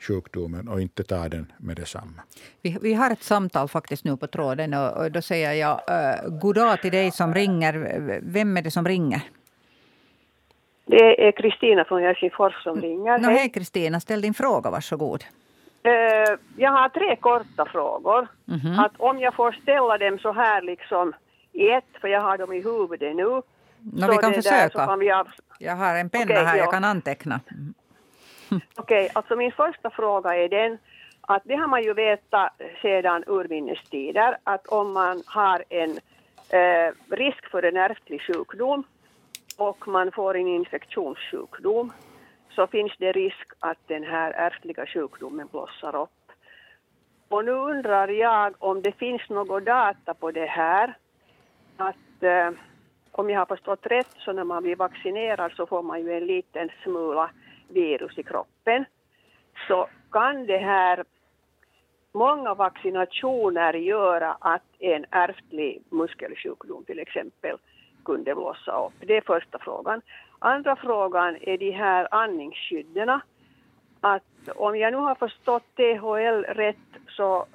sjukdomen 0.07 0.69
och 0.69 0.81
inte 0.81 1.05
tar 1.05 1.29
den 1.29 1.53
med 1.59 1.77
detsamma. 1.77 2.23
Vi, 2.63 2.79
vi 2.83 2.95
har 2.95 3.11
ett 3.11 3.23
samtal 3.23 3.69
faktiskt 3.69 4.05
nu 4.05 4.17
på 4.17 4.27
tråden 4.27 4.75
och, 4.75 4.97
och 4.97 5.11
då 5.11 5.23
säger 5.23 5.53
jag 5.53 5.81
uh, 5.91 6.39
god 6.41 6.55
dag 6.55 6.81
till 6.83 6.93
dig 6.93 7.11
som 7.11 7.35
ringer. 7.35 7.73
Vem 8.23 8.57
är 8.57 8.63
det 8.63 8.71
som 8.71 8.85
ringer? 8.85 9.21
Det 10.87 11.29
är 11.29 11.33
Kristina 11.33 11.85
från 11.85 12.03
Helsingfors 12.03 12.63
som 12.63 12.81
ringer. 12.81 13.19
No, 13.19 13.27
hej 13.27 13.49
Kristina, 13.49 14.01
ställ 14.01 14.21
din 14.21 14.35
fråga, 14.35 14.71
varsågod. 14.71 15.25
Uh, 15.87 16.39
jag 16.57 16.71
har 16.71 16.89
tre 16.89 17.17
korta 17.17 17.67
frågor. 17.67 18.29
Mm 18.49 18.61
-hmm. 18.61 18.85
Att 18.85 18.93
om 18.97 19.19
jag 19.19 19.35
får 19.35 19.53
ställa 19.53 19.99
dem 19.99 20.19
så 20.19 20.33
här 20.33 20.63
liksom 20.63 21.13
i 21.53 21.71
ett, 21.71 22.01
för 22.01 22.09
jag 22.09 22.21
har 22.21 22.39
dem 22.39 22.53
i 22.53 22.63
huvudet 22.63 23.17
nu. 23.17 23.25
No, 23.25 24.11
vi 24.11 24.17
kan 24.17 24.35
försöka. 24.35 24.87
Kan 24.87 24.99
vi 24.99 25.11
av... 25.11 25.29
Jag 25.59 25.77
har 25.77 25.97
en 25.97 26.11
penna 26.11 26.25
okay, 26.25 26.45
här, 26.45 26.57
jag 26.57 26.71
kan 26.71 26.85
anteckna. 26.85 27.41
Mm. 27.51 27.75
Okej, 28.77 29.05
okay, 29.05 29.09
alltså 29.13 29.37
min 29.37 29.53
första 29.53 29.91
fråga 29.91 30.37
är 30.37 30.49
den 30.49 30.79
att 31.21 31.43
det 31.45 31.55
har 31.55 31.69
man 31.69 31.83
ju 31.83 31.93
vetat 31.95 32.53
sedan 32.83 33.25
urminnes 33.27 33.79
tider 33.91 34.37
att 34.45 34.67
om 34.67 34.93
man 34.93 35.23
har 35.27 35.65
en 35.69 35.91
eh, 36.49 36.95
risk 37.11 37.51
för 37.51 37.63
en 37.63 37.77
ärftlig 37.77 38.23
sjukdom 38.23 38.85
och 39.59 39.89
man 39.89 40.13
får 40.13 40.37
en 40.37 40.49
infektionssjukdom 40.49 41.93
så 42.51 42.67
finns 42.67 42.93
det 42.99 43.13
risk 43.13 43.53
att 43.59 43.79
den 43.87 44.05
här 44.05 44.31
ärftliga 44.31 44.87
sjukdomen 44.87 45.49
blossar 45.53 45.97
upp. 45.97 46.11
Och 47.29 47.45
nu 47.45 47.51
undrar 47.51 48.09
jag 48.09 48.55
om 48.59 48.83
det 48.83 48.93
finns 48.93 49.29
något 49.29 49.65
data 49.65 50.15
på 50.15 50.31
det 50.31 50.47
här. 50.47 50.95
Att 51.77 52.23
eh, 52.23 52.51
om 53.13 53.31
jag 53.31 53.39
har 53.39 53.47
förstått 53.47 53.87
rätt 53.87 54.15
så 54.19 54.33
när 54.33 54.45
man 54.45 54.63
blir 54.63 54.77
vaccinerad 54.77 55.53
så 55.53 55.67
får 55.67 55.83
man 55.83 56.03
ju 56.03 56.13
en 56.13 56.27
liten 56.27 56.71
smula 56.83 57.31
virus 57.69 58.19
i 58.19 58.23
kroppen 58.23 58.85
så 59.69 59.89
kan 60.11 60.47
det 60.47 60.59
här 60.59 61.05
många 62.13 62.55
vaccinationer 62.55 63.75
göra 63.75 64.37
att 64.41 64.63
en 64.79 65.05
ärftlig 65.11 65.83
muskelsjukdom 65.91 66.85
till 66.85 66.99
exempel 66.99 67.57
kunde 68.05 68.35
blossa 68.35 68.87
upp? 68.87 68.93
Det 69.01 69.17
är 69.17 69.21
första 69.21 69.59
frågan. 69.59 70.03
Andra 70.39 70.77
frågan 70.77 71.37
är 71.41 71.59
de 71.59 71.71
här 71.71 72.09
andningsskydden. 72.11 73.21
Att 74.01 74.23
om 74.55 74.79
jag 74.79 74.93
nu 74.93 74.99
har 74.99 75.15
förstått 75.15 75.65
THL 75.77 76.55
rätt 76.55 76.77
så 77.09 77.47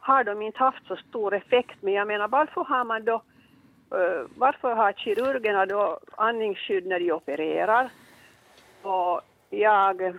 har 0.00 0.24
de 0.24 0.42
inte 0.42 0.58
haft 0.58 0.86
så 0.86 0.96
stor 0.96 1.34
effekt. 1.34 1.76
Men 1.80 1.94
jag 1.94 2.06
menar 2.08 2.28
varför 2.28 2.64
har 2.64 2.84
man 2.84 3.04
då, 3.04 3.14
eh, 3.96 4.26
varför 4.36 4.74
har 4.74 4.92
kirurgerna 4.92 5.66
då 5.66 5.98
andningsskydd 6.16 6.86
när 6.86 6.98
de 6.98 7.12
opererar? 7.12 7.90
Och 8.82 9.20
jag 9.50 10.18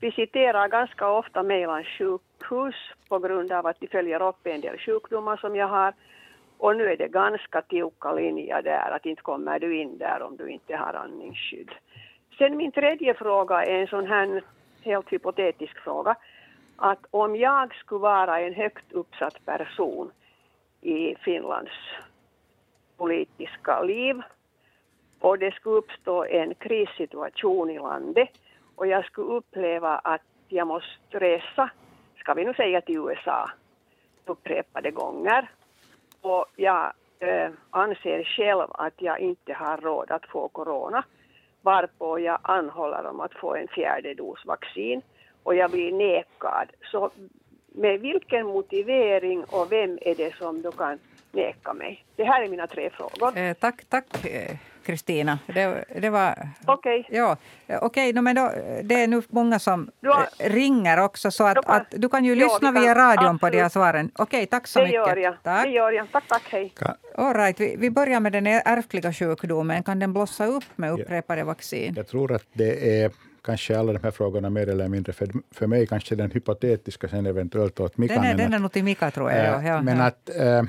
visiterar 0.00 0.68
ganska 0.68 1.10
ofta 1.10 1.42
Mejlans 1.42 1.86
sjukhus 1.86 2.74
på 3.08 3.18
grund 3.18 3.52
av 3.52 3.66
att 3.66 3.80
de 3.80 3.88
följer 3.88 4.22
upp 4.22 4.46
en 4.46 4.60
del 4.60 4.78
sjukdomar 4.78 5.36
som 5.36 5.56
jag 5.56 5.68
har. 5.68 5.94
Och 6.58 6.76
nu 6.76 6.84
är 6.84 6.96
det 6.96 7.08
ganska 7.08 7.62
tjocka 7.70 8.12
linjer 8.12 8.62
där, 8.62 8.90
att 8.90 9.06
inte 9.06 9.22
kommer 9.22 9.58
du 9.58 9.80
in 9.80 9.98
där 9.98 10.22
om 10.22 10.36
du 10.36 10.48
inte 10.48 10.76
har 10.76 10.94
andningsskydd. 10.94 11.70
Sen 12.38 12.56
min 12.56 12.72
tredje 12.72 13.14
fråga 13.14 13.64
är 13.64 13.80
en 13.80 13.86
sån 13.86 14.06
här 14.06 14.42
helt 14.82 15.12
hypotetisk 15.12 15.78
fråga. 15.78 16.16
Att 16.76 17.06
om 17.10 17.36
jag 17.36 17.74
skulle 17.74 18.00
vara 18.00 18.40
en 18.40 18.54
högt 18.54 18.92
uppsatt 18.92 19.44
person 19.44 20.12
i 20.80 21.14
Finlands 21.14 21.72
politiska 22.96 23.82
liv 23.82 24.22
och 25.20 25.38
det 25.38 25.54
skulle 25.54 25.76
uppstå 25.76 26.24
en 26.24 26.54
krissituation 26.54 27.70
i 27.70 27.78
landet 27.78 28.28
och 28.76 28.86
jag 28.86 29.04
skulle 29.04 29.32
uppleva 29.32 29.98
att 29.98 30.22
jag 30.48 30.66
måste 30.66 31.18
resa, 31.18 31.70
ska 32.18 32.34
vi 32.34 32.44
nu 32.44 32.54
säga 32.54 32.80
till 32.80 32.96
USA, 32.96 33.50
upprepade 34.24 34.90
gånger. 34.90 35.50
Och 36.20 36.46
jag 36.56 36.92
eh, 37.18 37.50
anser 37.70 38.24
själv 38.24 38.66
att 38.70 38.94
jag 38.96 39.20
inte 39.20 39.52
har 39.52 39.76
råd 39.76 40.10
att 40.10 40.26
få 40.26 40.48
corona, 40.48 41.04
varpå 41.62 42.18
jag 42.18 42.38
anhåller 42.42 43.06
om 43.06 43.20
att 43.20 43.34
få 43.34 43.54
en 43.54 43.68
fjärde 43.68 44.14
dos 44.14 44.46
vaccin 44.46 45.02
och 45.42 45.54
jag 45.54 45.70
blir 45.70 45.92
nekad. 45.92 46.68
Så 46.82 47.10
med 47.66 48.00
vilken 48.00 48.46
motivering 48.46 49.44
och 49.44 49.72
vem 49.72 49.98
är 50.02 50.14
det 50.14 50.34
som 50.34 50.62
då 50.62 50.72
kan 50.72 50.98
neka 51.32 51.72
mig? 51.72 52.04
Det 52.16 52.24
här 52.24 52.42
är 52.42 52.48
mina 52.48 52.66
tre 52.66 52.90
frågor. 52.90 53.38
Eh, 53.38 53.54
tack, 53.54 53.84
tack 53.84 54.24
eh, 54.24 54.56
Kristina. 54.84 55.38
Det, 55.46 55.84
det 56.00 56.10
var... 56.10 56.48
Okej. 56.64 57.00
Okay. 57.00 57.18
Ja, 57.18 57.36
okay, 57.82 58.12
no, 58.12 58.20
men 58.20 58.36
då, 58.36 58.52
det 58.82 58.94
är 58.94 59.06
nu 59.06 59.22
många 59.28 59.58
som 59.58 59.90
har, 60.04 60.48
ringer 60.48 61.00
också, 61.00 61.30
så 61.30 61.44
att, 61.46 61.66
kan, 61.66 61.76
att, 61.76 61.86
du 61.90 62.08
kan 62.08 62.24
ju 62.24 62.34
ja, 62.34 62.44
lyssna 62.44 62.72
kan, 62.72 62.82
via 62.82 62.94
radion 62.94 63.24
absolut. 63.24 63.40
på 63.40 63.50
de 63.50 63.62
här 63.62 63.68
svaren. 63.68 64.10
Okej, 64.14 64.38
okay, 64.38 64.46
tack 64.46 64.66
så 64.66 64.78
det 64.78 64.84
mycket. 64.84 65.06
Gör 65.06 65.16
jag. 65.16 65.34
Tack. 65.42 65.64
Det 65.64 65.70
gör 65.70 65.92
jag. 65.92 66.12
Tack, 66.12 66.24
tack, 66.28 66.42
hej. 66.50 66.72
All 67.14 67.34
right, 67.34 67.60
vi, 67.60 67.76
vi 67.78 67.90
börjar 67.90 68.20
med 68.20 68.32
den 68.32 68.46
ärftliga 68.46 69.12
sjukdomen. 69.12 69.82
Kan 69.82 69.98
den 69.98 70.12
blossa 70.12 70.46
upp 70.46 70.64
med 70.76 70.92
upprepade 70.92 71.44
vaccin? 71.44 71.94
Jag 71.96 72.08
tror 72.08 72.32
att 72.32 72.44
det 72.52 73.02
är 73.02 73.10
kanske 73.44 73.78
alla 73.78 73.92
de 73.92 74.02
här 74.02 74.10
frågorna 74.10 74.50
mer 74.50 74.68
eller 74.68 74.88
mindre. 74.88 75.12
För, 75.12 75.28
för 75.54 75.66
mig 75.66 75.86
kanske 75.86 76.14
den 76.14 76.30
hypotetiska 76.30 77.08
sen 77.08 77.26
eventuellt 77.26 77.80
åt 77.80 77.98
Mika. 77.98 78.14
Den 78.14 78.24
är, 78.24 78.34
den 78.34 78.52
är 78.52 78.58
nog 78.58 78.72
till 78.72 78.84
Mika 78.84 79.10
tror 79.10 79.30
jag. 79.30 79.60
Äh, 79.60 79.66
ja, 79.66 79.82
men 79.82 79.98
ja. 79.98 80.04
att 80.04 80.30
äh, 80.36 80.62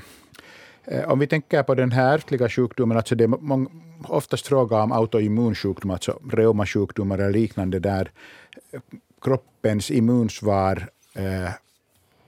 Eh, 0.86 1.12
om 1.12 1.20
vi 1.20 1.28
tänker 1.28 1.64
på 1.64 1.76
den 1.76 1.92
här 1.92 2.14
ärftliga 2.14 2.50
sjukdomen, 2.50 2.98
alltså 2.98 3.16
det 3.16 3.24
är 3.24 3.28
många, 3.28 3.70
oftast 4.08 4.48
fråga 4.48 4.84
om 4.84 4.92
autoimmunsjukdomar, 4.92 5.96
alltså 5.96 6.20
reumasjukdomar 6.32 7.18
eller 7.18 7.32
liknande, 7.32 7.80
där 7.80 8.12
eh, 8.72 8.82
kroppens 9.22 9.92
immunsvar 9.92 10.90
eh, 11.14 11.52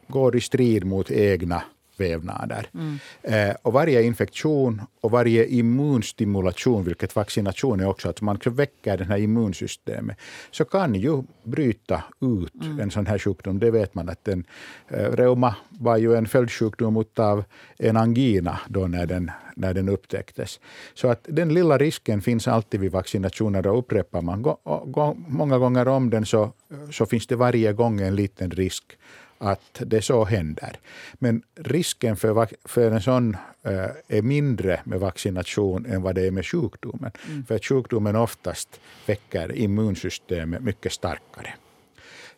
går 0.08 0.36
i 0.36 0.42
strid 0.42 0.86
mot 0.86 1.12
egna 1.12 1.64
vävnader. 1.98 2.68
Mm. 2.74 3.00
Eh, 3.22 3.56
och 3.62 3.74
varje 3.74 4.04
infektion 4.04 4.82
och 5.02 5.12
varje 5.12 5.46
immunstimulation, 5.46 6.84
vilket 6.84 7.16
vaccination 7.16 7.80
är 7.80 7.88
också, 7.88 8.10
att 8.10 8.22
man 8.22 8.40
väcker 8.46 8.98
det 8.98 9.04
här 9.04 9.18
immunsystemet, 9.18 10.18
så 10.52 10.66
kan 10.66 10.96
ju 10.96 11.24
bryta 11.44 12.04
ut 12.22 12.64
mm. 12.64 12.80
en 12.80 12.92
sån 12.92 13.06
här 13.06 13.18
sjukdom. 13.18 13.60
Det 13.60 13.72
vet 13.72 13.96
man 13.96 14.10
att 14.10 14.28
en 14.28 14.44
eh, 14.88 15.12
reuma 15.12 15.56
var 15.70 15.98
ju 15.98 16.16
en 16.16 16.28
följdsjukdom 16.28 17.06
av 17.16 17.44
en 17.80 17.98
angina 17.98 18.60
då 18.68 18.88
när 18.88 19.06
den, 19.06 19.32
när 19.56 19.74
den 19.74 19.90
upptäcktes. 19.90 20.60
Så 20.94 21.08
att 21.08 21.28
den 21.30 21.54
lilla 21.54 21.78
risken 21.78 22.22
finns 22.22 22.48
alltid 22.48 22.80
vid 22.80 22.92
vaccinationer 22.92 23.68
och 23.68 23.80
upprepar 23.80 24.22
man 24.22 24.42
go, 24.42 24.58
go, 24.86 25.16
många 25.28 25.58
gånger 25.58 25.88
om 25.88 26.10
den 26.10 26.26
så, 26.26 26.54
så 26.92 27.06
finns 27.06 27.28
det 27.28 27.36
varje 27.36 27.74
gång 27.74 28.02
en 28.02 28.16
liten 28.16 28.52
risk 28.52 28.98
att 29.44 29.82
det 29.86 30.02
så 30.02 30.26
händer. 30.26 30.80
Men 31.14 31.44
risken 31.56 32.16
för, 32.16 32.48
för 32.66 32.92
en 32.92 33.02
sån 33.02 33.38
äh, 33.64 33.90
är 34.08 34.22
mindre 34.22 34.82
med 34.84 35.00
vaccination 35.00 35.86
än 35.86 36.02
vad 36.02 36.16
det 36.16 36.28
är 36.28 36.32
med 36.32 36.46
sjukdomen. 36.46 37.12
Mm. 37.28 37.46
För 37.46 37.56
att 37.56 37.66
sjukdomen 37.66 38.16
oftast 38.16 38.80
väcker 39.06 39.56
immunsystemet 39.56 40.62
mycket 40.62 40.92
starkare. 40.92 41.54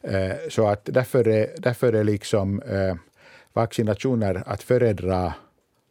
Äh, 0.01 0.35
så 0.49 0.67
att 0.67 0.85
därför 0.85 1.27
är, 1.27 1.47
därför 1.57 1.93
är 1.93 2.03
liksom, 2.03 2.61
äh, 2.61 2.95
vaccinationer 3.53 4.43
att 4.45 4.63
föredra 4.63 5.33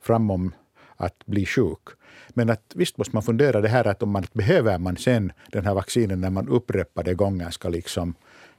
framom 0.02 0.52
att 0.96 1.26
bli 1.26 1.46
sjuk. 1.46 1.88
Men 2.28 2.50
att 2.50 2.72
visst 2.74 2.98
måste 2.98 3.16
man 3.16 3.22
fundera 3.22 3.60
det 3.60 3.68
här 3.68 3.86
att 3.86 4.02
om 4.02 4.10
man 4.10 4.24
behöver 4.32 4.78
man 4.78 4.96
sen 4.96 5.32
den 5.52 5.64
här 5.66 5.74
vaccinen 5.74 6.20
när 6.20 6.30
man 6.30 6.48
upprepade 6.48 7.14
gånger 7.14 7.50
ska 7.50 7.68
liksom 7.68 8.14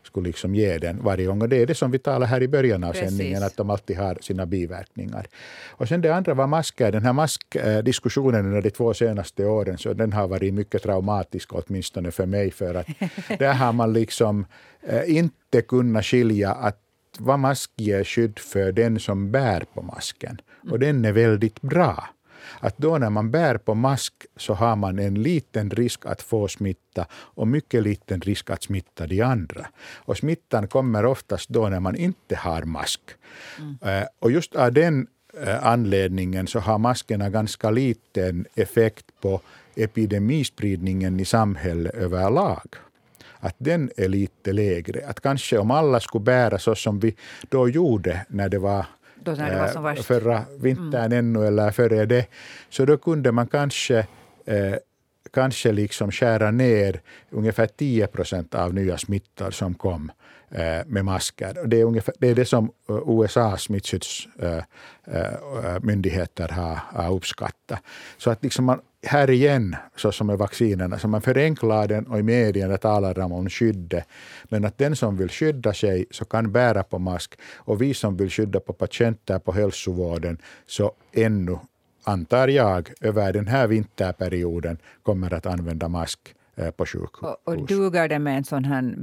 skulle 0.06 0.28
liksom 0.28 0.56
ge 0.56 0.78
den 0.78 1.04
varje 1.04 1.26
gång. 1.26 1.41
Och 1.41 1.50
det 1.50 1.58
är 1.58 1.65
det 1.65 1.76
som 1.76 1.91
vi 1.91 2.00
talade 2.00 2.26
här 2.26 2.44
i 2.44 2.48
början 2.48 2.84
av 2.84 2.91
Precis. 2.91 3.10
sändningen, 3.10 3.44
att 3.44 3.58
de 3.58 3.70
alltid 3.70 3.98
har 3.98 4.18
sina 4.22 4.46
biverkningar. 4.46 5.28
Och 5.70 5.88
sen 5.88 6.02
det 6.02 6.15
andra 6.15 6.34
var 6.34 6.48
masker. 6.48 6.91
Den 6.91 7.04
här 7.04 7.13
maskdiskussionen 7.13 8.46
under 8.46 8.62
de 8.62 8.70
två 8.70 8.94
senaste 8.94 9.46
åren, 9.46 9.78
så 9.78 9.94
den 9.94 10.13
har 10.13 10.28
varit 10.28 10.54
mycket 10.54 10.84
traumatisk, 10.84 11.50
åtminstone 11.54 12.12
för 12.12 12.26
mig, 12.26 12.52
för 12.52 12.76
att 12.76 12.88
där 13.39 13.54
har 13.54 13.74
man 13.74 13.94
liksom 13.94 14.46
eh, 14.88 15.18
inte 15.18 15.62
kunnat 15.62 16.06
skilja 16.06 16.52
att 16.52 16.82
vad 17.20 17.39
mask 17.39 17.72
ger 17.76 18.04
skydd 18.04 18.39
för 18.39 18.72
den 18.72 19.00
som 19.00 19.32
bär 19.32 19.63
på 19.74 19.82
masken. 19.82 20.41
Och 20.72 20.80
den 20.80 21.06
är 21.06 21.12
väldigt 21.12 21.62
bra 21.62 22.14
att 22.60 22.78
då 22.78 22.98
när 22.98 23.10
man 23.10 23.32
bär 23.32 23.58
på 23.58 23.76
mask 23.76 24.14
så 24.38 24.54
har 24.54 24.76
man 24.76 25.00
en 25.00 25.24
liten 25.24 25.70
risk 25.70 26.06
att 26.06 26.22
få 26.22 26.48
smitta 26.48 27.06
och 27.14 27.48
mycket 27.48 27.84
liten 27.84 28.22
risk 28.22 28.50
att 28.50 28.64
smitta 28.64 29.08
de 29.08 29.22
andra. 29.22 29.68
Och 29.96 30.18
smittan 30.18 30.68
kommer 30.68 31.06
oftast 31.06 31.50
då 31.50 31.70
när 31.70 31.80
man 31.80 31.96
inte 31.96 32.36
har 32.36 32.62
mask. 32.64 33.02
Mm. 33.60 34.08
Och 34.20 34.32
just 34.32 34.56
av 34.56 34.74
den 34.74 35.08
eh, 35.42 35.66
anledningen 35.66 36.48
så 36.48 36.60
har 36.60 36.78
maskerna 36.78 37.30
ganska 37.30 37.72
liten 37.72 38.46
effekt 38.56 39.06
på 39.22 39.42
epidemispridningen 39.76 41.20
i 41.20 41.26
samhället 41.26 41.96
överlag. 41.96 42.76
att 43.40 43.56
den 43.58 43.92
är 43.98 44.10
lite 44.10 44.54
lägre. 44.54 45.08
Att 45.08 45.22
kanske 45.22 45.58
om 45.58 45.72
alla 45.72 46.00
skulle 46.00 46.24
bära 46.24 46.60
så 46.60 46.76
som 46.76 47.00
vi 47.00 47.16
då 47.50 47.70
gjorde 47.70 48.26
när 48.30 48.50
det 48.50 48.60
var 48.60 48.86
då 49.26 49.32
när 49.32 49.52
det 49.52 49.60
var 49.60 49.68
som 49.68 49.84
värst. 49.84 50.06
förra 50.06 50.46
vintern 50.60 51.12
mm. 51.12 51.20
ännu 51.20 51.48
eller 51.48 51.72
före 51.72 52.06
det, 52.06 52.26
så 52.70 52.86
då 52.86 52.98
kunde 52.98 53.32
man 53.32 53.48
kanske 53.48 53.98
eh, 54.46 54.76
kanske 55.34 55.72
liksom 55.72 56.12
skära 56.12 56.52
ner 56.52 57.02
ungefär 57.30 57.68
10 57.68 58.08
procent 58.08 58.56
av 58.56 58.74
nya 58.74 58.98
smittor 58.98 59.52
som 59.52 59.74
kom 59.74 60.12
eh, 60.50 60.82
med 60.86 61.06
masker. 61.06 61.58
Det 61.66 61.80
är, 61.80 61.84
ungefär, 61.84 62.14
det 62.20 62.28
är 62.28 62.36
det 62.36 62.46
som 62.46 62.72
eh, 62.90 63.00
USAs 63.08 63.62
smittskyddsmyndigheter 63.62 66.50
eh, 66.50 66.56
har, 66.56 66.80
har 66.94 67.14
uppskattat. 67.14 67.80
Så 68.18 68.32
att 68.32 68.44
liksom 68.44 68.66
man, 68.66 68.80
här 69.06 69.30
igen, 69.30 69.76
så 69.96 70.12
som 70.12 70.28
med 70.28 70.38
vaccinerna, 70.38 71.00
så 71.00 71.08
man 71.08 71.22
förenklar 71.22 71.88
den 71.88 72.08
och 72.08 72.20
i 72.20 72.24
medierna 72.24 72.78
talar 72.78 73.13
de 73.13 73.32
om 73.32 73.50
skyddet. 73.50 74.08
Men 74.44 74.65
att 74.65 74.78
den 74.78 74.96
som 74.96 75.18
vill 75.18 75.30
skydda 75.30 75.74
sig 75.74 76.06
så 76.12 76.26
kan 76.26 76.52
bära 76.52 76.84
på 76.84 77.00
mask 77.00 77.39
och 77.56 77.82
vi 77.82 77.94
som 77.94 78.18
vill 78.18 78.30
skydda 78.30 78.60
på 78.60 78.74
patienter 78.74 79.39
på 79.39 79.52
hälsovården 79.52 80.38
så 80.65 80.91
ännu 81.13 81.58
antar 82.04 82.48
jag, 82.48 82.91
över 83.02 83.34
den 83.34 83.48
här 83.48 83.68
vinterperioden 83.68 84.78
kommer 85.04 85.34
att 85.34 85.46
använda 85.46 85.88
mask 85.88 86.20
eh, 86.56 86.72
på 86.72 86.86
sjukhus. 86.86 87.22
Och, 87.22 87.54
och 87.54 87.68
duger 87.68 88.08
det 88.08 88.20
med 88.20 88.38
en 88.38 88.44
sån 88.44 88.65
här 88.65 88.96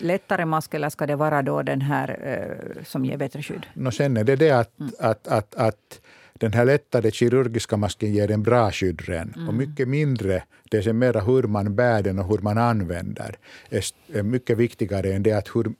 lättare 0.00 0.44
mask 0.44 0.74
eller 0.74 0.90
ska 0.90 1.06
det 1.06 1.16
vara 1.16 1.42
då 1.42 1.62
den 1.62 1.80
här 1.80 2.18
eh, 2.22 2.82
som 2.84 3.04
ger 3.04 3.16
bättre 3.16 3.42
skydd? 3.42 3.66
No, 3.74 3.90
sen 3.90 4.16
är 4.16 4.24
det 4.24 4.36
det 4.36 4.50
att, 4.50 4.78
mm. 4.80 4.92
att, 4.98 5.28
att, 5.28 5.54
att 5.54 6.00
den 6.38 6.52
här 6.52 6.64
lättare 6.64 7.10
kirurgiska 7.10 7.76
masken 7.76 8.14
ger 8.14 8.30
en 8.30 8.42
bra 8.42 8.70
skydd 8.70 9.02
mm. 9.08 9.48
och 9.48 9.54
mycket 9.54 9.88
mindre, 9.88 10.42
det 10.70 10.86
är 10.86 10.92
mera 10.92 11.20
hur 11.20 11.42
man 11.42 11.74
bär 11.74 12.02
den 12.02 12.18
och 12.18 12.28
hur 12.28 12.38
man 12.38 12.58
använder, 12.58 13.36
är 13.70 14.22
mycket 14.22 14.58
viktigare 14.58 15.12
än 15.12 15.22
det 15.22 15.32
att 15.32 15.48
hur, 15.56 15.74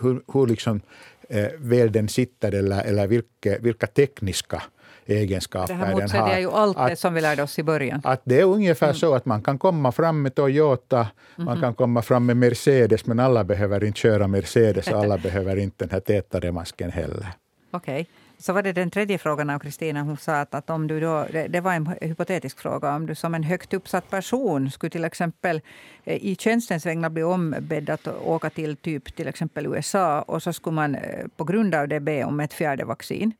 hur, 0.00 0.22
hur 0.32 0.46
liksom, 0.46 0.80
eh, 1.28 1.48
väl 1.58 1.92
den 1.92 2.08
sitter 2.08 2.54
eller, 2.54 2.84
eller 2.84 3.06
vilka, 3.06 3.58
vilka 3.60 3.86
tekniska 3.86 4.62
egenskaper 5.06 5.74
det 5.74 5.80
här 5.80 5.94
motsäger 5.94 6.38
ju 6.38 6.50
allt 6.50 6.76
att, 6.76 6.90
det 6.90 6.96
som 6.96 7.14
vi 7.14 7.20
lärde 7.20 7.42
oss 7.42 7.58
i 7.58 7.62
början. 7.62 8.00
Att 8.04 8.22
det 8.24 8.40
är 8.40 8.44
ungefär 8.44 8.86
mm. 8.86 8.96
så 8.96 9.14
att 9.14 9.24
man 9.24 9.42
kan 9.42 9.58
komma 9.58 9.92
fram 9.92 10.22
med 10.22 10.34
Toyota, 10.34 10.98
mm 10.98 11.10
man 11.36 11.54
mhm. 11.54 11.60
kan 11.60 11.74
komma 11.74 12.02
fram 12.02 12.26
med 12.26 12.36
Mercedes, 12.36 13.06
men 13.06 13.20
alla 13.20 13.44
behöver 13.44 13.84
inte 13.84 13.98
köra 13.98 14.28
Mercedes 14.28 14.88
och 14.88 14.98
alla 15.02 15.18
behöver 15.18 15.56
inte 15.56 15.84
den 15.84 15.90
här 15.90 16.00
tätare 16.00 16.52
masken 16.52 16.90
heller. 16.90 17.26
Okej. 17.70 18.00
Okay. 18.00 18.06
Så 18.38 18.52
var 18.52 18.62
det 18.62 18.72
den 18.72 18.90
tredje 18.90 19.18
frågan 19.18 19.50
av 19.50 19.58
Kristina. 19.58 20.02
Hon 20.02 20.16
sa 20.16 20.32
att, 20.32 20.54
att 20.54 20.70
om 20.70 20.86
du 20.86 21.00
då, 21.00 21.26
det, 21.32 21.48
det, 21.48 21.60
var 21.60 21.72
en 21.72 21.86
hypotetisk 22.00 22.58
fråga. 22.58 22.94
Om 22.94 23.06
du 23.06 23.14
som 23.14 23.34
en 23.34 23.42
högt 23.42 23.74
uppsatt 23.74 24.10
person 24.10 24.70
skulle 24.70 24.90
till 24.90 25.04
exempel 25.04 25.60
eh, 26.04 26.16
i 26.16 26.36
tjänstens 26.36 26.86
vägnar 26.86 27.10
bli 27.10 27.22
ombedd 27.22 27.90
att 27.90 28.08
åka 28.08 28.50
till 28.50 28.76
typ 28.76 29.16
till 29.16 29.28
exempel 29.28 29.66
USA 29.66 30.22
och 30.22 30.42
så 30.42 30.52
skulle 30.52 30.74
man 30.74 30.94
eh, 30.94 31.26
på 31.36 31.44
grund 31.44 31.74
av 31.74 31.88
det 31.88 32.00
be 32.00 32.24
om 32.24 32.40
ett 32.40 32.52
fjärde 32.52 32.84
vaccin. 32.84 33.32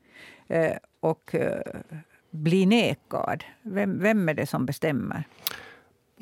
Eh, 0.48 0.72
och 1.00 1.34
bli 2.30 2.66
nekad? 2.66 3.44
Vem, 3.62 3.98
vem 3.98 4.28
är 4.28 4.34
det 4.34 4.46
som 4.46 4.66
bestämmer 4.66 5.24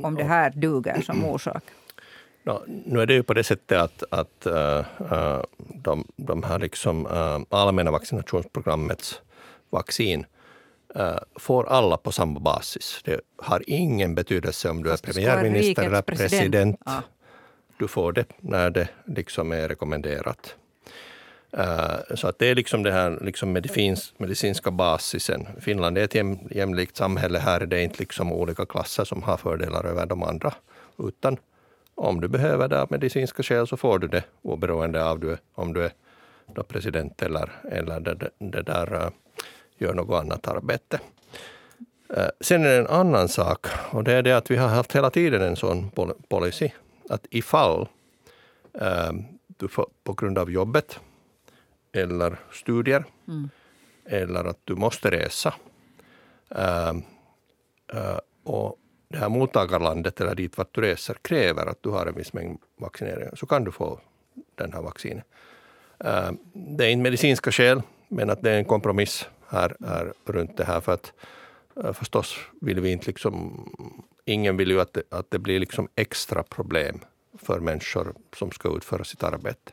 om 0.03 0.15
det 0.15 0.25
här 0.25 0.51
duger 0.51 1.01
som 1.01 1.25
orsak? 1.25 1.63
No, 2.47 2.65
nu 2.67 3.01
är 3.01 3.07
det 3.07 3.15
ju 3.15 3.23
på 3.23 3.35
det 3.35 3.45
sättet 3.45 3.79
att, 3.79 4.05
att 4.11 4.47
uh, 4.47 5.43
de, 5.75 6.09
de 6.17 6.43
här 6.43 6.59
liksom, 6.59 7.07
uh, 7.07 7.41
allmänna 7.49 7.91
vaccinationsprogrammets 7.91 9.21
vaccin 9.71 10.27
uh, 10.97 11.19
får 11.37 11.69
alla 11.69 11.97
på 11.97 12.13
samma 12.13 12.41
basis. 12.41 13.01
Det 13.05 13.21
har 13.37 13.63
ingen 13.67 14.15
betydelse 14.15 14.71
om 14.71 14.83
du 14.83 14.91
är 14.91 14.97
premiärminister 14.97 15.83
eller 15.83 16.03
president. 16.03 16.31
president. 16.31 16.81
Ja. 16.85 17.03
Du 17.79 17.89
får 17.89 18.13
det 18.13 18.25
när 18.39 18.71
det 18.71 18.89
liksom 19.07 19.53
är 19.53 19.69
rekommenderat. 19.69 20.55
Uh, 21.59 22.15
så 22.15 22.29
att 22.29 22.39
det 22.39 22.47
är 22.47 22.55
liksom 22.55 22.83
det 22.83 22.93
här 22.93 23.19
liksom 23.23 23.53
medicins, 23.53 24.15
medicinska 24.17 24.71
basisen. 24.71 25.47
Finland 25.61 25.99
är 25.99 26.05
ett 26.05 26.15
jäm, 26.15 26.39
jämlikt 26.51 26.97
samhälle. 26.97 27.39
Här 27.39 27.61
är 27.61 27.67
det 27.67 27.83
inte 27.83 27.99
liksom 27.99 28.33
olika 28.33 28.67
klasser 28.67 29.05
som 29.05 29.23
har 29.23 29.37
fördelar 29.37 29.85
över 29.85 30.07
de 30.07 30.23
andra. 30.23 30.55
Utan 30.99 31.39
om 31.95 32.21
du 32.21 32.29
behöver 32.29 32.69
det 32.69 32.83
av 32.83 32.89
medicinska 32.91 33.43
skäl 33.43 33.67
så 33.67 33.77
får 33.77 33.99
du 33.99 34.09
det 34.09 34.25
oberoende 34.43 35.05
av 35.05 35.21
du, 35.21 35.37
om 35.55 35.73
du 35.73 35.85
är 35.85 35.93
då 36.47 36.63
president 36.63 37.23
eller, 37.23 37.51
eller 37.71 38.01
det, 38.01 38.31
det, 38.39 38.63
där 38.63 38.95
uh, 38.95 39.11
gör 39.79 39.95
något 39.95 40.23
annat 40.23 40.49
arbete. 40.49 41.01
Uh, 42.17 42.29
sen 42.41 42.65
är 42.65 42.69
det 42.69 42.77
en 42.79 42.87
annan 42.87 43.29
sak 43.29 43.67
och 43.91 44.05
det 44.05 44.13
är 44.13 44.23
det 44.23 44.33
att 44.33 44.51
vi 44.51 44.57
har 44.57 44.69
haft 44.69 44.93
hela 44.93 45.11
tiden 45.11 45.43
en 45.43 45.57
sån 45.57 45.91
policy 46.29 46.71
att 47.11 47.27
ifall 47.31 47.89
du 49.47 49.69
får, 49.69 49.87
på 50.05 50.13
grund 50.13 50.39
av 50.39 50.51
jobbet 50.51 51.01
eller 51.93 52.37
studier 52.53 53.05
mm. 53.29 53.51
eller 54.05 54.45
att 54.45 54.59
du 54.65 54.75
måste 54.75 55.11
resa. 55.11 55.55
Uh, 56.59 56.93
uh, 57.95 58.19
och 58.45 58.79
det 59.15 59.21
här 59.21 59.29
mottagarlandet 59.29 60.21
eller 60.21 60.35
dit 60.35 60.59
vart 60.59 60.75
du 60.75 60.81
reser 60.81 61.17
kräver 61.23 61.67
att 61.67 61.83
du 61.83 61.91
har 61.91 62.07
en 62.07 62.15
viss 62.15 62.33
mängd 62.33 62.59
vaccineringar, 62.77 63.35
så 63.35 63.47
kan 63.47 63.65
du 63.65 63.73
få 63.73 64.01
den 64.55 64.73
här 64.73 64.83
vaccinet. 64.83 65.25
Eh, 66.05 66.31
det 66.53 66.85
är 66.85 66.89
inte 66.89 67.03
medicinska 67.03 67.53
skäl, 67.53 67.83
men 68.09 68.31
att 68.31 68.43
det 68.43 68.51
är 68.51 68.59
en 68.59 68.65
kompromiss 68.65 69.29
här, 69.49 69.77
här 69.87 70.13
runt 70.25 70.57
det 70.57 70.65
här. 70.65 70.81
För 70.81 70.93
att 70.93 71.13
eh, 71.85 71.93
förstås 71.93 72.37
vill 72.61 72.81
vi 72.81 72.93
inte 72.93 73.07
liksom, 73.07 73.65
ingen 74.25 74.57
vill 74.57 74.71
ju 74.71 74.81
att 74.81 74.93
det, 74.93 75.03
att 75.11 75.31
det 75.31 75.39
blir 75.39 75.61
liksom 75.61 75.89
extra 75.97 76.43
problem 76.43 77.01
för 77.39 77.61
människor 77.61 78.15
som 78.37 78.51
ska 78.51 78.77
utföra 78.77 79.05
sitt 79.05 79.23
arbete. 79.23 79.73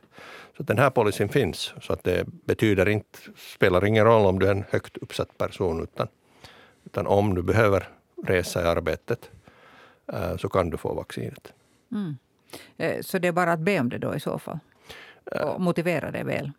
Så 0.57 0.63
den 0.63 0.77
här 0.77 0.89
policyn 0.89 1.29
finns, 1.29 1.73
så 1.81 1.93
att 1.93 2.03
det 2.03 2.25
betyder 2.27 2.89
inte, 2.89 3.19
spelar 3.37 3.85
ingen 3.85 4.05
roll 4.05 4.25
om 4.25 4.39
du 4.39 4.47
är 4.47 4.51
en 4.51 4.65
högt 4.69 4.97
uppsatt 4.97 5.37
person, 5.37 5.83
utan, 5.83 6.07
utan 6.85 7.07
om 7.07 7.35
du 7.35 7.41
behöver 7.41 7.87
resa 8.23 8.61
i 8.61 8.65
arbetet 8.67 9.31
eh, 10.13 10.37
så 10.37 10.49
kan 10.49 10.69
du 10.69 10.77
få 10.77 10.93
vaccinet. 10.93 11.53
Mm. 11.91 12.17
Eh, 12.77 13.01
så 13.01 13.19
det 13.19 13.27
är 13.27 13.31
bara 13.31 13.51
att 13.51 13.59
be 13.59 13.79
om 13.79 13.89
det 13.89 13.97
då 13.97 14.15
i 14.15 14.19
så 14.19 14.39
fall? 14.39 14.59
Eh. 15.31 15.41
Och 15.41 15.61
motivera 15.61 16.11
det 16.11 16.23
väl? 16.23 16.51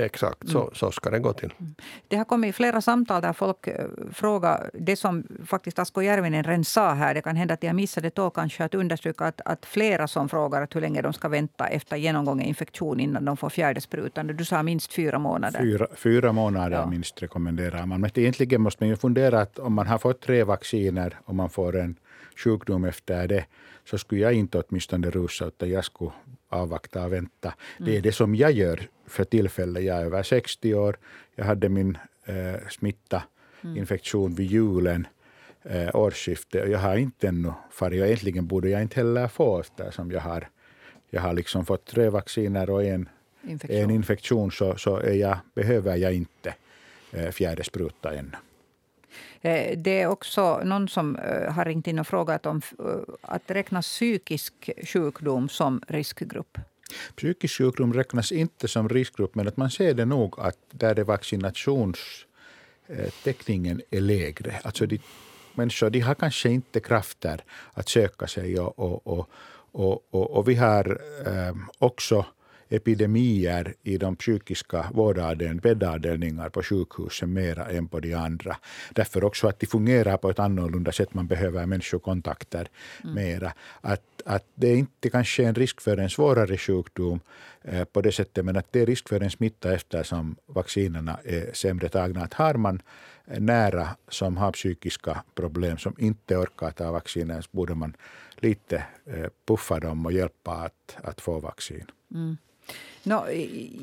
Exakt, 0.00 0.48
så, 0.48 0.60
mm. 0.60 0.74
så 0.74 0.90
ska 0.90 1.10
det 1.10 1.18
gå 1.18 1.32
till. 1.32 1.54
Mm. 1.58 1.74
Det 2.08 2.16
har 2.16 2.24
kommit 2.24 2.56
flera 2.56 2.80
samtal 2.80 3.22
där 3.22 3.32
folk 3.32 3.66
eh, 3.66 3.86
frågar 4.12 4.70
det 4.74 4.96
som 4.96 5.24
faktiskt 5.46 5.78
Asko 5.78 6.02
Järvinen 6.02 6.44
redan 6.44 6.64
sa 6.64 6.94
här. 6.94 7.14
Det 7.14 7.22
kan 7.22 7.36
hända 7.36 7.54
att 7.54 7.62
jag 7.62 7.76
missade 7.76 8.10
då 8.14 8.30
kanske 8.30 8.64
att 8.64 8.74
understryka 8.74 9.24
att, 9.24 9.40
att 9.44 9.66
flera 9.66 10.08
som 10.08 10.28
frågar 10.28 10.62
att 10.62 10.76
hur 10.76 10.80
länge 10.80 11.02
de 11.02 11.12
ska 11.12 11.28
vänta 11.28 11.66
efter 11.66 11.96
genomgången 11.96 12.46
infektion 12.46 13.00
innan 13.00 13.24
de 13.24 13.36
får 13.36 13.48
fjärde 13.50 13.80
sprutan. 13.80 14.26
Du 14.26 14.44
sa 14.44 14.62
minst 14.62 14.92
fyra 14.92 15.18
månader. 15.18 15.60
Fyra, 15.60 15.86
fyra 15.94 16.32
månader 16.32 16.76
ja. 16.76 16.86
minst 16.86 17.22
rekommenderar 17.22 17.86
man. 17.86 18.00
Men 18.00 18.10
egentligen 18.14 18.60
måste 18.60 18.82
man 18.82 18.88
ju 18.88 18.96
fundera 18.96 19.40
att 19.40 19.58
om 19.58 19.72
man 19.72 19.86
har 19.86 19.98
fått 19.98 20.20
tre 20.20 20.44
vacciner 20.44 21.18
och 21.24 21.34
man 21.34 21.50
får 21.50 21.76
en 21.76 21.96
sjukdom 22.36 22.84
efter 22.84 23.28
det 23.28 23.44
så 23.84 23.98
skulle 23.98 24.20
jag 24.20 24.32
inte 24.32 24.58
åtminstone 24.58 25.10
rusa 25.10 25.46
utan 25.46 25.70
jag 25.70 25.84
skulle 25.84 26.10
avvakta 26.48 27.04
och 27.04 27.12
vänta. 27.12 27.54
Det 27.78 27.84
är 27.84 27.88
mm. 27.88 28.02
det 28.02 28.12
som 28.12 28.34
jag 28.34 28.52
gör 28.52 28.88
för 29.06 29.24
tillfället. 29.24 29.84
Jag 29.84 29.96
är 29.98 30.04
över 30.04 30.22
60 30.22 30.74
år. 30.74 30.98
Jag 31.34 31.44
hade 31.44 31.68
min 31.68 31.98
eh, 32.24 32.68
smitta, 32.70 33.22
mm. 33.64 33.76
infektion 33.76 34.34
vid 34.34 34.50
julen, 34.50 35.06
eh, 35.62 35.96
årsskiftet. 35.96 36.62
Och 36.62 36.68
jag 36.68 36.78
har 36.78 36.96
inte 36.96 37.28
ännu 37.28 37.52
farit. 37.70 38.00
Och 38.00 38.06
egentligen 38.06 38.46
borde 38.46 38.68
jag 38.68 38.82
inte 38.82 38.96
heller 38.96 39.28
få 39.28 39.60
eftersom 39.60 40.10
jag 40.10 40.20
har, 40.20 40.48
jag 41.10 41.20
har 41.20 41.32
liksom 41.32 41.66
fått 41.66 41.84
tre 41.84 42.08
vacciner 42.08 42.70
och 42.70 42.84
en 42.84 43.08
infektion, 43.42 43.76
en 43.76 43.90
infektion 43.90 44.52
så, 44.52 44.76
så 44.76 45.02
jag, 45.04 45.38
behöver 45.54 45.96
jag 45.96 46.14
inte 46.14 46.54
eh, 47.12 47.30
fjärde 47.30 47.64
spruta 47.64 48.14
ännu. 48.14 48.36
Eh, 49.40 49.78
det 49.78 50.00
är 50.00 50.06
också 50.06 50.60
någon 50.64 50.88
som 50.88 51.16
eh, 51.16 51.52
har 51.52 51.64
ringt 51.64 51.86
in 51.86 51.98
och 51.98 52.06
frågat 52.06 52.46
om 52.46 52.62
eh, 52.78 52.84
att 53.20 53.50
räknas 53.50 53.86
psykisk 53.86 54.70
sjukdom 54.82 55.48
som 55.48 55.82
riskgrupp. 55.88 56.58
Psykisk 57.16 57.58
sjukdom 57.58 57.92
räknas 57.92 58.32
inte 58.32 58.68
som 58.68 58.88
riskgrupp, 58.88 59.34
men 59.34 59.48
att 59.48 59.56
man 59.56 59.70
ser 59.70 59.94
det 59.94 60.04
nog 60.04 60.40
att 60.40 60.58
där 60.70 60.98
är 60.98 61.04
vaccinationstäckningen 61.04 63.82
är 63.90 64.00
lägre. 64.00 64.60
Alltså 64.62 64.86
de, 64.86 64.98
människor 65.54 65.90
de 65.90 66.00
har 66.00 66.14
kanske 66.14 66.50
inte 66.50 66.80
krafter 66.80 67.44
att 67.72 67.88
söka 67.88 68.26
sig 68.26 68.60
och, 68.60 68.78
och, 68.78 69.28
och, 69.72 70.02
och, 70.10 70.30
och 70.30 70.48
vi 70.48 70.54
har 70.54 71.00
också 71.78 72.26
epidemier 72.68 73.74
i 73.82 73.98
de 73.98 74.16
psykiska 74.16 74.86
vårdavdelningarna, 74.92 76.50
på 76.50 76.62
sjukhusen 76.62 77.32
mera 77.32 77.66
än 77.66 77.88
på 77.88 78.00
de 78.00 78.14
andra. 78.14 78.56
Därför 78.90 79.24
också 79.24 79.48
att 79.48 79.60
de 79.60 79.66
fungerar 79.66 80.16
på 80.16 80.30
ett 80.30 80.38
annorlunda 80.38 80.92
sätt. 80.92 81.14
Man 81.14 81.26
behöver 81.26 81.66
människokontakter 81.66 82.68
mm. 83.04 83.14
mera. 83.14 83.52
Att, 83.80 84.22
att 84.24 84.44
det 84.54 84.68
är 84.68 84.76
inte 84.76 85.10
kanske 85.10 85.44
en 85.44 85.54
risk 85.54 85.80
för 85.80 85.96
en 85.96 86.10
svårare 86.10 86.56
sjukdom 86.56 87.20
eh, 87.62 87.84
på 87.84 88.00
det 88.00 88.12
sättet, 88.12 88.44
men 88.44 88.56
att 88.56 88.72
det 88.72 88.80
är 88.80 88.86
risk 88.86 89.08
för 89.08 89.20
en 89.20 89.30
smitta 89.30 89.74
eftersom 89.74 90.36
vaccinerna 90.46 91.18
är 91.24 91.52
sämre 91.52 91.88
tagna. 91.88 92.22
Att 92.22 92.34
har 92.34 92.54
man 92.54 92.82
nära 93.24 93.88
som 94.08 94.36
har 94.36 94.52
psykiska 94.52 95.22
problem, 95.34 95.78
som 95.78 95.94
inte 95.98 96.36
orkar 96.36 96.70
ta 96.70 96.92
vacciner, 96.92 97.40
så 97.40 97.48
borde 97.52 97.74
man 97.74 97.96
lite 98.36 98.84
eh, 99.06 99.26
puffa 99.46 99.80
dem 99.80 100.06
och 100.06 100.12
hjälpa 100.12 100.52
att, 100.52 100.96
att 101.02 101.20
få 101.20 101.40
vaccin. 101.40 101.84
Mm. 102.14 102.36
No, 103.02 103.30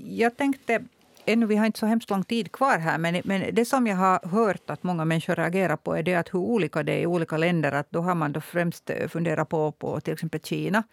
jag 0.08 0.38
tänkte 0.38 0.84
ännu, 1.26 1.46
vi 1.46 1.56
har 1.56 1.66
inte 1.66 1.80
så 1.80 1.86
hemskt 1.86 2.10
lång 2.10 2.24
tid 2.24 2.52
kvar 2.52 2.78
här, 2.78 2.98
men, 2.98 3.22
men 3.24 3.56
det 3.56 3.66
som 3.66 3.88
jag 3.88 3.96
har 3.96 4.28
hört 4.28 4.70
att 4.70 4.84
många 4.84 5.06
människor 5.06 5.36
reagerar 5.36 5.76
på 5.76 5.96
är 5.96 6.04
det 6.04 6.16
att 6.16 6.34
hur 6.34 6.40
olika 6.40 6.84
det 6.84 6.92
är 6.94 7.00
i 7.00 7.06
olika 7.06 7.38
länder. 7.38 7.72
Att 7.72 7.92
då 7.92 8.02
har 8.02 8.16
man 8.16 8.32
då 8.32 8.42
främst 8.42 8.92
funderat 9.10 9.50
på, 9.50 9.72
på 9.72 10.00
till 10.00 10.14
exempel 10.14 10.40
Kina 10.40 10.84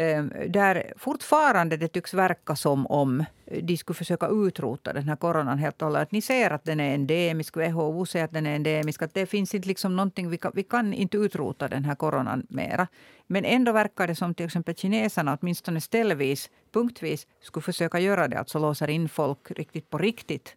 Ehm, 0.00 0.32
där 0.48 0.92
fortfarande 0.96 1.76
det 1.76 1.88
tycks 1.88 2.14
verka 2.14 2.56
som 2.56 2.86
om 2.86 3.24
eh, 3.46 3.64
de 3.64 3.76
skulle 3.76 3.94
försöka 3.94 4.28
utrota 4.28 4.92
den 4.92 5.08
här 5.08 5.16
coronan 5.16 5.58
helt 5.58 5.82
och 5.82 5.88
hållet. 5.88 6.12
Ni 6.12 6.22
säger 6.22 6.50
att 6.50 6.64
den 6.64 6.80
är 6.80 6.94
endemisk, 6.94 7.56
WHO 7.56 8.06
säger 8.06 8.24
att 8.24 8.32
den 8.32 8.46
är 8.46 8.54
endemisk. 8.56 9.02
Att 9.02 9.14
det 9.14 9.26
finns 9.26 9.54
inte 9.54 9.68
liksom 9.68 9.96
någonting, 9.96 10.30
vi 10.30 10.36
kan, 10.38 10.52
vi 10.54 10.62
kan 10.62 10.94
inte 10.94 11.16
utrota 11.16 11.68
den 11.68 11.84
här 11.84 11.94
coronan 11.94 12.46
mera. 12.48 12.86
Men 13.26 13.44
ändå 13.44 13.72
verkar 13.72 14.06
det 14.06 14.14
som 14.14 14.34
till 14.34 14.46
exempel 14.46 14.74
kineserna 14.74 15.38
åtminstone 15.40 15.80
ställvis, 15.80 16.50
punktvis, 16.72 17.26
skulle 17.40 17.64
försöka 17.64 17.98
göra 17.98 18.28
det. 18.28 18.38
Alltså 18.38 18.58
låser 18.58 18.90
in 18.90 19.08
folk 19.08 19.50
riktigt 19.50 19.90
på 19.90 19.98
riktigt. 19.98 20.56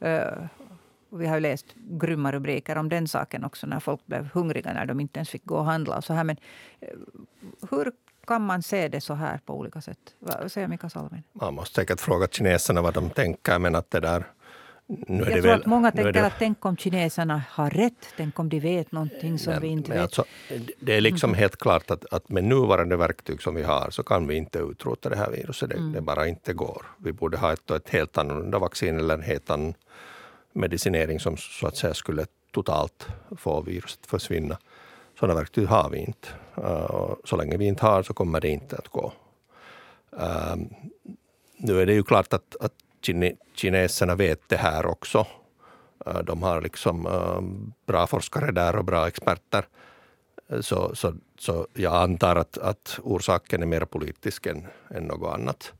Eh, 0.00 0.44
vi 1.12 1.26
har 1.26 1.34
ju 1.34 1.40
läst 1.40 1.66
grymma 1.74 2.32
rubriker 2.32 2.78
om 2.78 2.88
den 2.88 3.08
saken 3.08 3.44
också, 3.44 3.66
när 3.66 3.80
folk 3.80 4.06
blev 4.06 4.28
hungriga 4.34 4.72
när 4.72 4.86
de 4.86 5.00
inte 5.00 5.18
ens 5.18 5.30
fick 5.30 5.44
gå 5.44 5.56
och 5.56 5.64
handla. 5.64 5.96
Och 5.96 6.04
så 6.04 6.12
här. 6.12 6.24
Men 6.24 6.36
eh, 6.80 6.88
hur 7.70 7.92
kan 8.30 8.42
man 8.42 8.62
se 8.62 8.88
det 8.88 9.00
så 9.00 9.14
här 9.14 9.40
på 9.44 9.58
olika 9.58 9.80
sätt? 9.80 9.98
Säger 10.46 10.68
Mika 10.68 10.88
Salmen? 10.88 11.22
Man 11.32 11.54
måste 11.54 11.74
säkert 11.74 12.00
fråga 12.00 12.26
kineserna 12.30 12.82
vad 12.82 12.94
de 12.94 13.10
tänker, 13.10 13.58
men 13.58 13.74
att 13.74 13.90
det 13.90 14.00
där 14.00 14.24
nu 14.86 15.18
jag 15.18 15.26
tror 15.26 15.42
väl, 15.42 15.60
att 15.60 15.66
många 15.66 15.90
tänker 15.92 16.12
det, 16.12 16.26
att 16.26 16.38
tänk 16.38 16.64
om 16.64 16.76
kineserna 16.76 17.42
har 17.48 17.70
rätt, 17.70 18.14
tänk 18.16 18.38
om 18.38 18.48
de 18.48 18.60
vet 18.60 18.92
någonting 18.92 19.38
som 19.38 19.52
men, 19.52 19.62
vi 19.62 19.68
inte 19.68 19.92
vet. 19.92 20.02
Alltså, 20.02 20.24
det 20.80 20.96
är 20.96 21.00
liksom 21.00 21.30
mm. 21.30 21.38
helt 21.38 21.56
klart 21.56 21.90
att, 21.90 22.12
att 22.12 22.28
med 22.28 22.44
nuvarande 22.44 22.96
verktyg 22.96 23.42
som 23.42 23.54
vi 23.54 23.62
har 23.62 23.90
så 23.90 24.02
kan 24.02 24.26
vi 24.26 24.34
inte 24.34 24.58
utrota 24.58 25.08
det 25.08 25.16
här 25.16 25.30
viruset. 25.30 25.68
Det, 25.68 25.76
mm. 25.76 25.92
det 25.92 26.00
bara 26.00 26.26
inte 26.26 26.52
går. 26.52 26.86
Vi 26.98 27.12
borde 27.12 27.36
ha 27.36 27.52
ett, 27.52 27.70
ett 27.70 27.88
helt 27.88 28.18
annorlunda 28.18 28.58
vaccin 28.58 28.98
eller 28.98 29.14
en 29.14 29.22
helt 29.22 29.50
annan 29.50 29.74
medicinering 30.52 31.20
som 31.20 31.36
så 31.36 31.66
att 31.66 31.76
säga 31.76 31.94
skulle 31.94 32.26
totalt 32.52 33.06
få 33.36 33.60
viruset 33.60 34.06
försvinna. 34.06 34.58
Sådana 35.20 35.40
verktyg 35.40 35.66
har 35.66 35.90
vi 35.90 35.98
inte. 35.98 36.28
Eh, 36.62 36.84
och 36.84 37.28
så 37.28 37.36
länge 37.36 37.56
vi 37.56 37.66
inte 37.66 37.86
har 37.86 38.02
så 38.02 38.14
kommer 38.14 38.40
det 38.40 38.48
inte 38.48 38.76
att 38.76 38.88
gå. 38.88 39.12
Ehm, 40.18 40.68
nu 41.56 41.80
är 41.82 41.86
det 41.86 41.92
ju 41.92 42.02
klart 42.02 42.32
att, 42.32 42.56
att 42.60 42.74
kineserna 43.54 44.14
vet 44.14 44.48
det 44.48 44.56
här 44.56 44.86
också. 44.86 45.26
Eh, 46.06 46.18
de 46.18 46.42
har 46.42 46.60
liksom 46.60 47.06
ehm, 47.06 47.72
bra 47.86 48.06
forskare 48.06 48.52
där 48.52 48.76
och 48.76 48.84
bra 48.84 49.08
experter. 49.08 49.66
Eh, 50.48 50.60
så, 50.60 50.94
så, 50.94 51.14
så 51.38 51.66
jag 51.74 51.94
antar 51.94 52.36
att, 52.36 52.58
att 52.58 52.98
orsaken 53.02 53.62
är 53.62 53.66
mer 53.66 53.84
politisk 53.84 54.46
än, 54.46 54.66
än 54.90 55.04
något 55.04 55.34
annat. 55.34 55.72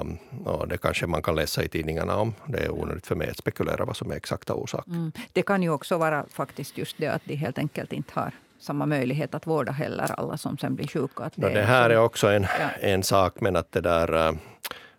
Um, 0.00 0.18
och 0.44 0.68
det 0.68 0.78
kanske 0.78 1.06
man 1.06 1.22
kan 1.22 1.34
läsa 1.34 1.64
i 1.64 1.68
tidningarna 1.68 2.16
om. 2.16 2.34
Det 2.46 2.58
är 2.58 2.70
onödigt 2.70 3.06
för 3.06 3.14
mig 3.14 3.30
att 3.30 3.36
spekulera 3.36 3.84
vad 3.84 3.96
som 3.96 4.10
är 4.10 4.16
exakta 4.16 4.54
orsaken. 4.54 4.94
Mm. 4.94 5.12
Det 5.32 5.42
kan 5.42 5.62
ju 5.62 5.70
också 5.70 5.98
vara 5.98 6.24
faktiskt 6.28 6.78
just 6.78 6.98
det 6.98 7.06
att 7.06 7.22
de 7.24 7.34
helt 7.34 7.58
enkelt 7.58 7.92
inte 7.92 8.12
har 8.14 8.32
samma 8.58 8.86
möjlighet 8.86 9.34
att 9.34 9.46
vårda 9.46 9.72
heller 9.72 10.20
alla 10.20 10.36
som 10.36 10.58
sen 10.58 10.74
blir 10.74 10.86
sjuka. 10.86 11.24
Att 11.24 11.32
det, 11.36 11.48
det 11.48 11.62
här 11.62 11.90
är 11.90 11.98
också 11.98 12.26
en, 12.28 12.42
ja. 12.42 12.68
en 12.80 13.02
sak, 13.02 13.40
men 13.40 13.56
att 13.56 13.72
det 13.72 13.80
där, 13.80 14.28
uh, 14.28 14.36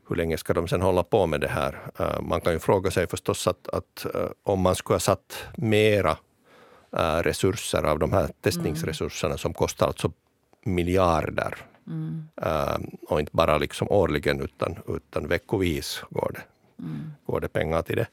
hur 0.09 0.15
länge 0.15 0.37
ska 0.37 0.53
de 0.53 0.67
sen 0.67 0.81
hålla 0.81 1.03
på 1.03 1.25
med 1.27 1.41
det 1.41 1.47
här? 1.47 1.77
Uh, 1.99 2.21
man 2.21 2.41
kan 2.41 2.53
ju 2.53 2.59
fråga 2.59 2.91
sig 2.91 3.07
förstås 3.07 3.47
att, 3.47 3.67
att 3.67 4.05
uh, 4.15 4.21
om 4.43 4.61
man 4.61 4.75
skulle 4.75 4.95
ha 4.95 4.99
satt 4.99 5.43
mera 5.55 6.17
resurser 7.23 7.83
av 7.83 7.99
de 7.99 8.13
här 8.13 8.29
testningsresurserna 8.41 9.31
mm. 9.31 9.37
som 9.37 9.53
kostar 9.53 9.87
alltså 9.87 10.11
miljarder 10.65 11.57
Mm. 11.87 12.27
Och 13.07 13.19
inte 13.19 13.31
bara 13.33 13.57
liksom 13.57 13.87
årligen 13.91 14.41
utan, 14.41 14.75
utan 14.87 15.27
veckovis 15.27 16.03
går 16.09 16.31
det, 16.33 16.43
mm. 16.83 17.11
går 17.25 17.39
det 17.39 17.47
pengar 17.47 17.81
till 17.81 17.95
det. 17.95 18.07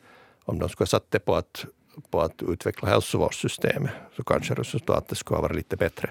Om 0.45 0.59
de 0.59 0.69
skulle 0.69 0.85
ha 0.85 0.89
satt 0.89 1.11
det 1.11 1.19
på 1.19 1.35
att, 1.35 1.65
på 2.11 2.21
att 2.21 2.43
utveckla 2.43 2.89
hälsovårdssystemet 2.89 3.93
så 4.17 4.25
kanske 4.25 4.55
resultatet 4.55 5.19
skulle 5.19 5.37
ha 5.37 5.43
varit 5.43 5.57
lite 5.57 5.77
bättre. 5.77 6.11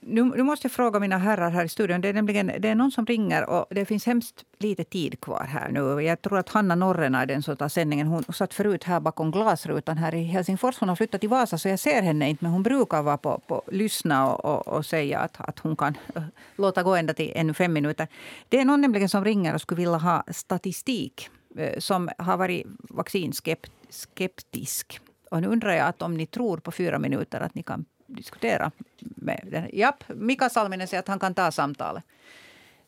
Nu, 0.00 0.24
nu, 0.24 0.42
måste 0.42 0.66
jag 0.66 0.72
fråga 0.72 1.00
mina 1.00 1.18
herrar 1.18 1.50
här 1.50 1.64
i 1.64 1.68
studion. 1.68 2.00
Det 2.00 2.08
är 2.08 2.12
nämligen 2.12 2.52
det 2.58 2.68
är 2.68 2.74
någon 2.74 2.90
som 2.90 3.06
ringer 3.06 3.50
och 3.50 3.66
det 3.70 3.84
finns 3.84 4.06
hemskt 4.06 4.44
lite 4.58 4.84
tid 4.84 5.20
kvar 5.20 5.44
här 5.44 5.68
nu. 5.70 6.02
Jag 6.02 6.22
tror 6.22 6.38
att 6.38 6.48
Hanna 6.48 6.74
Norrena 6.74 7.22
är 7.22 7.26
den 7.26 7.42
som 7.42 7.56
tar 7.56 7.68
sändningen. 7.68 8.06
Hon 8.06 8.22
satt 8.22 8.54
förut 8.54 8.84
här 8.84 9.00
bakom 9.00 9.30
glasrutan 9.30 9.98
här 9.98 10.14
i 10.14 10.24
Helsingfors. 10.24 10.78
Hon 10.78 10.88
har 10.88 10.96
flyttat 10.96 11.20
till 11.20 11.30
Vasa 11.30 11.58
så 11.58 11.68
jag 11.68 11.78
ser 11.78 12.02
henne 12.02 12.30
inte. 12.30 12.44
Men 12.44 12.52
hon 12.52 12.62
brukar 12.62 13.02
vara 13.02 13.16
på, 13.16 13.40
på 13.46 13.62
lyssna 13.72 14.34
och, 14.34 14.44
och, 14.44 14.68
och, 14.68 14.86
säga 14.86 15.18
att, 15.18 15.40
att 15.40 15.58
hon 15.58 15.76
kan 15.76 15.96
låta 16.56 16.82
gå 16.82 16.94
ända 16.94 17.14
till 17.14 17.32
ännu 17.34 17.54
fem 17.54 17.72
minuter. 17.72 18.08
Det 18.48 18.60
är 18.60 18.64
någon 18.64 18.80
nämligen 18.80 19.08
som 19.08 19.24
ringer 19.24 19.54
och 19.54 19.60
skulle 19.60 19.78
vilja 19.78 19.96
ha 19.98 20.24
statistik 20.30 21.30
som 21.78 22.10
har 22.18 22.36
varit 22.36 22.66
vaccinskeptisk. 22.78 25.00
Och 25.30 25.42
nu 25.42 25.48
undrar 25.48 25.72
jag 25.72 25.88
att 25.88 26.02
om 26.02 26.14
ni 26.14 26.26
tror 26.26 26.58
på 26.58 26.70
fyra 26.70 26.98
minuter 26.98 27.40
att 27.40 27.54
ni 27.54 27.62
kan 27.62 27.84
diskutera 28.06 28.70
med 28.98 29.48
den. 29.50 29.68
Japp, 29.72 30.04
Mika 30.08 30.48
Salminen 30.48 30.86
säger 30.86 31.00
att 31.00 31.08
han 31.08 31.18
kan 31.18 31.34
ta 31.34 31.50
samtalet. 31.50 32.04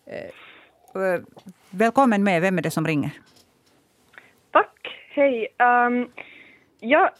Eh, 0.06 0.30
välkommen 1.70 2.24
med. 2.24 2.42
Vem 2.42 2.58
är 2.58 2.62
det 2.62 2.70
som 2.70 2.86
ringer? 2.86 3.10
Tack. 4.50 4.88
Hej. 5.10 5.48
Um, 5.58 6.10
jag 6.80 7.10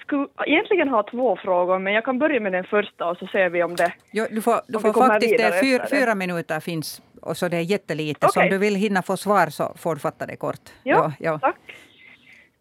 skulle 0.00 0.28
egentligen 0.46 0.88
ha 0.88 1.02
två 1.02 1.36
frågor, 1.36 1.78
men 1.78 1.92
jag 1.92 2.04
kan 2.04 2.18
börja 2.18 2.40
med 2.40 2.52
den 2.52 2.64
första 2.64 3.06
och 3.06 3.16
så 3.16 3.26
ser 3.26 3.48
vi 3.48 3.62
om 3.62 3.76
det... 3.76 3.92
Jo, 4.12 4.26
du 4.30 4.42
får, 4.42 4.60
du 4.68 4.78
får 4.78 4.92
faktiskt 4.92 5.38
det, 5.38 5.60
fyra, 5.60 5.86
fyra 5.90 6.14
minuter 6.14 6.60
finns 6.60 7.02
och 7.26 7.36
så 7.36 7.48
det 7.48 7.56
är 7.56 7.60
jättelite. 7.60 8.26
Okay. 8.26 8.30
Så 8.32 8.40
om 8.40 8.48
du 8.48 8.58
vill 8.58 8.74
hinna 8.74 9.02
få 9.02 9.16
svar 9.16 9.46
så 9.46 9.74
får 9.76 9.94
du 9.94 10.00
fatta 10.00 10.26
det 10.26 10.36
kort. 10.36 10.70
Ja, 10.82 11.12
ja, 11.18 11.38
tack. 11.38 11.56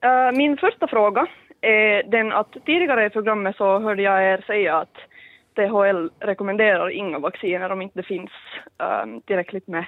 Uh, 0.06 0.38
min 0.38 0.58
första 0.58 0.88
fråga 0.88 1.28
är 1.62 2.04
den 2.04 2.32
att 2.32 2.52
tidigare 2.66 3.06
i 3.06 3.10
programmet 3.10 3.56
så 3.56 3.80
hörde 3.80 4.02
jag 4.02 4.24
er 4.24 4.44
säga 4.48 4.78
att 4.78 4.98
THL 5.56 6.10
rekommenderar 6.20 6.90
inga 6.90 7.20
vacciner 7.20 7.72
om 7.72 7.82
inte 7.82 8.00
det 8.00 8.04
finns 8.04 8.32
um, 9.04 9.22
tillräckligt 9.22 9.68
med 9.68 9.86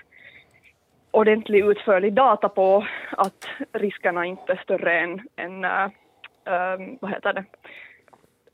ordentlig 1.12 1.66
utförlig 1.66 2.14
data 2.14 2.50
på 2.50 2.88
att 3.12 3.48
riskerna 3.74 4.26
inte 4.26 4.52
är 4.52 4.62
större 4.64 5.00
än, 5.00 5.22
än 5.36 5.66
um, 5.66 6.98
vad 7.02 7.12
heter 7.12 7.34
det, 7.34 7.46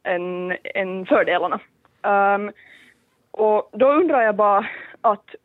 än, 0.04 0.58
än 0.64 1.06
fördelarna. 1.06 1.60
Um, 2.02 2.52
och 3.32 3.70
då 3.74 3.92
undrar 3.92 4.22
jag 4.22 4.36
bara 4.36 4.68
att 5.02 5.36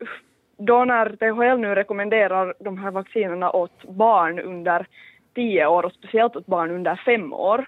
då 0.59 0.85
när 0.85 1.05
THL 1.09 1.61
nu 1.61 1.75
rekommenderar 1.75 2.53
de 2.59 2.77
här 2.77 2.91
vaccinerna 2.91 3.51
åt 3.51 3.83
barn 3.83 4.39
under 4.39 4.87
tio 5.35 5.67
år 5.67 5.83
och 5.83 5.91
speciellt 5.91 6.35
åt 6.35 6.45
barn 6.45 6.71
under 6.71 7.01
fem 7.05 7.33
år, 7.33 7.65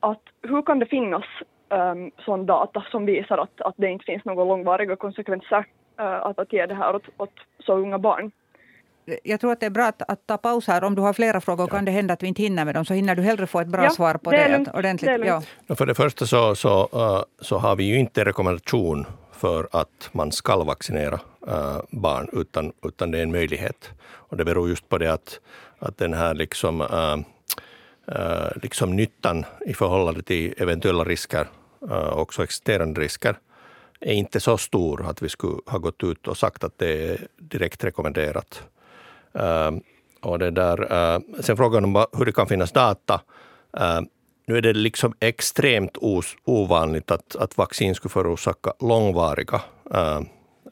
att 0.00 0.22
hur 0.42 0.62
kan 0.62 0.78
det 0.78 0.86
finnas 0.86 1.24
um, 1.68 2.10
sån 2.24 2.46
data 2.46 2.84
som 2.90 3.06
visar 3.06 3.38
att, 3.38 3.60
att 3.60 3.74
det 3.76 3.90
inte 3.90 4.04
finns 4.04 4.24
några 4.24 4.44
långvariga 4.44 4.96
konsekvenser 4.96 5.58
uh, 6.00 6.06
att, 6.06 6.38
att 6.38 6.52
ge 6.52 6.66
det 6.66 6.74
här 6.74 6.94
åt, 6.94 7.08
åt 7.16 7.34
så 7.58 7.72
unga 7.72 7.98
barn? 7.98 8.30
jag 9.22 9.40
tror 9.40 9.52
att 9.52 9.60
det 9.60 9.66
är 9.66 9.70
bra 9.70 9.84
att, 9.84 10.02
att, 10.08 10.26
ta 10.26 10.36
paus 10.36 10.66
här. 10.66 10.84
Om 10.84 10.94
du 10.94 11.02
har 11.02 11.12
flera 11.12 11.40
frågor 11.40 11.66
kan 11.66 11.84
det 11.84 11.90
hända 11.90 12.14
att 12.14 12.22
vi 12.22 12.26
inte 12.26 12.42
hinner 12.42 12.64
med 12.64 12.74
dem. 12.74 12.84
Så 12.84 12.94
hinner 12.94 13.14
du 13.14 13.22
hellre 13.22 13.46
få 13.46 13.60
ett 13.60 13.68
bra 13.68 13.84
ja, 13.84 13.90
svar 13.90 14.14
på 14.14 14.30
det. 14.30 14.36
det 14.64 14.78
ordentligt. 14.78 15.20
Det 15.20 15.42
ja. 15.66 15.74
För 15.76 15.86
det 15.86 15.94
första 15.94 16.26
så, 16.26 16.54
så, 16.54 16.82
uh, 16.82 17.22
så 17.40 17.58
har 17.58 17.76
vi 17.76 17.84
ju 17.84 17.98
inte 17.98 18.24
rekommendation 18.24 19.06
för 19.36 19.68
att 19.72 20.08
man 20.12 20.32
ska 20.32 20.64
vaccinera 20.64 21.20
eh, 21.46 21.80
barn, 21.90 22.28
utan, 22.32 22.72
utan 22.82 23.10
det 23.10 23.18
är 23.18 23.22
en 23.22 23.32
möjlighet. 23.32 23.90
Och 24.02 24.36
det 24.36 24.44
beror 24.44 24.68
just 24.68 24.88
på 24.88 24.98
det 24.98 25.12
att, 25.12 25.40
att 25.78 25.98
den 25.98 26.14
här 26.14 26.34
liksom, 26.34 26.80
äh, 26.80 27.16
liksom 28.62 28.96
nyttan 28.96 29.44
i 29.66 29.74
förhållande 29.74 30.22
till 30.22 30.54
eventuella 30.56 31.04
risker, 31.04 31.48
också 32.12 32.42
existerande 32.42 33.00
risker, 33.00 33.38
är 34.00 34.12
inte 34.12 34.40
så 34.40 34.58
stor 34.58 35.06
att 35.06 35.22
vi 35.22 35.28
skulle 35.28 35.60
ha 35.66 35.78
gått 35.78 36.04
ut 36.04 36.28
och 36.28 36.36
sagt 36.36 36.64
att 36.64 36.78
det 36.78 37.10
är 37.10 37.26
direkt 37.36 37.84
rekommenderat. 37.84 38.62
och 40.22 40.38
det 40.38 40.50
där, 40.50 40.88
sen 41.42 41.56
frågan 41.56 41.84
om 41.84 42.06
hur 42.12 42.24
det 42.24 42.32
kan 42.32 42.46
finnas 42.46 42.72
data. 42.72 43.20
Nu 44.48 44.56
är 44.56 44.62
det 44.62 44.72
liksom 44.72 45.14
extremt 45.20 45.96
os, 46.00 46.36
ovanligt 46.44 47.10
att, 47.10 47.36
att 47.36 47.58
vaccin 47.58 47.94
skulle 47.94 48.12
förorsaka 48.12 48.72
långvariga 48.80 49.60
äh, 49.94 50.20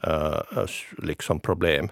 äh, 0.03 0.67
liksom 0.99 1.41
problem, 1.41 1.89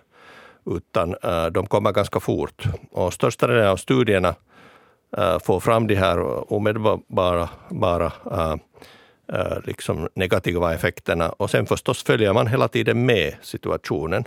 utan 0.67 1.15
äh, 1.23 1.47
de 1.47 1.67
kommer 1.67 1.93
ganska 1.93 2.21
fort. 2.21 2.65
Och 2.91 3.13
största 3.13 3.47
delen 3.47 3.69
av 3.69 3.77
studierna 3.77 4.35
äh, 5.17 5.39
får 5.39 5.61
fram 5.61 5.87
de 5.87 5.95
här 5.95 6.53
omedelbara 6.53 7.49
bara, 7.69 8.13
äh, 8.31 8.57
äh, 9.29 9.59
liksom 9.65 10.09
negativa 10.15 10.75
effekterna. 10.75 11.29
Och 11.29 11.51
sen 11.51 11.67
förstås 11.67 12.03
följer 12.05 12.33
man 12.33 12.47
hela 12.47 12.69
tiden 12.69 13.07
med 13.07 13.35
situationen. 13.43 14.25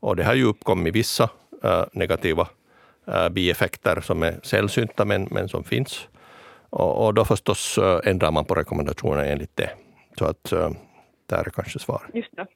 Och 0.00 0.16
det 0.16 0.24
har 0.24 0.34
ju 0.34 0.44
uppkommit 0.44 0.94
vissa 0.94 1.30
äh, 1.64 1.84
negativa 1.92 2.48
äh, 3.06 3.28
bieffekter 3.28 4.00
som 4.00 4.22
är 4.22 4.40
sällsynta 4.42 5.04
men, 5.04 5.28
men 5.30 5.48
som 5.48 5.64
finns. 5.64 6.08
Och, 6.70 7.06
och 7.06 7.14
då 7.14 7.24
förstås 7.24 7.78
ändrar 8.04 8.30
man 8.30 8.44
på 8.44 8.54
rekommendationen 8.54 9.24
enligt 9.26 9.56
det. 9.56 9.70
Så 10.18 10.24
att 10.24 10.52
där 11.26 11.38
är 11.46 11.50
kanske 11.50 11.78
svaret. 11.78 12.14
Just 12.14 12.36
det. 12.36 12.46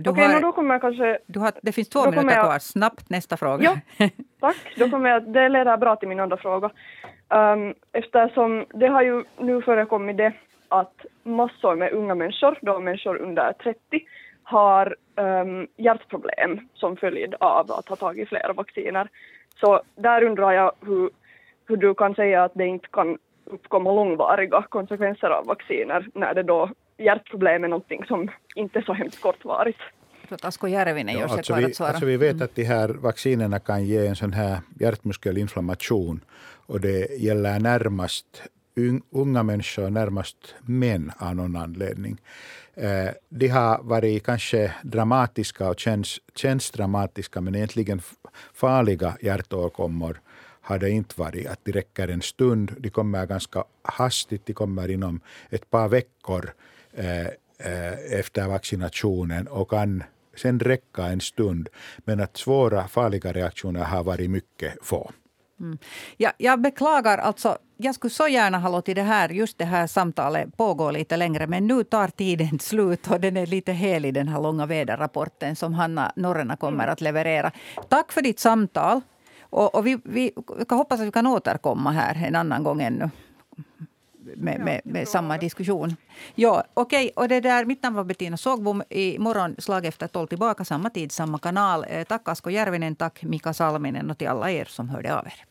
Du 0.00 0.10
Okej, 0.10 0.24
har, 0.24 0.40
då 0.40 0.52
kommer 0.52 0.74
jag 0.74 0.80
kanske... 0.80 1.18
du 1.26 1.40
har, 1.40 1.52
det 1.62 1.72
finns 1.72 1.88
två 1.88 2.10
minuter 2.10 2.30
jag- 2.36 2.44
kvar. 2.44 2.58
Snabbt 2.58 3.10
nästa 3.10 3.36
fråga. 3.36 3.64
Ja, 3.98 4.08
tack. 4.40 4.56
Då 4.76 4.90
kommer 4.90 5.10
jag, 5.10 5.32
det 5.32 5.48
leder 5.48 5.76
bra 5.76 5.96
till 5.96 6.08
min 6.08 6.20
andra 6.20 6.36
fråga. 6.36 6.70
Um, 7.28 7.74
eftersom 7.92 8.66
det 8.74 8.86
har 8.86 9.02
ju 9.02 9.24
nu 9.38 9.62
förekommit 9.62 10.16
det 10.16 10.32
att 10.68 11.06
massor 11.22 11.76
med 11.76 11.92
unga 11.92 12.14
människor, 12.14 12.58
då 12.62 12.78
människor 12.80 13.16
under 13.16 13.52
30, 13.52 13.78
har 14.42 14.96
um, 15.16 15.66
hjärtproblem 15.76 16.68
som 16.74 16.96
följd 16.96 17.34
av 17.40 17.72
att 17.72 17.88
ha 17.88 17.96
tagit 17.96 18.28
flera 18.28 18.52
vacciner. 18.52 19.08
Så 19.60 19.82
där 19.96 20.22
undrar 20.22 20.52
jag 20.52 20.72
hur, 20.80 21.10
hur 21.68 21.76
du 21.76 21.94
kan 21.94 22.14
säga 22.14 22.44
att 22.44 22.52
det 22.54 22.66
inte 22.66 22.88
kan 22.92 23.18
uppkomma 23.50 23.92
långvariga 23.92 24.62
konsekvenser 24.68 25.30
av 25.30 25.46
vacciner 25.46 26.08
när 26.14 26.34
det 26.34 26.42
då 26.42 26.70
hjärtproblem 26.98 27.64
är 27.64 27.68
någonting 27.68 28.04
som 28.04 28.30
inte 28.54 28.78
är 28.78 28.82
så 28.82 28.92
hemskt 28.92 29.20
kortvarigt. 29.22 29.78
Asko 30.42 30.68
Järvinen 30.68 31.14
sig 31.14 31.22
alltså, 31.22 31.42
klar 31.42 31.56
vi, 31.58 31.64
att 31.64 31.76
svara. 31.76 31.90
alltså 31.90 32.06
vi 32.06 32.16
vet 32.16 32.42
att 32.42 32.54
de 32.54 32.64
här 32.64 32.88
vaccinerna 32.88 33.58
kan 33.58 33.84
ge 33.84 34.06
en 34.06 34.16
sån 34.16 34.32
här 34.32 34.58
hjärtmuskelinflammation 34.80 36.20
och 36.66 36.80
det 36.80 37.20
gäller 37.20 37.60
närmast 37.60 38.42
un- 38.76 39.02
unga 39.10 39.42
människor, 39.42 39.90
närmast 39.90 40.54
män 40.60 41.12
av 41.18 41.36
någon 41.36 41.56
anledning. 41.56 42.18
Eh, 42.74 43.10
de 43.28 43.48
har 43.48 43.82
varit 43.82 44.24
kanske 44.26 44.72
dramatiska 44.82 45.68
och 45.68 45.78
känns, 45.80 46.18
känns 46.34 46.70
dramatiska 46.70 47.40
men 47.40 47.54
egentligen 47.54 48.00
farliga 48.54 49.16
hjärtåkommor 49.20 50.20
har 50.68 50.78
det 50.78 50.90
inte 50.90 51.14
varit. 51.20 51.46
Att 51.46 51.64
de 51.64 51.72
räcker 51.72 52.08
en 52.08 52.22
stund, 52.22 52.74
de 52.78 52.90
kommer 52.90 53.26
ganska 53.26 53.64
hastigt, 53.82 54.46
de 54.46 54.52
kommer 54.52 54.90
inom 54.90 55.20
ett 55.50 55.70
par 55.70 55.88
veckor 55.88 56.52
eh, 56.92 57.26
eh, 57.58 58.18
efter 58.18 58.48
vaccinationen 58.48 59.48
och 59.48 59.70
kan 59.70 60.02
sen 60.36 60.60
räcka 60.60 61.02
en 61.06 61.20
stund. 61.20 61.68
Men 61.98 62.20
att 62.20 62.36
svåra 62.36 62.88
farliga 62.88 63.32
reaktioner 63.32 63.84
har 63.84 64.04
varit 64.04 64.30
mycket 64.30 64.74
få. 64.82 65.10
Ja, 66.16 66.32
jag 66.38 66.60
beklagar, 66.60 67.18
alltså, 67.18 67.58
jag 67.76 67.94
skulle 67.94 68.10
så 68.10 68.28
gärna 68.28 68.58
ha 68.58 68.68
låtit 68.70 68.96
det 68.96 69.02
här, 69.02 69.28
just 69.28 69.58
det 69.58 69.64
här 69.64 69.86
samtalet 69.86 70.56
pågå 70.56 70.90
lite 70.90 71.16
längre, 71.16 71.46
men 71.46 71.66
nu 71.66 71.84
tar 71.84 72.08
tiden 72.08 72.58
slut 72.60 73.10
och 73.10 73.20
den 73.20 73.36
är 73.36 73.46
lite 73.46 73.72
helig, 73.72 74.14
den 74.14 74.28
här 74.28 74.40
långa 74.40 74.66
väderrapporten 74.66 75.56
som 75.56 75.74
Hanna 75.74 76.12
Norrena 76.16 76.56
kommer 76.56 76.86
att 76.86 77.00
leverera. 77.00 77.52
Tack 77.88 78.12
för 78.12 78.22
ditt 78.22 78.40
samtal. 78.40 79.00
Och, 79.50 79.74
och 79.74 79.86
vi, 79.86 79.98
vi, 80.04 80.32
hoppas 80.70 81.00
att 81.00 81.06
vi 81.06 81.12
kan 81.12 81.26
återkomma 81.26 81.92
här 81.92 82.26
en 82.26 82.36
annan 82.36 82.62
gång 82.62 82.82
ännu. 82.82 83.10
Med, 84.36 84.60
med, 84.60 84.80
med 84.84 85.08
samma 85.08 85.38
diskussion. 85.38 85.96
Ja, 86.34 86.64
okej. 86.74 87.10
Och 87.16 87.28
det 87.28 87.40
där, 87.40 87.64
mitt 87.64 87.82
namn 87.82 87.96
var 87.96 88.04
Bettina 88.04 88.36
Sågbom. 88.36 88.82
Imorgon 88.90 89.56
slag 89.58 89.86
efter 89.86 90.06
tolv 90.06 90.26
tillbaka, 90.26 90.64
samma 90.64 90.90
tid, 90.90 91.12
samma 91.12 91.38
kanal. 91.38 91.84
Eh, 91.88 92.04
Tack 92.04 92.28
Asko 92.28 92.50
Järvinen, 92.50 92.96
tack 92.96 93.22
Mika 93.22 93.52
Salminen 93.52 94.10
och 94.10 94.18
till 94.18 94.28
alla 94.28 94.50
er 94.50 94.64
som 94.64 94.88
hörde 94.88 95.18
av 95.18 95.26
er. 95.26 95.44